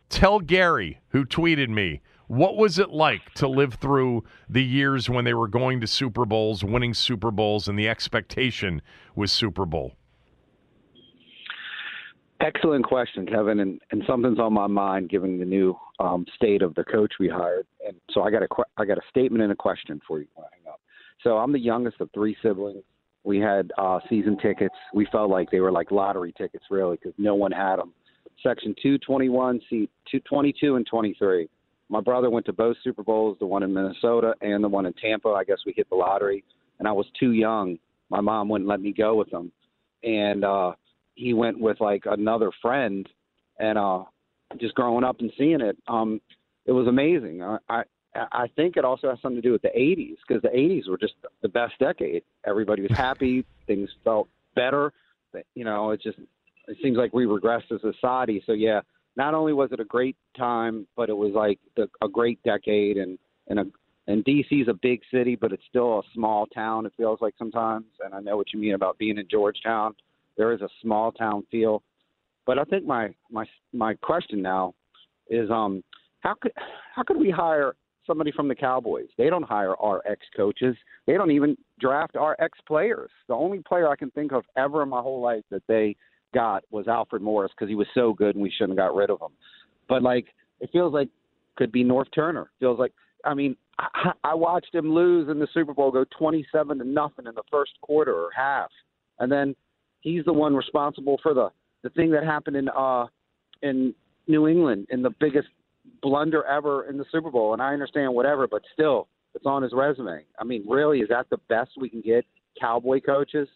tell 0.09 0.41
Gary, 0.41 1.01
who 1.09 1.25
tweeted 1.25 1.69
me, 1.69 2.01
what 2.29 2.57
was 2.57 2.79
it 2.79 2.91
like 2.91 3.33
to 3.35 3.49
live 3.49 3.75
through 3.75 4.23
the 4.49 4.63
years 4.63 5.09
when 5.09 5.25
they 5.25 5.35
were 5.35 5.49
going 5.49 5.81
to 5.81 5.87
Super 5.87 6.27
Bowls, 6.27 6.63
winning 6.63 6.93
Super 6.93 7.31
Bowls, 7.31 7.69
and 7.69 7.79
the 7.79 7.89
expectation 7.89 8.83
was 9.15 9.33
Super 9.33 9.65
Bowl? 9.65 9.95
Excellent 12.41 12.85
question, 12.85 13.27
Kevin, 13.27 13.61
and, 13.61 13.81
and 13.91 14.05
something's 14.07 14.39
on 14.39 14.53
my 14.53 14.67
mind 14.67 15.09
given 15.09 15.39
the 15.39 15.45
new 15.45 15.77
um, 15.99 16.25
state 16.37 16.63
of 16.63 16.75
the 16.75 16.85
coach 16.85 17.15
we 17.19 17.29
hired. 17.29 17.67
And 17.87 17.97
so 18.13 18.23
I 18.23 18.31
got 18.31 18.43
a 18.43 18.85
got 18.85 18.99
a 18.99 19.03
statement 19.11 19.43
and 19.43 19.51
a 19.51 19.57
question 19.57 20.01
for 20.07 20.21
you 20.21 20.27
when 20.35 20.45
I 20.45 20.49
hang. 20.53 20.68
So 21.23 21.37
I'm 21.39 21.53
the 21.53 21.59
youngest 21.59 22.01
of 22.01 22.11
three 22.13 22.37
siblings. 22.43 22.83
We 23.25 23.39
had 23.39 23.73
uh, 23.77 23.99
season 24.09 24.39
tickets. 24.39 24.75
We 24.95 25.07
felt 25.11 25.31
like 25.31 25.51
they 25.51 25.61
were 25.61 25.73
like 25.73 25.91
lottery 25.91 26.33
tickets, 26.39 26.65
really, 26.71 26.97
because 26.97 27.13
no 27.19 27.35
one 27.35 27.53
had 27.53 27.77
them. 27.77 27.93
Section 28.43 28.75
221, 28.81 29.61
seat 29.69 29.91
222 30.11 30.77
and 30.77 30.87
23. 30.87 31.49
My 31.89 32.01
brother 32.01 32.31
went 32.31 32.47
to 32.47 32.53
both 32.53 32.77
Super 32.85 33.03
Bowls, 33.03 33.37
the 33.41 33.47
one 33.47 33.63
in 33.63 33.73
Minnesota 33.73 34.35
and 34.41 34.63
the 34.63 34.69
one 34.69 34.87
in 34.87 34.93
Tampa. 34.95 35.31
I 35.31 35.45
guess 35.45 35.59
we 35.67 35.73
hit 35.77 35.89
the 35.89 35.97
lottery, 35.97 36.45
and 36.79 36.87
I 36.87 36.93
was 36.93 37.07
too 37.19 37.33
young. 37.33 37.79
My 38.11 38.21
mom 38.21 38.49
wouldn't 38.49 38.69
let 38.69 38.81
me 38.81 38.93
go 38.93 39.17
with 39.17 39.33
him, 39.33 39.51
and 40.03 40.45
uh, 40.45 40.73
he 41.15 41.35
went 41.35 41.59
with 41.59 41.81
like 41.81 42.05
another 42.07 42.51
friend, 42.63 43.09
and 43.59 43.77
uh, 43.77 44.05
just 44.61 44.75
growing 44.75 45.05
up 45.05 45.21
and 45.21 45.33
seeing 45.37 45.61
it, 45.61 45.77
um, 45.89 46.21
it 46.67 46.73
was 46.73 46.87
amazing. 46.87 47.43
I, 47.43 47.59
I 47.69 47.83
I 48.33 48.49
think 48.57 48.77
it 48.77 48.85
also 48.85 49.11
has 49.11 49.19
something 49.21 49.41
to 49.41 49.47
do 49.47 49.53
with 49.53 49.63
the 49.63 49.69
'80s 49.69 50.17
because 50.27 50.43
the 50.43 50.49
'80s 50.49 50.89
were 50.89 50.99
just 50.99 51.15
the 51.43 51.49
best 51.49 51.75
decade. 51.79 52.23
Everybody 52.47 52.83
was 52.83 52.91
happy, 52.97 53.45
things 53.67 53.91
felt 54.05 54.29
better. 54.55 54.93
But, 55.33 55.45
you 55.55 55.65
know, 55.65 55.91
it 55.91 56.01
just 56.03 56.19
it 56.69 56.77
seems 56.83 56.97
like 56.97 57.13
we 57.13 57.25
regressed 57.25 57.73
as 57.73 57.83
a 57.85 57.93
society. 57.93 58.43
So 58.47 58.53
yeah, 58.53 58.81
not 59.17 59.35
only 59.35 59.53
was 59.53 59.71
it 59.73 59.81
a 59.81 59.85
great 59.85 60.17
time, 60.37 60.87
but 60.97 61.09
it 61.09 61.17
was 61.17 61.33
like 61.35 61.59
the, 61.77 61.89
a 62.03 62.09
great 62.09 62.43
decade. 62.43 62.97
And 62.97 63.19
and 63.49 63.61
a 63.61 63.65
and 64.07 64.25
DC 64.25 64.63
is 64.63 64.69
a 64.69 64.75
big 64.75 65.01
city, 65.13 65.37
but 65.37 65.53
it's 65.53 65.63
still 65.69 65.99
a 65.99 66.03
small 66.15 66.47
town. 66.47 66.87
It 66.87 66.93
feels 66.97 67.21
like 67.21 67.35
sometimes. 67.39 67.85
And 68.03 68.15
I 68.15 68.21
know 68.21 68.37
what 68.39 68.53
you 68.55 68.59
mean 68.59 68.75
about 68.75 68.97
being 68.97 69.19
in 69.19 69.29
Georgetown. 69.31 69.95
There 70.39 70.53
is 70.53 70.63
a 70.63 70.69
small 70.81 71.13
town 71.13 71.45
feel. 71.51 71.83
But 72.47 72.59
I 72.59 72.65
think 72.65 72.87
my 72.87 73.15
my 73.31 73.45
my 73.73 73.95
question 73.95 74.41
now 74.41 74.75
is 75.29 75.51
um 75.51 75.85
how 76.21 76.35
could 76.41 76.53
how 76.95 77.03
could 77.03 77.19
we 77.19 77.31
hire 77.31 77.75
somebody 78.09 78.33
from 78.33 78.49
the 78.49 78.55
Cowboys? 78.57 79.07
They 79.17 79.31
don't 79.31 79.45
hire 79.45 79.77
our 79.77 80.03
ex 80.05 80.27
coaches. 80.37 80.75
They 81.07 81.13
don't 81.13 81.31
even 81.31 81.57
draft 81.79 82.17
our 82.17 82.35
ex 82.41 82.59
players. 82.67 83.11
The 83.29 83.35
only 83.35 83.61
player 83.61 83.89
I 83.89 83.95
can 83.95 84.11
think 84.11 84.33
of 84.33 84.43
ever 84.57 84.83
in 84.83 84.89
my 84.89 85.01
whole 85.01 85.21
life 85.21 85.45
that 85.51 85.63
they 85.69 85.95
got 86.35 86.65
was 86.71 86.89
Alfred 86.89 87.23
Morris 87.23 87.53
because 87.57 87.69
he 87.69 87.77
was 87.77 87.87
so 87.95 88.13
good 88.13 88.35
and 88.35 88.43
we 88.43 88.51
shouldn't 88.51 88.79
have 88.79 88.89
got 88.89 88.97
rid 88.97 89.11
of 89.11 89.21
him. 89.21 89.31
But 89.89 90.03
like 90.03 90.27
it 90.61 90.71
feels 90.73 90.93
like 90.93 91.09
could 91.57 91.71
be 91.71 91.85
Norv 91.85 92.07
Turner. 92.15 92.51
Feels 92.59 92.79
like 92.79 92.93
I 93.25 93.35
mean 93.35 93.57
I, 93.79 94.13
I 94.25 94.35
watched 94.35 94.75
him 94.75 94.93
lose 94.93 95.29
in 95.29 95.39
the 95.39 95.49
Super 95.55 95.75
Bowl, 95.75 95.91
go 95.91 96.05
twenty-seven 96.19 96.79
to 96.79 96.85
nothing 96.85 97.27
in 97.27 97.35
the 97.35 97.43
first 97.51 97.73
quarter 97.81 98.13
or 98.13 98.31
half, 98.35 98.71
and 99.21 99.31
then 99.31 99.55
he's 100.01 100.25
the 100.25 100.33
one 100.33 100.55
responsible 100.55 101.19
for 101.23 101.35
the 101.35 101.51
the 101.83 101.91
thing 101.91 102.11
that 102.11 102.25
happened 102.25 102.57
in 102.57 102.69
uh 102.71 103.07
in 103.63 103.95
New 104.27 104.47
England 104.47 104.87
in 104.91 105.03
the 105.03 105.11
biggest 105.21 105.49
blunder 106.03 106.45
ever 106.45 106.89
in 106.89 106.99
the 106.99 107.05
Super 107.11 107.31
Bowl. 107.31 107.53
And 107.53 107.63
I 107.63 107.73
understand 107.73 108.15
whatever, 108.15 108.47
but 108.47 108.63
still, 108.73 109.09
it's 109.35 109.47
on 109.47 109.63
his 109.63 109.73
resume. 109.73 110.25
I 110.39 110.45
mean, 110.45 110.65
really, 110.67 111.01
is 111.01 111.09
that 111.09 111.29
the 111.31 111.39
best 111.49 111.73
we 111.79 111.89
can 111.89 112.01
get? 112.01 112.25
Cowboy 112.61 113.01
coaches. 113.01 113.49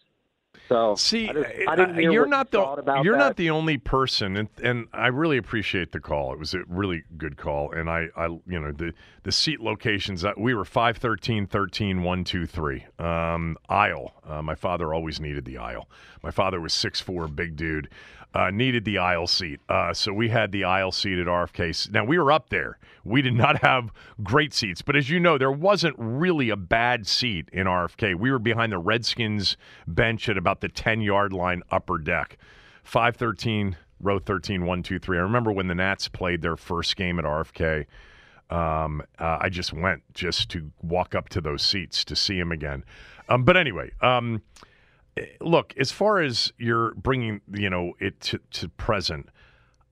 So 0.69 0.95
see, 0.97 1.29
I, 1.29 1.33
just, 1.33 1.47
I 1.69 2.01
you're 2.01 2.23
what 2.23 2.31
not 2.31 2.51
the 2.51 2.61
about 2.63 3.05
you're 3.05 3.15
that. 3.15 3.19
not 3.19 3.37
the 3.37 3.51
only 3.51 3.79
person, 3.79 4.37
and 4.37 4.49
and 4.63 4.87
I 4.93 5.07
really 5.09 5.37
appreciate 5.39 5.93
the 5.93 6.01
call. 6.01 6.33
It 6.33 6.39
was 6.39 6.55
a 6.55 6.61
really 6.69 7.05
good 7.17 7.37
call, 7.37 7.73
and 7.73 7.89
I, 7.91 8.09
I 8.17 8.27
you 8.27 8.61
know 8.61 8.71
the 8.71 8.93
the 9.23 9.33
seat 9.33 9.61
locations. 9.61 10.25
uh, 10.25 10.33
We 10.37 10.55
were 10.55 10.65
5, 10.65 10.99
13, 10.99 11.47
13, 11.47 12.03
1, 12.03 12.25
2, 12.25 12.47
3. 12.47 12.87
Um, 12.99 13.57
aisle. 13.69 14.13
Uh, 14.27 14.43
my 14.43 14.55
father 14.55 14.93
always 14.95 15.21
needed 15.21 15.45
the 15.47 15.59
aisle. 15.59 15.89
My 16.23 16.31
father 16.31 16.61
was 16.61 16.73
six 16.73 17.01
four, 17.01 17.29
big 17.29 17.57
dude. 17.57 17.89
Uh, 18.35 18.51
needed 18.51 18.87
the 18.87 18.97
aisle 18.97 19.27
seat, 19.27 19.61
uh, 19.69 19.93
so 19.93 20.11
we 20.11 20.31
had 20.31 20.53
the 20.53 20.65
aisle 20.65 20.91
seat 20.91 21.19
at 21.19 21.27
RFK. 21.27 21.91
Now 21.91 22.03
we 22.07 22.19
were 22.19 22.33
up 22.33 22.49
there. 22.49 22.79
We 23.05 23.21
did 23.21 23.35
not 23.35 23.59
have 23.63 23.93
great 24.23 24.55
seats, 24.55 24.81
but 24.81 24.97
as 24.97 25.11
you 25.11 25.21
know, 25.21 25.37
there 25.37 25.53
wasn't 25.53 25.97
really 25.99 26.49
a 26.49 26.57
bad 26.57 27.07
seat 27.07 27.51
in 27.53 27.67
RFK. 27.67 28.19
We 28.19 28.31
were 28.31 28.39
behind 28.39 28.73
the 28.73 28.79
Redskins 28.79 29.59
bench 29.87 30.31
at 30.31 30.39
about 30.39 30.63
the 30.63 30.71
ten 30.71 31.03
yard 31.03 31.35
line, 31.35 31.63
upper 31.71 31.99
deck. 31.99 32.39
513, 32.85 33.77
row 34.01 34.19
13, 34.19 34.67
1, 34.67 34.83
2, 34.83 34.99
3. 34.99 35.19
I 35.19 35.21
remember 35.21 35.53
when 35.53 35.69
the 35.69 35.75
Nats 35.75 36.09
played 36.09 36.43
their 36.43 36.57
first 36.57 36.97
game 36.97 37.19
at 37.19 37.25
RFK. 37.25 37.87
Um, 38.51 39.03
uh, 39.19 39.39
I 39.41 39.49
just 39.49 39.73
went 39.73 40.03
just 40.13 40.51
to 40.51 40.71
walk 40.83 41.15
up 41.15 41.29
to 41.31 41.41
those 41.41 41.63
seats 41.63 42.05
to 42.05 42.17
see 42.17 42.39
him 42.39 42.53
again. 42.53 42.85
Um, 43.29 43.45
but 43.45 43.57
anyway, 43.57 43.93
um, 44.03 44.43
look, 45.41 45.75
as 45.79 45.93
far 45.93 46.21
as 46.21 46.53
you're 46.59 46.95
bringing, 46.95 47.41
you 47.53 47.71
know, 47.71 47.93
it 47.99 48.21
to, 48.21 48.41
to 48.53 48.69
present, 48.69 49.29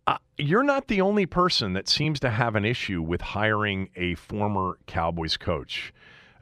uh, 0.06 0.18
you're 0.38 0.62
not 0.62 0.88
the 0.88 1.00
only 1.00 1.26
person 1.26 1.72
that 1.74 1.88
seems 1.88 2.18
to 2.20 2.30
have 2.30 2.56
an 2.56 2.64
issue 2.64 3.02
with 3.02 3.20
hiring 3.20 3.90
a 3.96 4.14
former 4.14 4.78
Cowboys 4.86 5.36
coach, 5.36 5.92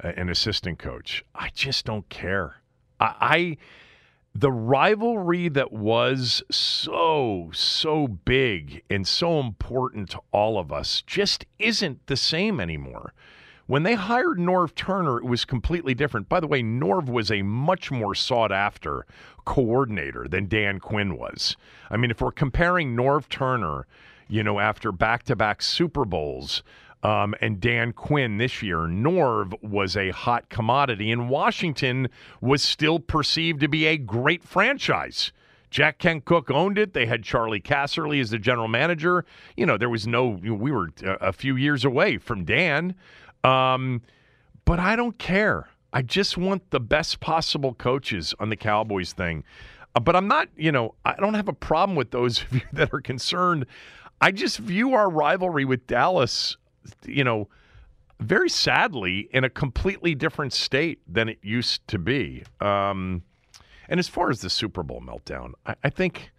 uh, 0.03 0.13
an 0.17 0.29
assistant 0.29 0.79
coach. 0.79 1.25
I 1.35 1.51
just 1.55 1.85
don't 1.85 2.09
care. 2.09 2.57
I, 3.01 3.15
I 3.21 3.57
the 4.35 4.53
rivalry 4.53 5.49
that 5.49 5.73
was 5.73 6.45
so 6.51 7.51
so 7.53 8.07
big 8.07 8.85
and 8.89 9.07
so 9.07 9.41
important 9.41 10.11
to 10.11 10.21
all 10.31 10.59
of 10.59 10.73
us 10.73 11.03
just 11.03 11.45
isn't 11.59 12.07
the 12.07 12.17
same 12.17 12.61
anymore. 12.61 13.13
When 13.69 13.83
they 13.83 13.97
hired 13.97 14.39
Norv 14.39 14.75
Turner, 14.75 15.19
it 15.19 15.27
was 15.27 15.45
completely 15.45 15.93
different. 15.93 16.31
By 16.31 16.41
the 16.41 16.47
way, 16.47 16.63
Norv 16.63 17.11
was 17.11 17.31
a 17.31 17.43
much 17.43 17.91
more 17.91 18.15
sought 18.15 18.51
after 18.51 19.05
coordinator 19.45 20.27
than 20.27 20.49
Dan 20.49 20.81
Quinn 20.81 21.19
was. 21.19 21.55
I 21.91 21.99
mean, 21.99 22.11
if 22.11 22.23
we're 22.23 22.33
comparing 22.33 22.97
Norv 22.97 23.29
Turner, 23.29 23.87
you 24.27 24.43
know, 24.43 24.59
after 24.59 24.91
back 24.91 25.25
to 25.25 25.37
back 25.37 25.61
Super 25.61 26.07
Bowls, 26.07 26.63
um, 27.03 27.35
and 27.43 27.61
Dan 27.61 27.93
Quinn 27.93 28.39
this 28.39 28.63
year, 28.63 28.79
Norv 28.87 29.53
was 29.63 29.99
a 29.99 30.13
hot 30.13 30.49
commodity, 30.49 31.13
and 31.13 31.29
Washington 31.29 32.09
was 32.41 32.63
still 32.63 32.99
perceived 32.99 33.61
to 33.61 33.69
be 33.69 33.85
a 33.85 33.99
great 33.99 34.43
franchise. 34.43 35.31
Jack 35.71 35.99
Kent 35.99 36.25
Cooke 36.25 36.51
owned 36.51 36.79
it. 36.79 36.95
They 36.95 37.05
had 37.05 37.23
Charley 37.23 37.61
Casserly 37.61 38.19
as 38.19 38.31
the 38.31 38.39
general 38.39 38.69
manager. 38.69 39.27
You 39.59 39.67
know, 39.67 39.77
there 39.77 39.91
was 39.91 40.07
no, 40.07 40.27
we 40.27 40.73
were 40.73 40.89
a 41.03 41.35
few 41.35 41.57
years 41.57 41.85
away 41.85 42.17
from 42.17 42.47
Dan. 42.47 42.95
Um, 43.45 44.03
but 44.65 44.79
I 44.79 44.97
don't 44.97 45.19
care. 45.19 45.69
I 45.93 46.03
just 46.03 46.37
want 46.37 46.71
the 46.71 46.81
best 46.81 47.21
possible 47.21 47.75
coaches 47.75 48.35
on 48.39 48.51
the 48.51 48.57
Cowboys 48.57 49.13
thing. 49.13 49.45
Uh, 49.95 50.01
but 50.01 50.15
I'm 50.15 50.29
not, 50.29 50.49
you 50.57 50.71
know, 50.71 50.95
I 51.05 51.15
don't 51.15 51.35
have 51.35 51.49
a 51.49 51.55
problem 51.55 51.97
with 51.97 52.11
those 52.11 52.43
of 52.45 52.55
you 52.55 52.61
that 52.73 52.93
are 52.93 53.01
concerned. 53.01 53.67
I 54.21 54.33
just 54.33 54.59
view 54.59 54.95
our 54.95 55.09
rivalry 55.09 55.65
with 55.65 55.87
Dallas, 55.87 56.57
you 57.07 57.25
know, 57.25 57.49
very 58.21 58.49
sadly 58.49 59.29
in 59.33 59.45
a 59.45 59.51
completely 59.51 60.15
different 60.15 60.53
state 60.53 61.01
than 61.07 61.29
it 61.29 61.39
used 61.43 61.87
to 61.89 61.99
be. 61.99 62.43
Um, 62.61 63.23
and 63.89 63.99
as 64.01 64.09
far 64.09 64.29
as 64.29 64.41
the 64.41 64.51
Super 64.51 64.83
Bowl 64.83 65.01
meltdown, 65.01 65.53
I, 65.65 65.77
I 65.85 65.91
think 65.91 66.33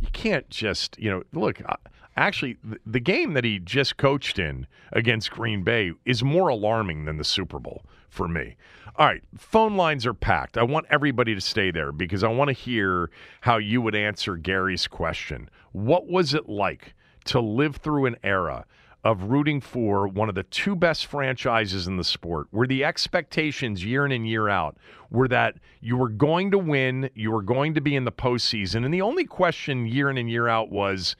you 0.00 0.08
can't 0.12 0.48
just, 0.50 0.98
you 0.98 1.10
know, 1.10 1.22
look, 1.32 1.62
uh, 1.64 1.76
actually, 2.16 2.56
the, 2.86 3.00
game 3.00 3.34
that 3.34 3.44
he 3.44 3.58
just 3.58 3.96
coached 3.96 4.38
in 4.38 4.66
against 4.92 5.30
Green 5.30 5.62
Bay 5.62 5.92
is 6.04 6.22
more 6.22 6.48
alarming 6.48 7.04
than 7.04 7.16
the 7.16 7.24
Super 7.24 7.58
Bowl 7.58 7.82
for 8.08 8.28
me. 8.28 8.56
All 8.96 9.06
right, 9.06 9.22
phone 9.38 9.76
lines 9.76 10.04
are 10.04 10.14
packed. 10.14 10.58
I 10.58 10.62
want 10.62 10.86
everybody 10.90 11.34
to 11.34 11.40
stay 11.40 11.70
there 11.70 11.92
because 11.92 12.24
I 12.24 12.28
want 12.28 12.48
to 12.48 12.52
hear 12.52 13.10
how 13.40 13.58
you 13.58 13.80
would 13.80 13.94
answer 13.94 14.36
Gary's 14.36 14.86
question. 14.86 15.48
What 15.72 16.08
was 16.08 16.34
it 16.34 16.48
like 16.48 16.94
to 17.26 17.40
live 17.40 17.76
through 17.76 18.06
an 18.06 18.16
era 18.22 18.66
of 19.02 19.24
rooting 19.24 19.60
for 19.60 20.06
one 20.06 20.28
of 20.28 20.34
the 20.34 20.42
two 20.44 20.76
best 20.76 21.06
franchises 21.06 21.86
in 21.86 21.96
the 21.96 22.04
sport, 22.04 22.48
where 22.50 22.66
the 22.66 22.84
expectations 22.84 23.84
year 23.84 24.04
in 24.04 24.12
and 24.12 24.28
year 24.28 24.48
out 24.48 24.76
were 25.10 25.28
that 25.28 25.54
you 25.80 25.96
were 25.96 26.10
going 26.10 26.50
to 26.50 26.58
win, 26.58 27.08
you 27.14 27.30
were 27.30 27.42
going 27.42 27.72
to 27.72 27.80
be 27.80 27.96
in 27.96 28.04
the 28.04 28.12
postseason, 28.12 28.84
and 28.84 28.92
the 28.92 29.00
only 29.00 29.24
question 29.24 29.86
year 29.86 30.10
in 30.10 30.18
and 30.18 30.30
year 30.30 30.48
out 30.48 30.70
was, 30.70 31.16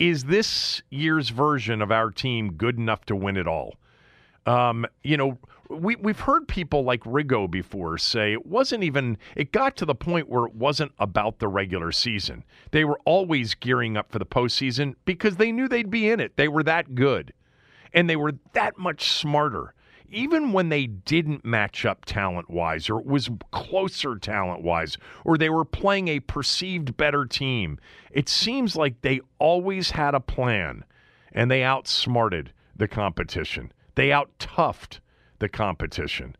is 0.00 0.24
this 0.24 0.82
year's 0.90 1.28
version 1.28 1.82
of 1.82 1.92
our 1.92 2.10
team 2.10 2.54
good 2.54 2.78
enough 2.78 3.04
to 3.04 3.14
win 3.14 3.36
it 3.36 3.46
all? 3.46 3.74
Um, 4.46 4.86
you 5.04 5.18
know, 5.18 5.38
we 5.68 5.94
we've 5.96 6.18
heard 6.18 6.48
people 6.48 6.82
like 6.82 7.02
Riggo 7.04 7.48
before 7.48 7.98
say 7.98 8.32
it 8.32 8.46
wasn't 8.46 8.82
even 8.82 9.18
it 9.36 9.52
got 9.52 9.76
to 9.76 9.84
the 9.84 9.94
point 9.94 10.28
where 10.28 10.46
it 10.46 10.54
wasn't 10.54 10.92
about 10.98 11.38
the 11.38 11.46
regular 11.46 11.92
season. 11.92 12.44
They 12.72 12.84
were 12.84 12.98
always 13.04 13.54
gearing 13.54 13.96
up 13.96 14.10
for 14.10 14.18
the 14.18 14.26
postseason 14.26 14.94
because 15.04 15.36
they 15.36 15.52
knew 15.52 15.68
they'd 15.68 15.90
be 15.90 16.10
in 16.10 16.18
it. 16.18 16.36
They 16.36 16.48
were 16.48 16.64
that 16.64 16.94
good. 16.94 17.32
And 17.92 18.08
they 18.08 18.16
were 18.16 18.34
that 18.54 18.78
much 18.78 19.12
smarter. 19.12 19.74
Even 20.10 20.52
when 20.52 20.68
they 20.68 20.86
didn't 20.86 21.44
match 21.44 21.84
up 21.84 22.04
talent 22.04 22.50
wise, 22.50 22.90
or 22.90 22.98
it 23.00 23.06
was 23.06 23.30
closer 23.52 24.16
talent 24.16 24.62
wise, 24.62 24.96
or 25.24 25.38
they 25.38 25.50
were 25.50 25.64
playing 25.64 26.08
a 26.08 26.20
perceived 26.20 26.96
better 26.96 27.24
team, 27.24 27.78
it 28.10 28.28
seems 28.28 28.74
like 28.74 29.00
they 29.02 29.20
always 29.38 29.92
had 29.92 30.14
a 30.14 30.20
plan 30.20 30.84
and 31.32 31.50
they 31.50 31.62
outsmarted 31.62 32.52
the 32.74 32.88
competition. 32.88 33.72
They 33.94 34.10
out 34.10 34.30
toughed 34.38 35.00
the 35.38 35.48
competition. 35.48 36.36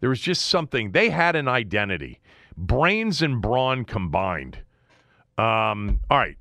There 0.00 0.10
was 0.10 0.20
just 0.20 0.46
something, 0.46 0.92
they 0.92 1.10
had 1.10 1.34
an 1.34 1.48
identity, 1.48 2.20
brains 2.56 3.20
and 3.22 3.42
brawn 3.42 3.84
combined. 3.84 4.58
Um, 5.36 6.00
all 6.10 6.18
right. 6.18 6.36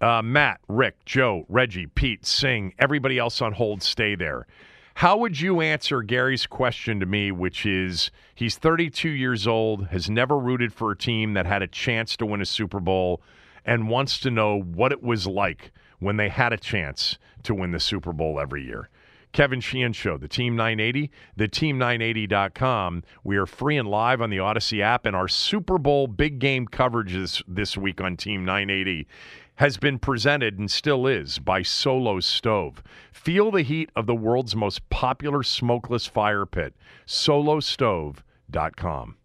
Uh, 0.00 0.22
Matt, 0.22 0.60
Rick, 0.68 1.04
Joe, 1.04 1.44
Reggie, 1.48 1.86
Pete, 1.86 2.24
Sing, 2.24 2.72
everybody 2.78 3.18
else 3.18 3.42
on 3.42 3.52
hold, 3.52 3.82
stay 3.82 4.14
there. 4.14 4.46
How 4.94 5.16
would 5.16 5.40
you 5.40 5.60
answer 5.60 6.02
Gary's 6.02 6.46
question 6.46 7.00
to 7.00 7.06
me, 7.06 7.32
which 7.32 7.64
is 7.64 8.10
he's 8.34 8.56
32 8.56 9.08
years 9.08 9.46
old, 9.46 9.88
has 9.88 10.10
never 10.10 10.38
rooted 10.38 10.72
for 10.72 10.90
a 10.90 10.96
team 10.96 11.34
that 11.34 11.46
had 11.46 11.62
a 11.62 11.66
chance 11.66 12.16
to 12.16 12.26
win 12.26 12.40
a 12.40 12.46
Super 12.46 12.80
Bowl, 12.80 13.22
and 13.64 13.88
wants 13.88 14.18
to 14.20 14.30
know 14.30 14.60
what 14.60 14.92
it 14.92 15.02
was 15.02 15.26
like 15.26 15.72
when 15.98 16.16
they 16.16 16.28
had 16.28 16.52
a 16.52 16.56
chance 16.56 17.18
to 17.42 17.54
win 17.54 17.70
the 17.70 17.80
Super 17.80 18.12
Bowl 18.12 18.40
every 18.40 18.64
year? 18.64 18.88
Kevin 19.32 19.60
Sheehan 19.60 19.92
Show, 19.92 20.18
the 20.18 20.26
Team 20.26 20.56
980, 20.56 21.10
the 21.36 21.48
Team980.com. 21.48 23.04
We 23.22 23.36
are 23.36 23.46
free 23.46 23.76
and 23.76 23.88
live 23.88 24.20
on 24.20 24.30
the 24.30 24.40
Odyssey 24.40 24.82
app, 24.82 25.06
and 25.06 25.14
our 25.14 25.28
Super 25.28 25.78
Bowl 25.78 26.08
big 26.08 26.40
game 26.40 26.66
coverage 26.66 27.12
this, 27.12 27.42
this 27.46 27.76
week 27.76 28.00
on 28.00 28.16
Team 28.16 28.44
980 28.44 29.06
has 29.60 29.76
been 29.76 29.98
presented 29.98 30.58
and 30.58 30.70
still 30.70 31.06
is 31.06 31.38
by 31.38 31.60
Solo 31.60 32.18
Stove. 32.18 32.82
Feel 33.12 33.50
the 33.50 33.60
heat 33.60 33.90
of 33.94 34.06
the 34.06 34.14
world's 34.14 34.56
most 34.56 34.88
popular 34.88 35.42
smokeless 35.42 36.06
fire 36.06 36.46
pit, 36.46 36.72
solostove.com. 37.06 39.16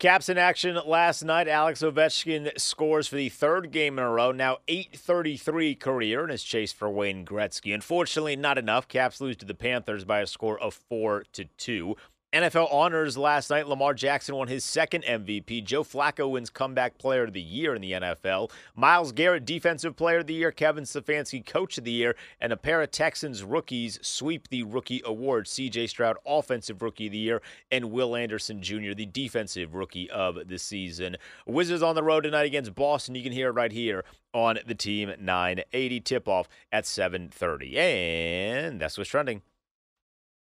Caps 0.00 0.28
in 0.28 0.38
action 0.38 0.76
last 0.84 1.22
night. 1.22 1.46
Alex 1.46 1.82
Ovechkin 1.82 2.50
scores 2.58 3.06
for 3.06 3.14
the 3.14 3.28
third 3.28 3.70
game 3.70 4.00
in 4.00 4.04
a 4.04 4.10
row, 4.10 4.32
now 4.32 4.56
833 4.66 5.76
career, 5.76 6.24
in 6.24 6.30
his 6.30 6.42
chase 6.42 6.72
for 6.72 6.90
Wayne 6.90 7.24
Gretzky. 7.24 7.72
Unfortunately, 7.72 8.34
not 8.34 8.58
enough. 8.58 8.88
Caps 8.88 9.20
lose 9.20 9.36
to 9.36 9.46
the 9.46 9.54
Panthers 9.54 10.04
by 10.04 10.18
a 10.18 10.26
score 10.26 10.58
of 10.58 10.74
4 10.74 11.22
to 11.34 11.44
2. 11.44 11.94
NFL 12.32 12.72
honors 12.72 13.18
last 13.18 13.50
night. 13.50 13.68
Lamar 13.68 13.92
Jackson 13.92 14.34
won 14.34 14.48
his 14.48 14.64
second 14.64 15.04
MVP. 15.04 15.62
Joe 15.64 15.84
Flacco 15.84 16.30
wins 16.30 16.48
Comeback 16.48 16.96
Player 16.96 17.24
of 17.24 17.34
the 17.34 17.42
Year 17.42 17.74
in 17.74 17.82
the 17.82 17.92
NFL. 17.92 18.50
Myles 18.74 19.12
Garrett, 19.12 19.44
Defensive 19.44 19.96
Player 19.96 20.18
of 20.18 20.26
the 20.26 20.32
Year. 20.34 20.50
Kevin 20.50 20.84
Stefanski, 20.84 21.44
Coach 21.44 21.76
of 21.76 21.84
the 21.84 21.92
Year. 21.92 22.16
And 22.40 22.50
a 22.50 22.56
pair 22.56 22.80
of 22.80 22.90
Texans 22.90 23.44
rookies 23.44 23.98
sweep 24.00 24.48
the 24.48 24.62
Rookie 24.62 25.02
Award. 25.04 25.44
CJ 25.44 25.90
Stroud, 25.90 26.16
Offensive 26.24 26.80
Rookie 26.80 27.06
of 27.06 27.12
the 27.12 27.18
Year. 27.18 27.42
And 27.70 27.90
Will 27.90 28.16
Anderson 28.16 28.62
Jr., 28.62 28.94
the 28.94 29.04
Defensive 29.04 29.74
Rookie 29.74 30.10
of 30.10 30.48
the 30.48 30.58
season. 30.58 31.18
Wizards 31.46 31.82
on 31.82 31.94
the 31.94 32.02
road 32.02 32.22
tonight 32.22 32.46
against 32.46 32.74
Boston. 32.74 33.14
You 33.14 33.22
can 33.22 33.32
hear 33.32 33.48
it 33.48 33.52
right 33.52 33.72
here 33.72 34.04
on 34.32 34.58
the 34.66 34.74
Team 34.74 35.12
980 35.20 36.00
tip-off 36.00 36.48
at 36.72 36.84
7.30. 36.84 37.76
And 37.76 38.80
that's 38.80 38.96
what's 38.96 39.10
trending. 39.10 39.42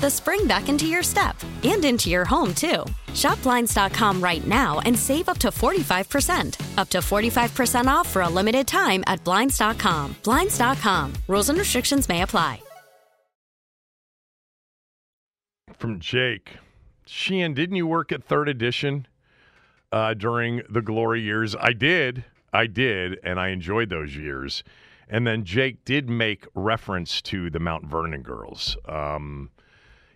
the 0.00 0.10
spring 0.10 0.46
back 0.46 0.68
into 0.68 0.86
your 0.86 1.02
step 1.02 1.36
and 1.62 1.84
into 1.84 2.10
your 2.10 2.24
home, 2.24 2.54
too. 2.54 2.84
Shop 3.14 3.40
Blinds.com 3.42 4.22
right 4.22 4.46
now 4.46 4.80
and 4.80 4.98
save 4.98 5.28
up 5.28 5.38
to 5.38 5.48
45%. 5.48 6.78
Up 6.78 6.88
to 6.90 6.98
45% 6.98 7.86
off 7.86 8.08
for 8.08 8.22
a 8.22 8.28
limited 8.28 8.66
time 8.66 9.02
at 9.06 9.22
Blinds.com. 9.24 10.16
Blinds.com. 10.22 11.12
Rules 11.28 11.48
and 11.48 11.58
restrictions 11.58 12.08
may 12.08 12.22
apply. 12.22 12.60
From 15.78 16.00
Jake. 16.00 16.56
Sheehan, 17.06 17.54
didn't 17.54 17.76
you 17.76 17.86
work 17.86 18.10
at 18.10 18.24
third 18.24 18.48
edition 18.48 19.06
uh, 19.92 20.14
during 20.14 20.62
the 20.70 20.80
glory 20.80 21.20
years? 21.20 21.54
I 21.54 21.72
did. 21.72 22.24
I 22.52 22.66
did, 22.66 23.18
and 23.22 23.38
I 23.38 23.48
enjoyed 23.48 23.90
those 23.90 24.16
years. 24.16 24.64
And 25.08 25.26
then 25.26 25.44
Jake 25.44 25.84
did 25.84 26.08
make 26.08 26.46
reference 26.54 27.20
to 27.22 27.50
the 27.50 27.58
Mount 27.58 27.84
Vernon 27.84 28.22
girls. 28.22 28.76
Um, 28.86 29.50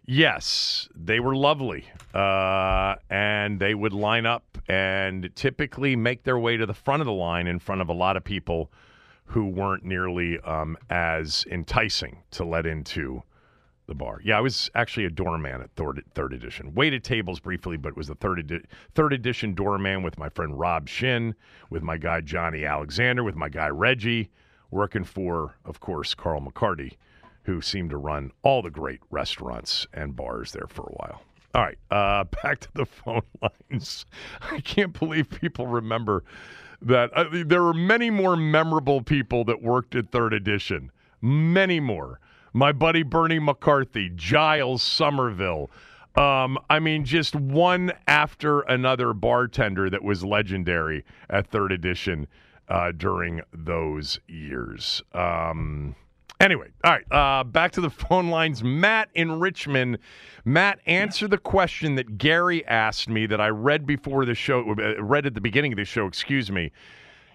yes, 0.09 0.89
they 0.97 1.21
were 1.21 1.37
lovely. 1.37 1.85
Uh, 2.13 2.97
and 3.11 3.61
they 3.61 3.75
would 3.75 3.93
line 3.93 4.27
up 4.27 4.59
and 4.69 5.31
typically 5.37 5.95
make 5.95 6.25
their 6.25 6.39
way 6.39 6.57
to 6.57 6.67
the 6.67 6.75
front 6.75 7.01
of 7.01 7.07
the 7.07 7.13
line 7.13 7.47
in 7.47 7.59
front 7.59 7.81
of 7.81 7.89
a 7.89 7.93
lot 7.93 8.17
of 8.17 8.25
people 8.25 8.73
who 9.27 9.47
weren't 9.47 9.85
nearly 9.85 10.41
um, 10.41 10.77
as 10.91 11.45
enticing 11.51 12.23
to 12.31 12.45
let 12.45 12.67
into 12.67 13.23
the 13.87 13.95
bar. 13.95 14.21
Yeah, 14.25 14.39
I 14.39 14.41
was 14.41 14.71
actually 14.75 15.05
a 15.05 15.11
doorman 15.11 15.61
at 15.61 15.71
third, 15.77 16.03
third 16.15 16.33
edition. 16.33 16.75
Waited 16.75 17.05
tables 17.05 17.41
briefly, 17.41 17.77
but 17.77 17.91
it 17.91 17.97
was 17.97 18.09
the 18.09 18.15
third, 18.15 18.39
edi- 18.41 18.65
third 18.95 19.13
edition 19.13 19.55
doorman 19.55 20.03
with 20.03 20.19
my 20.19 20.29
friend 20.31 20.59
Rob 20.59 20.89
Shin, 20.89 21.35
with 21.71 21.83
my 21.83 21.99
guy 21.99 22.21
Johnny 22.23 22.65
Alexander, 22.65 23.23
with 23.23 23.37
my 23.37 23.49
guy 23.49 23.69
Reggie 23.69 24.31
working 24.71 25.05
for, 25.05 25.57
of 25.65 25.81
course, 25.81 26.15
Carl 26.15 26.41
McCarty, 26.41 26.97
who 27.49 27.62
seemed 27.62 27.88
to 27.88 27.96
run 27.96 28.30
all 28.42 28.61
the 28.61 28.70
great 28.70 29.01
restaurants 29.11 29.86
and 29.94 30.14
bars 30.14 30.53
there 30.53 30.66
for 30.68 30.82
a 30.82 30.92
while. 30.92 31.22
All 31.55 31.62
right, 31.62 31.78
uh, 31.90 32.24
back 32.42 32.61
to 32.61 32.68
the 32.74 32.84
phone 32.84 33.22
lines. 33.70 34.05
I 34.42 34.61
can't 34.61 34.99
believe 34.99 35.30
people 35.30 35.66
remember 35.66 36.24
that. 36.82 37.11
Uh, 37.16 37.24
there 37.46 37.62
were 37.62 37.72
many 37.72 38.11
more 38.11 38.36
memorable 38.36 39.01
people 39.01 39.44
that 39.46 39.62
worked 39.62 39.94
at 39.94 40.11
Third 40.11 40.34
Edition. 40.34 40.92
Many 41.22 41.80
more. 41.80 42.20
My 42.53 42.70
buddy 42.70 43.03
Bernie 43.03 43.38
McCarthy, 43.38 44.11
Giles 44.14 44.82
Somerville. 44.82 45.70
Um, 46.16 46.59
I 46.68 46.80
mean, 46.80 47.07
just 47.07 47.34
one 47.34 47.92
after 48.07 48.61
another 48.61 49.14
bartender 49.14 49.88
that 49.88 50.05
was 50.05 50.22
legendary 50.22 51.03
at 51.30 51.46
Third 51.46 51.72
Edition 51.72 52.26
uh, 52.68 52.92
during 52.92 53.40
those 53.55 54.20
years. 54.26 55.03
Um, 55.14 55.94
anyway, 56.41 56.68
all 56.84 56.93
right, 56.93 57.05
uh, 57.12 57.45
back 57.45 57.72
to 57.72 57.80
the 57.80 57.91
phone 58.09 58.28
lines. 58.28 58.62
Matt 58.62 59.09
in 59.14 59.41
Richmond. 59.41 59.99
Matt, 60.45 60.80
answer 60.86 61.28
the 61.28 61.39
question 61.39 61.95
that 61.97 62.18
Gary 62.18 62.66
asked 62.66 63.09
me 63.09 63.26
that 63.26 63.41
I 63.41 63.49
read 63.49 63.86
before 63.86 64.24
the 64.24 64.34
show, 64.34 64.70
uh, 64.70 65.03
read 65.03 65.26
at 65.26 65.34
the 65.34 65.41
beginning 65.41 65.72
of 65.72 65.76
the 65.76 65.84
show, 65.84 66.07
excuse 66.07 66.51
me. 66.51 66.72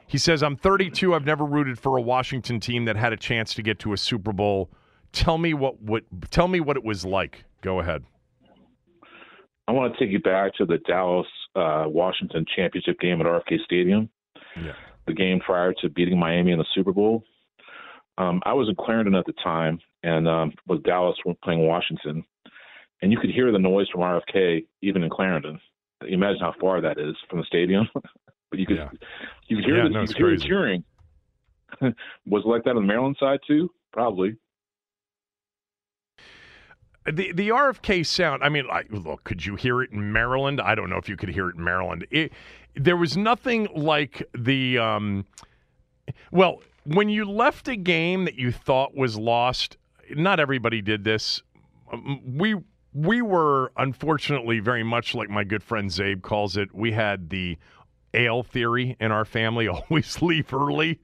He 0.07 0.17
says, 0.17 0.43
I'm 0.43 0.55
32. 0.55 1.15
I've 1.15 1.25
never 1.25 1.45
rooted 1.45 1.79
for 1.79 1.97
a 1.97 2.01
Washington 2.01 2.59
team 2.59 2.85
that 2.85 2.95
had 2.95 3.13
a 3.13 3.17
chance 3.17 3.53
to 3.55 3.61
get 3.61 3.79
to 3.79 3.93
a 3.93 3.97
Super 3.97 4.33
Bowl. 4.33 4.69
Tell 5.11 5.37
me 5.37 5.53
what, 5.53 5.81
what 5.81 6.03
tell 6.29 6.47
me 6.47 6.59
what 6.59 6.75
it 6.75 6.83
was 6.83 7.05
like. 7.05 7.45
Go 7.61 7.79
ahead. 7.79 8.03
I 9.67 9.71
want 9.71 9.93
to 9.93 9.99
take 9.99 10.11
you 10.11 10.19
back 10.19 10.53
to 10.55 10.65
the 10.65 10.79
Dallas 10.79 11.27
uh, 11.55 11.85
Washington 11.87 12.45
championship 12.55 12.99
game 12.99 13.21
at 13.21 13.27
RFK 13.27 13.63
Stadium. 13.63 14.09
Yeah 14.57 14.73
the 15.05 15.13
game 15.13 15.39
prior 15.39 15.73
to 15.81 15.89
beating 15.89 16.17
Miami 16.17 16.51
in 16.51 16.57
the 16.57 16.65
Super 16.73 16.91
Bowl. 16.91 17.23
Um, 18.17 18.41
I 18.45 18.53
was 18.53 18.69
in 18.69 18.75
Clarendon 18.75 19.15
at 19.15 19.25
the 19.25 19.33
time, 19.43 19.79
and 20.03 20.27
um, 20.27 20.53
was 20.67 20.79
Dallas 20.83 21.17
playing 21.43 21.65
Washington, 21.65 22.23
and 23.01 23.11
you 23.11 23.17
could 23.19 23.31
hear 23.31 23.51
the 23.51 23.59
noise 23.59 23.89
from 23.89 24.01
RFK 24.01 24.65
even 24.81 25.03
in 25.03 25.09
Clarendon. 25.09 25.59
You 26.03 26.13
imagine 26.13 26.41
how 26.41 26.53
far 26.59 26.81
that 26.81 26.99
is 26.99 27.15
from 27.29 27.39
the 27.39 27.45
stadium, 27.45 27.87
but 28.49 28.59
you 28.59 28.65
could 28.65 28.77
yeah. 28.77 28.89
you 29.47 29.57
could 29.57 29.65
hear 29.65 29.77
yeah, 29.77 29.83
the, 29.83 29.89
no, 29.89 30.01
you 30.01 30.07
could 30.07 30.17
hear 30.17 30.37
the 30.37 30.43
cheering. 30.43 30.83
was 32.25 32.43
it 32.45 32.47
like 32.47 32.63
that 32.65 32.71
on 32.71 32.75
the 32.75 32.81
Maryland 32.81 33.17
side 33.19 33.39
too? 33.47 33.69
Probably. 33.91 34.35
The 37.05 37.33
the 37.33 37.49
RFK 37.49 38.05
sound. 38.05 38.43
I 38.43 38.49
mean, 38.49 38.65
I, 38.71 38.83
look, 38.89 39.23
could 39.23 39.45
you 39.45 39.55
hear 39.55 39.81
it 39.81 39.91
in 39.91 40.13
Maryland? 40.13 40.61
I 40.61 40.75
don't 40.75 40.89
know 40.89 40.97
if 40.97 41.09
you 41.09 41.17
could 41.17 41.29
hear 41.29 41.49
it 41.49 41.55
in 41.55 41.63
Maryland. 41.63 42.07
It, 42.11 42.31
there 42.75 42.97
was 42.97 43.17
nothing 43.17 43.67
like 43.75 44.27
the. 44.37 44.77
Um, 44.77 45.25
well, 46.31 46.61
when 46.85 47.09
you 47.09 47.25
left 47.25 47.67
a 47.67 47.75
game 47.75 48.25
that 48.25 48.35
you 48.35 48.51
thought 48.51 48.95
was 48.95 49.17
lost, 49.17 49.77
not 50.11 50.39
everybody 50.39 50.81
did 50.81 51.03
this. 51.03 51.41
Um, 51.91 52.21
we 52.25 52.55
we 52.93 53.21
were 53.21 53.71
unfortunately 53.77 54.59
very 54.59 54.83
much 54.83 55.15
like 55.15 55.29
my 55.29 55.43
good 55.43 55.63
friend 55.63 55.89
Zabe 55.89 56.21
calls 56.21 56.57
it. 56.57 56.73
We 56.73 56.91
had 56.91 57.29
the 57.29 57.57
ale 58.13 58.43
theory 58.43 58.95
in 58.99 59.11
our 59.11 59.25
family: 59.25 59.67
always 59.89 60.21
leave 60.21 60.53
early, 60.53 60.99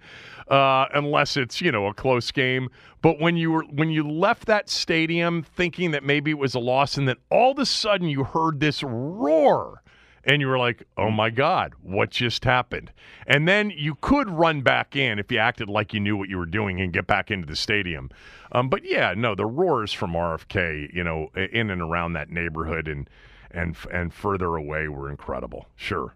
uh, 0.48 0.86
unless 0.94 1.38
it's 1.38 1.62
you 1.62 1.72
know 1.72 1.88
a 1.88 1.94
close 1.94 2.32
game. 2.32 2.70
But 3.02 3.20
when 3.20 3.38
you 3.38 3.52
were 3.52 3.64
when 3.64 3.90
you 3.90 4.10
left 4.10 4.46
that 4.48 4.70
stadium 4.70 5.44
thinking 5.44 5.92
that 5.92 6.04
maybe 6.04 6.32
it 6.32 6.38
was 6.38 6.56
a 6.56 6.60
loss, 6.60 6.98
and 6.98 7.08
then 7.08 7.18
all 7.30 7.52
of 7.52 7.60
a 7.60 7.66
sudden 7.66 8.10
you 8.10 8.24
heard 8.24 8.60
this 8.60 8.84
roar 8.84 9.82
and 10.24 10.42
you 10.42 10.48
were 10.48 10.58
like, 10.58 10.84
"Oh 10.98 11.12
my 11.12 11.30
God, 11.30 11.74
what 11.82 12.12
just 12.12 12.46
happened?" 12.46 12.92
And 13.28 13.48
then 13.48 13.70
you 13.70 13.96
could 13.96 14.30
run 14.30 14.62
back 14.62 14.96
in 14.96 15.20
if 15.20 15.32
you 15.32 15.38
acted 15.38 15.70
like 15.70 15.94
you 15.94 16.00
knew 16.00 16.18
what 16.18 16.30
you 16.30 16.38
were 16.38 16.46
doing 16.46 16.82
and 16.82 16.94
get 16.94 17.08
back 17.08 17.32
into 17.32 17.48
the 17.48 17.56
stadium. 17.56 18.10
Um, 18.52 18.70
but 18.70 18.84
yeah, 18.84 19.14
no, 19.16 19.36
the 19.36 19.46
roars 19.46 19.94
from 19.94 20.14
RFK, 20.14 20.94
you 20.94 21.04
know, 21.04 21.30
in 21.36 21.70
and 21.70 21.82
around 21.82 22.14
that 22.14 22.30
neighborhood 22.30 22.88
and 22.88 23.10
and 23.52 23.76
and 23.92 24.14
further 24.14 24.56
away 24.56 24.88
were 24.88 25.10
incredible. 25.10 25.68
Sure. 25.76 26.16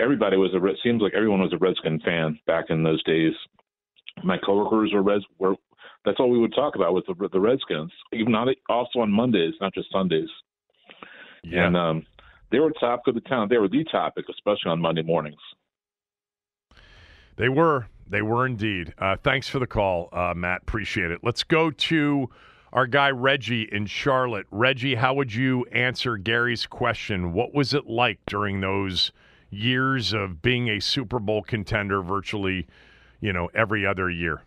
Everybody 0.00 0.36
was 0.36 0.52
a 0.54 0.60
Red. 0.60 0.76
Seems 0.82 1.00
like 1.00 1.14
everyone 1.14 1.40
was 1.40 1.52
a 1.52 1.58
Redskin 1.58 2.00
fan 2.00 2.38
back 2.46 2.66
in 2.70 2.82
those 2.82 3.02
days. 3.04 3.32
My 4.24 4.36
coworkers 4.38 4.92
were 4.92 5.02
Reds. 5.02 5.24
Were 5.38 5.54
that's 6.04 6.18
all 6.18 6.30
we 6.30 6.38
would 6.38 6.54
talk 6.54 6.74
about 6.74 6.94
with 6.94 7.06
the, 7.06 7.28
the 7.32 7.40
Redskins. 7.40 7.92
Even 8.12 8.32
not 8.32 8.48
also 8.68 9.00
on 9.00 9.12
Mondays, 9.12 9.54
not 9.60 9.72
just 9.74 9.90
Sundays. 9.92 10.28
Yeah. 11.44 11.66
And 11.66 11.76
um, 11.76 12.06
they 12.52 12.60
were 12.60 12.70
topic 12.72 13.08
of 13.08 13.14
the 13.14 13.20
town. 13.22 13.48
They 13.50 13.58
were 13.58 13.68
the 13.68 13.82
topic, 13.84 14.26
especially 14.30 14.70
on 14.70 14.80
Monday 14.80 15.02
mornings. 15.02 15.40
They 17.36 17.48
were. 17.48 17.86
They 18.06 18.20
were 18.20 18.44
indeed. 18.46 18.92
Uh, 18.98 19.16
thanks 19.16 19.48
for 19.48 19.58
the 19.58 19.66
call, 19.66 20.10
uh, 20.12 20.34
Matt. 20.36 20.62
Appreciate 20.62 21.10
it. 21.10 21.20
Let's 21.22 21.42
go 21.42 21.70
to 21.70 22.28
our 22.74 22.86
guy 22.86 23.10
Reggie 23.10 23.68
in 23.72 23.86
Charlotte. 23.86 24.46
Reggie, 24.50 24.96
how 24.96 25.14
would 25.14 25.34
you 25.34 25.64
answer 25.72 26.18
Gary's 26.18 26.66
question? 26.66 27.32
What 27.32 27.54
was 27.54 27.72
it 27.72 27.86
like 27.86 28.18
during 28.26 28.60
those 28.60 29.12
years 29.50 30.12
of 30.12 30.42
being 30.42 30.68
a 30.68 30.78
Super 30.78 31.18
Bowl 31.18 31.42
contender 31.42 32.02
virtually, 32.02 32.66
you 33.20 33.32
know, 33.32 33.48
every 33.54 33.86
other 33.86 34.10
year? 34.10 34.42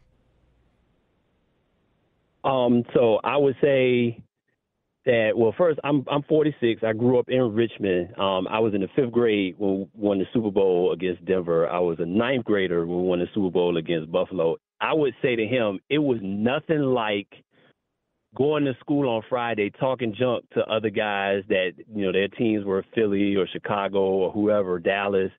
Um, 2.43 2.83
so 2.93 3.19
I 3.23 3.37
would 3.37 3.55
say 3.61 4.23
that 5.05 5.31
well 5.35 5.53
first 5.57 5.79
I'm 5.83 6.05
I'm 6.11 6.23
46. 6.23 6.83
I 6.83 6.93
grew 6.93 7.19
up 7.19 7.29
in 7.29 7.53
Richmond. 7.53 8.17
Um, 8.19 8.47
I 8.47 8.59
was 8.59 8.73
in 8.73 8.81
the 8.81 8.87
fifth 8.95 9.11
grade 9.11 9.55
when 9.57 9.79
we 9.79 9.87
won 9.93 10.19
the 10.19 10.25
Super 10.33 10.51
Bowl 10.51 10.93
against 10.93 11.25
Denver. 11.25 11.67
I 11.69 11.79
was 11.79 11.97
a 11.99 12.05
ninth 12.05 12.45
grader 12.45 12.85
when 12.85 12.97
we 12.97 13.03
won 13.03 13.19
the 13.19 13.27
Super 13.33 13.51
Bowl 13.51 13.77
against 13.77 14.11
Buffalo. 14.11 14.57
I 14.81 14.93
would 14.93 15.13
say 15.21 15.35
to 15.35 15.45
him, 15.45 15.79
it 15.89 15.99
was 15.99 16.19
nothing 16.21 16.81
like 16.81 17.27
going 18.35 18.65
to 18.65 18.73
school 18.79 19.09
on 19.09 19.23
Friday 19.29 19.71
talking 19.79 20.13
junk 20.17 20.43
to 20.53 20.61
other 20.65 20.89
guys 20.89 21.43
that 21.49 21.71
you 21.93 22.05
know 22.05 22.11
their 22.11 22.27
teams 22.27 22.65
were 22.65 22.85
Philly 22.93 23.35
or 23.35 23.47
Chicago 23.47 23.99
or 23.99 24.31
whoever 24.31 24.79
Dallas. 24.79 25.31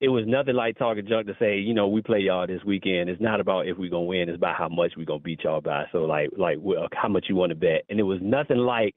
It 0.00 0.08
was 0.08 0.24
nothing 0.26 0.54
like 0.54 0.76
talking 0.76 1.06
junk 1.06 1.26
to 1.28 1.36
say, 1.38 1.58
you 1.58 1.72
know, 1.72 1.88
we 1.88 2.02
play 2.02 2.18
y'all 2.18 2.46
this 2.46 2.62
weekend. 2.64 3.08
It's 3.08 3.20
not 3.20 3.40
about 3.40 3.68
if 3.68 3.78
we're 3.78 3.90
gonna 3.90 4.04
win. 4.04 4.28
It's 4.28 4.36
about 4.36 4.56
how 4.56 4.68
much 4.68 4.92
we're 4.96 5.04
gonna 5.06 5.20
beat 5.20 5.44
y'all 5.44 5.60
by. 5.60 5.84
So 5.92 5.98
like, 5.98 6.30
like 6.36 6.58
well, 6.60 6.84
uh, 6.84 6.88
how 6.92 7.08
much 7.08 7.26
you 7.28 7.36
want 7.36 7.50
to 7.50 7.56
bet. 7.56 7.84
And 7.88 8.00
it 8.00 8.04
was 8.04 8.18
nothing 8.20 8.58
like 8.58 8.94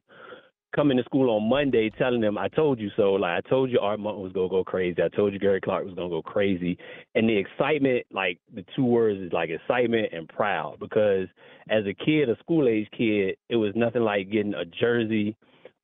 coming 0.75 0.97
to 0.97 1.03
school 1.03 1.29
on 1.29 1.49
Monday 1.49 1.89
telling 1.97 2.21
them 2.21 2.37
I 2.37 2.49
told 2.49 2.79
you 2.79 2.89
so. 2.95 3.13
Like 3.13 3.43
I 3.43 3.49
told 3.49 3.71
you 3.71 3.79
Art 3.79 3.99
Monk 3.99 4.17
was 4.19 4.31
gonna 4.33 4.49
go 4.49 4.63
crazy. 4.63 5.01
I 5.01 5.09
told 5.15 5.33
you 5.33 5.39
Gary 5.39 5.61
Clark 5.61 5.85
was 5.85 5.93
gonna 5.93 6.09
go 6.09 6.21
crazy. 6.21 6.77
And 7.15 7.29
the 7.29 7.37
excitement, 7.37 8.05
like 8.11 8.39
the 8.53 8.65
two 8.75 8.85
words 8.85 9.19
is 9.19 9.31
like 9.31 9.49
excitement 9.49 10.13
and 10.13 10.27
proud 10.27 10.77
because 10.79 11.27
as 11.69 11.85
a 11.85 11.93
kid, 11.93 12.29
a 12.29 12.37
school 12.39 12.67
age 12.67 12.87
kid, 12.97 13.37
it 13.49 13.55
was 13.55 13.73
nothing 13.75 14.03
like 14.03 14.29
getting 14.29 14.53
a 14.53 14.65
jersey 14.65 15.35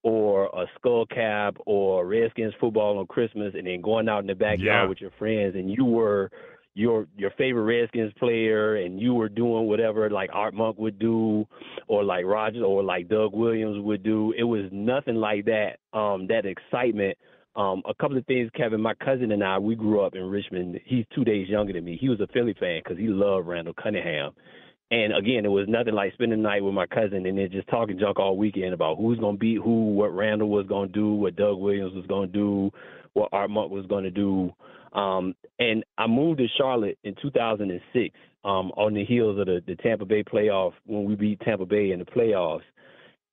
or 0.04 0.46
a 0.48 0.66
skull 0.76 1.06
cap 1.06 1.56
or 1.66 2.06
Redskins 2.06 2.54
football 2.60 3.00
on 3.00 3.08
Christmas 3.08 3.54
and 3.58 3.66
then 3.66 3.82
going 3.82 4.08
out 4.10 4.20
in 4.20 4.28
the 4.28 4.36
backyard 4.36 4.60
Yeah. 4.62 4.86
with 4.86 5.02
your 5.02 5.12
friends 5.18 5.56
and 5.56 5.72
you 5.72 5.86
were 5.86 6.30
your 6.76 7.08
your 7.18 7.30
favorite 7.38 7.64
Redskins 7.64 8.12
player 8.20 8.76
and 8.78 9.00
you 9.00 9.14
were 9.14 9.30
doing 9.30 9.68
whatever 9.68 10.10
like 10.10 10.30
Art 10.34 10.54
Monk 10.56 10.78
would 10.80 10.98
do 11.00 11.48
or 11.88 12.04
like 12.04 12.26
Rogers 12.26 12.64
or 12.66 12.84
like 12.84 13.08
Doug 13.08 13.34
Williams 13.34 13.80
would 13.80 14.04
do. 14.04 14.34
It 14.38 14.44
was 14.44 14.66
nothing 14.72 15.16
like 15.16 15.46
that. 15.46 15.78
Um, 15.94 16.28
that 16.28 16.46
excitement. 16.46 17.18
Um, 17.56 17.84
a 17.88 17.94
couple 17.94 18.18
of 18.18 18.26
things, 18.26 18.50
Kevin. 18.58 18.82
My 18.82 18.96
cousin 18.96 19.32
and 19.32 19.44
I, 19.44 19.60
we 19.60 19.76
grew 19.76 20.02
up 20.02 20.16
in 20.16 20.24
Richmond. 20.24 20.80
He's 20.86 21.06
two 21.14 21.24
days 21.24 21.48
younger 21.48 21.72
than 21.74 21.86
me. 21.86 21.96
He 22.02 22.10
was 22.10 22.20
a 22.20 22.26
Philly 22.34 22.56
fan 22.60 22.82
because 22.84 22.98
he 22.98 23.06
loved 23.08 23.48
Randall 23.48 23.76
Cunningham. 23.76 24.32
And 24.92 25.16
again, 25.16 25.46
it 25.46 25.50
was 25.50 25.68
nothing 25.68 25.94
like 25.96 26.14
spending 26.14 26.42
the 26.42 26.44
night 26.48 26.64
with 26.64 26.74
my 26.74 26.86
cousin 26.86 27.26
and 27.26 27.38
then 27.38 27.50
just 27.52 27.68
talking 27.68 27.98
junk 27.98 28.20
all 28.20 28.38
weekend 28.38 28.74
about 28.74 28.98
who's 28.98 29.20
gonna 29.20 29.38
beat 29.38 29.60
who, 29.60 29.94
what 29.94 30.14
Randall 30.16 30.50
was 30.50 30.68
gonna 30.68 30.88
do, 30.88 31.14
what 31.14 31.36
Doug 31.36 31.58
Williams 31.58 31.96
was 31.96 32.06
gonna 32.06 32.28
do, 32.28 32.72
what 33.14 33.30
Art 33.32 33.50
Monk 33.50 33.72
was 33.72 33.86
gonna 33.88 34.12
do. 34.12 34.54
Um, 34.94 35.34
and 35.58 35.84
I 35.98 36.06
moved 36.06 36.40
to 36.40 36.48
Charlotte 36.58 37.00
in 37.04 37.16
2006 37.22 38.16
um, 38.46 38.72
on 38.78 38.94
the 38.94 39.04
heels 39.04 39.40
of 39.40 39.48
the, 39.48 39.64
the 39.66 39.76
Tampa 39.78 40.06
Bay 40.06 40.24
playoff 40.24 40.74
when 40.86 41.06
we 41.06 41.16
beat 41.16 41.40
Tampa 41.40 41.66
Bay 41.66 41.92
in 41.92 42.00
the 42.00 42.06
playoffs. 42.06 42.62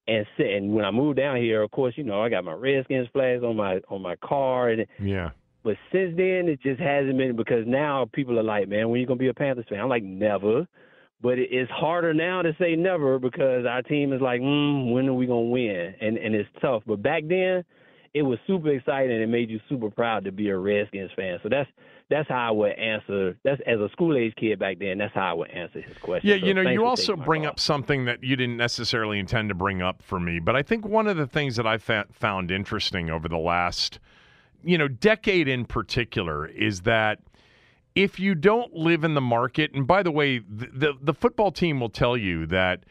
And, 0.08 0.26
and 0.38 0.72
when 0.72 0.84
I 0.84 0.90
moved 0.90 1.18
down 1.18 1.36
here, 1.36 1.62
of 1.62 1.70
course, 1.70 1.94
you 1.96 2.04
know, 2.04 2.22
I 2.22 2.30
got 2.30 2.44
my 2.44 2.54
Redskins 2.54 3.08
flags 3.12 3.44
on 3.44 3.56
my 3.56 3.80
on 3.88 4.00
my 4.02 4.16
car, 4.16 4.70
and 4.70 4.86
Yeah. 4.98 5.30
but 5.62 5.76
since 5.92 6.16
then, 6.16 6.48
it 6.48 6.62
just 6.62 6.80
hasn't 6.80 7.18
been 7.18 7.36
because 7.36 7.66
now 7.66 8.08
people 8.12 8.38
are 8.38 8.42
like, 8.42 8.68
man, 8.68 8.88
when 8.88 8.98
are 8.98 9.00
you 9.00 9.06
gonna 9.06 9.18
be 9.18 9.28
a 9.28 9.34
Panthers 9.34 9.66
fan? 9.68 9.80
I'm 9.80 9.88
like, 9.88 10.02
never. 10.02 10.66
But 11.22 11.38
it's 11.38 11.70
harder 11.70 12.14
now 12.14 12.40
to 12.42 12.56
say 12.58 12.76
never 12.76 13.18
because 13.18 13.66
our 13.66 13.82
team 13.82 14.12
is 14.12 14.22
like, 14.22 14.40
mm, 14.40 14.92
when 14.92 15.06
are 15.08 15.14
we 15.14 15.26
gonna 15.26 15.40
win? 15.42 15.94
And 16.00 16.16
and 16.16 16.34
it's 16.34 16.48
tough. 16.62 16.82
But 16.86 17.02
back 17.02 17.24
then, 17.28 17.64
it 18.14 18.22
was 18.22 18.38
super 18.46 18.70
exciting 18.70 19.12
and 19.12 19.22
it 19.22 19.28
made 19.28 19.50
you 19.50 19.60
super 19.68 19.90
proud 19.90 20.24
to 20.24 20.32
be 20.32 20.48
a 20.48 20.56
Redskins 20.56 21.10
fan. 21.14 21.38
So 21.42 21.50
that's 21.50 21.68
that's 22.08 22.28
how 22.28 22.48
I 22.48 22.50
would 22.50 22.72
answer. 22.72 23.36
That's 23.44 23.60
as 23.66 23.78
a 23.78 23.88
school 23.92 24.16
age 24.16 24.34
kid 24.36 24.58
back 24.58 24.78
then. 24.78 24.98
That's 24.98 25.14
how 25.14 25.30
I 25.30 25.32
would 25.34 25.50
answer 25.50 25.80
his 25.80 25.96
question. 25.98 26.28
Yeah, 26.28 26.38
So 26.40 26.46
you 26.46 26.54
know, 26.54 26.62
you 26.62 26.84
also 26.84 27.14
bring 27.14 27.42
call. 27.42 27.50
up 27.50 27.60
something 27.60 28.06
that 28.06 28.24
you 28.24 28.34
didn't 28.34 28.56
necessarily 28.56 29.18
intend 29.18 29.50
to 29.50 29.54
bring 29.54 29.80
up 29.80 30.02
for 30.02 30.18
me, 30.18 30.40
but 30.40 30.56
I 30.56 30.62
think 30.62 30.84
one 30.86 31.06
of 31.06 31.16
the 31.16 31.26
things 31.26 31.54
that 31.56 31.66
I 31.66 31.78
fa- 31.78 32.06
found 32.10 32.50
interesting 32.50 33.10
over 33.10 33.28
the 33.28 33.38
last, 33.38 34.00
you 34.64 34.76
know, 34.76 34.88
decade 34.88 35.46
in 35.46 35.66
particular 35.66 36.46
is 36.46 36.80
that 36.80 37.20
if 37.94 38.20
you 38.20 38.34
don't 38.34 38.74
live 38.74 39.04
in 39.04 39.14
the 39.14 39.20
market, 39.20 39.72
and 39.74 39.86
by 39.86 40.02
the 40.02 40.10
way, 40.10 40.38
the 40.38 40.66
the, 40.72 40.92
the 41.00 41.14
football 41.14 41.50
team 41.50 41.80
will 41.80 41.90
tell 41.90 42.16
you 42.16 42.46
that 42.46 42.84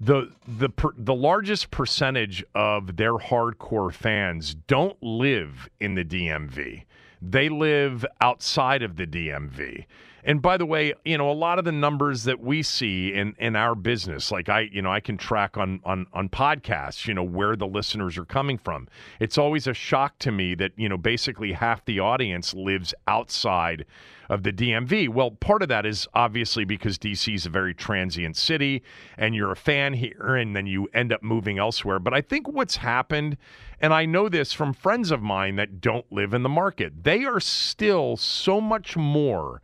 the 0.00 0.32
the 0.46 0.68
per, 0.68 0.90
the 0.96 1.14
largest 1.14 1.70
percentage 1.70 2.44
of 2.54 2.96
their 2.96 3.14
hardcore 3.14 3.92
fans 3.92 4.54
don't 4.54 5.00
live 5.02 5.68
in 5.80 5.94
the 5.94 6.04
DMV. 6.04 6.84
They 7.22 7.48
live 7.48 8.04
outside 8.20 8.82
of 8.82 8.96
the 8.96 9.06
DMV. 9.06 9.86
And 10.26 10.42
by 10.42 10.56
the 10.56 10.66
way, 10.66 10.92
you 11.04 11.16
know, 11.16 11.30
a 11.30 11.32
lot 11.32 11.60
of 11.60 11.64
the 11.64 11.70
numbers 11.70 12.24
that 12.24 12.40
we 12.40 12.60
see 12.64 13.14
in, 13.14 13.36
in 13.38 13.54
our 13.54 13.76
business, 13.76 14.32
like 14.32 14.48
I, 14.48 14.62
you 14.72 14.82
know, 14.82 14.90
I 14.90 14.98
can 14.98 15.16
track 15.16 15.56
on, 15.56 15.80
on 15.84 16.08
on 16.12 16.28
podcasts, 16.28 17.06
you 17.06 17.14
know, 17.14 17.22
where 17.22 17.54
the 17.54 17.66
listeners 17.68 18.18
are 18.18 18.24
coming 18.24 18.58
from. 18.58 18.88
It's 19.20 19.38
always 19.38 19.68
a 19.68 19.72
shock 19.72 20.18
to 20.18 20.32
me 20.32 20.56
that, 20.56 20.72
you 20.74 20.88
know, 20.88 20.96
basically 20.96 21.52
half 21.52 21.84
the 21.84 22.00
audience 22.00 22.54
lives 22.54 22.92
outside 23.06 23.86
of 24.28 24.42
the 24.42 24.52
DMV. 24.52 25.08
Well, 25.08 25.30
part 25.30 25.62
of 25.62 25.68
that 25.68 25.86
is 25.86 26.08
obviously 26.12 26.64
because 26.64 26.98
DC 26.98 27.32
is 27.32 27.46
a 27.46 27.50
very 27.50 27.72
transient 27.72 28.36
city 28.36 28.82
and 29.16 29.32
you're 29.32 29.52
a 29.52 29.56
fan 29.56 29.92
here 29.92 30.34
and 30.34 30.56
then 30.56 30.66
you 30.66 30.88
end 30.92 31.12
up 31.12 31.22
moving 31.22 31.60
elsewhere. 31.60 32.00
But 32.00 32.14
I 32.14 32.20
think 32.20 32.48
what's 32.48 32.74
happened, 32.74 33.36
and 33.80 33.94
I 33.94 34.06
know 34.06 34.28
this 34.28 34.52
from 34.52 34.72
friends 34.72 35.12
of 35.12 35.22
mine 35.22 35.54
that 35.54 35.80
don't 35.80 36.10
live 36.10 36.34
in 36.34 36.42
the 36.42 36.48
market, 36.48 37.04
they 37.04 37.24
are 37.24 37.38
still 37.38 38.16
so 38.16 38.60
much 38.60 38.96
more 38.96 39.62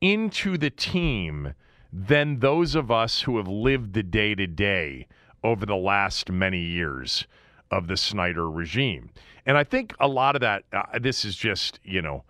into 0.00 0.56
the 0.56 0.70
team 0.70 1.54
than 1.92 2.38
those 2.38 2.74
of 2.74 2.90
us 2.90 3.22
who 3.22 3.36
have 3.36 3.48
lived 3.48 3.92
the 3.92 4.02
day 4.02 4.34
to 4.34 4.46
day 4.46 5.06
over 5.42 5.66
the 5.66 5.76
last 5.76 6.30
many 6.30 6.60
years 6.60 7.26
of 7.70 7.86
the 7.86 7.96
Snyder 7.96 8.50
regime. 8.50 9.10
And 9.46 9.56
I 9.56 9.64
think 9.64 9.94
a 9.98 10.08
lot 10.08 10.36
of 10.36 10.40
that, 10.40 10.64
uh, 10.72 10.98
this 11.00 11.24
is 11.24 11.36
just, 11.36 11.80
you 11.82 12.02
know, 12.02 12.24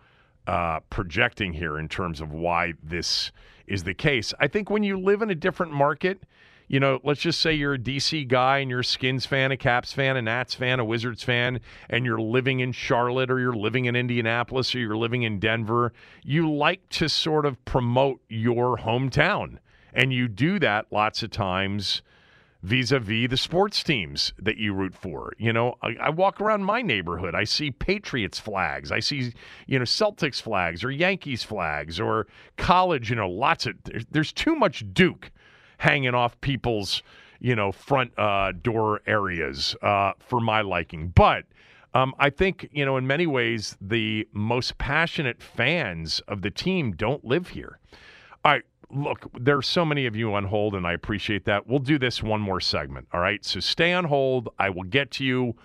uh, 0.46 0.80
projecting 0.90 1.52
here 1.52 1.78
in 1.78 1.88
terms 1.88 2.20
of 2.20 2.32
why 2.32 2.74
this 2.82 3.30
is 3.66 3.84
the 3.84 3.94
case. 3.94 4.32
I 4.40 4.48
think 4.48 4.70
when 4.70 4.82
you 4.82 4.98
live 4.98 5.22
in 5.22 5.30
a 5.30 5.34
different 5.34 5.72
market, 5.72 6.22
you 6.70 6.78
know, 6.78 7.00
let's 7.02 7.20
just 7.20 7.40
say 7.40 7.52
you're 7.52 7.74
a 7.74 7.78
DC 7.78 8.28
guy 8.28 8.58
and 8.58 8.70
you're 8.70 8.80
a 8.80 8.84
Skins 8.84 9.26
fan, 9.26 9.50
a 9.50 9.56
Caps 9.56 9.92
fan, 9.92 10.16
a 10.16 10.22
Nats 10.22 10.54
fan, 10.54 10.78
a 10.78 10.84
Wizards 10.84 11.24
fan, 11.24 11.58
and 11.88 12.06
you're 12.06 12.20
living 12.20 12.60
in 12.60 12.70
Charlotte 12.70 13.28
or 13.28 13.40
you're 13.40 13.52
living 13.52 13.86
in 13.86 13.96
Indianapolis 13.96 14.72
or 14.72 14.78
you're 14.78 14.96
living 14.96 15.24
in 15.24 15.40
Denver, 15.40 15.92
you 16.22 16.48
like 16.48 16.88
to 16.90 17.08
sort 17.08 17.44
of 17.44 17.62
promote 17.64 18.20
your 18.28 18.76
hometown. 18.78 19.58
And 19.92 20.12
you 20.12 20.28
do 20.28 20.60
that 20.60 20.86
lots 20.92 21.24
of 21.24 21.32
times 21.32 22.02
vis-a-vis 22.62 23.28
the 23.28 23.36
sports 23.36 23.82
teams 23.82 24.32
that 24.38 24.56
you 24.56 24.72
root 24.72 24.94
for. 24.94 25.32
You 25.38 25.52
know, 25.52 25.74
I, 25.82 25.96
I 26.00 26.10
walk 26.10 26.40
around 26.40 26.64
my 26.64 26.82
neighborhood, 26.82 27.34
I 27.34 27.42
see 27.42 27.72
Patriots 27.72 28.38
flags, 28.38 28.92
I 28.92 29.00
see 29.00 29.32
you 29.66 29.80
know 29.80 29.84
Celtics 29.84 30.40
flags 30.40 30.84
or 30.84 30.92
Yankees 30.92 31.42
flags 31.42 31.98
or 31.98 32.28
college. 32.56 33.10
You 33.10 33.16
know, 33.16 33.28
lots 33.28 33.66
of 33.66 33.74
there's, 33.82 34.06
there's 34.12 34.32
too 34.32 34.54
much 34.54 34.84
Duke 34.92 35.32
hanging 35.80 36.14
off 36.14 36.40
people's 36.40 37.02
you 37.40 37.56
know 37.56 37.72
front 37.72 38.12
uh, 38.18 38.52
door 38.52 39.00
areas 39.06 39.74
uh, 39.82 40.12
for 40.18 40.40
my 40.40 40.60
liking, 40.60 41.08
but. 41.08 41.44
Um, 41.92 42.14
I 42.20 42.30
think, 42.30 42.68
you 42.70 42.84
know, 42.84 42.96
in 42.98 43.08
many 43.08 43.26
ways, 43.26 43.76
the 43.80 44.28
most 44.32 44.78
passionate 44.78 45.42
fans 45.42 46.20
of 46.28 46.42
the 46.42 46.50
team 46.50 46.92
don't 46.92 47.24
live 47.24 47.48
here. 47.48 47.80
All 48.44 48.52
right, 48.52 48.62
look, 48.92 49.28
there's 49.36 49.66
so 49.66 49.84
many 49.84 50.06
of 50.06 50.14
you 50.14 50.32
on 50.34 50.44
hold, 50.44 50.76
and 50.76 50.86
I 50.86 50.92
appreciate 50.92 51.44
that. 51.46 51.66
We'll 51.66 51.80
do 51.80 51.98
this 51.98 52.22
one 52.22 52.40
more 52.40 52.60
segment. 52.60 53.08
All 53.12 53.18
right, 53.18 53.44
so 53.44 53.58
stay 53.58 53.92
on 53.92 54.04
hold. 54.04 54.50
I 54.56 54.70
will 54.70 54.84
get 54.84 55.10
to 55.12 55.24
you. 55.24 55.56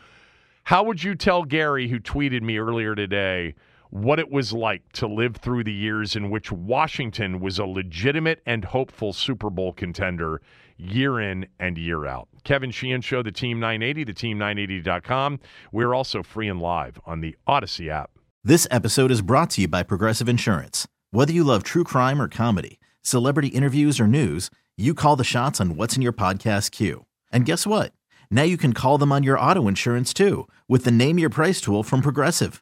How 0.64 0.84
would 0.84 1.04
you 1.04 1.14
tell 1.14 1.44
Gary, 1.44 1.88
who 1.88 2.00
tweeted 2.00 2.42
me 2.42 2.58
earlier 2.58 2.96
today, 2.96 3.54
what 3.96 4.20
it 4.20 4.30
was 4.30 4.52
like 4.52 4.92
to 4.92 5.08
live 5.08 5.38
through 5.38 5.64
the 5.64 5.72
years 5.72 6.18
in 6.18 6.30
which 6.30 6.52
Washington 6.52 7.40
was 7.40 7.58
a 7.58 7.66
legitimate 7.66 8.42
and 8.46 8.66
hopeful 8.66 9.14
Super 9.14 9.50
Bowl 9.50 9.72
contender 9.72 10.42
year 10.76 11.22
in 11.22 11.48
and 11.62 11.78
year 11.78 12.06
out? 12.06 12.28
Kevin 12.44 12.72
Sheehan 12.72 13.00
Show, 13.00 13.24
the 13.24 13.32
Team 13.32 13.58
980, 13.58 14.04
the 14.04 14.14
Team980.com. 14.14 15.40
We're 15.72 15.94
also 15.94 16.24
free 16.24 16.50
and 16.50 16.62
live 16.62 17.00
on 17.06 17.22
the 17.22 17.38
Odyssey 17.48 17.90
app. 17.90 18.12
This 18.44 18.68
episode 18.70 19.12
is 19.12 19.22
brought 19.22 19.52
to 19.52 19.62
you 19.62 19.70
by 19.70 19.82
Progressive 19.82 20.28
Insurance. 20.28 20.86
Whether 21.12 21.32
you 21.32 21.46
love 21.46 21.64
true 21.64 21.86
crime 21.86 22.22
or 22.22 22.28
comedy, 22.28 22.82
celebrity 23.02 23.48
interviews 23.48 23.98
or 23.98 24.08
news, 24.08 24.50
you 24.76 24.94
call 24.94 25.16
the 25.16 25.24
shots 25.24 25.62
on 25.62 25.78
what's 25.78 25.96
in 25.96 26.02
your 26.02 26.12
podcast 26.12 26.72
queue. 26.72 27.06
And 27.32 27.46
guess 27.46 27.66
what? 27.66 27.94
Now 28.30 28.44
you 28.44 28.58
can 28.58 28.74
call 28.74 28.98
them 28.98 29.14
on 29.14 29.24
your 29.24 29.40
auto 29.40 29.70
insurance 29.70 30.14
too 30.14 30.50
with 30.68 30.84
the 30.84 30.92
Name 30.92 31.18
Your 31.18 31.30
Price 31.30 31.62
tool 31.62 31.82
from 31.82 32.02
Progressive. 32.02 32.62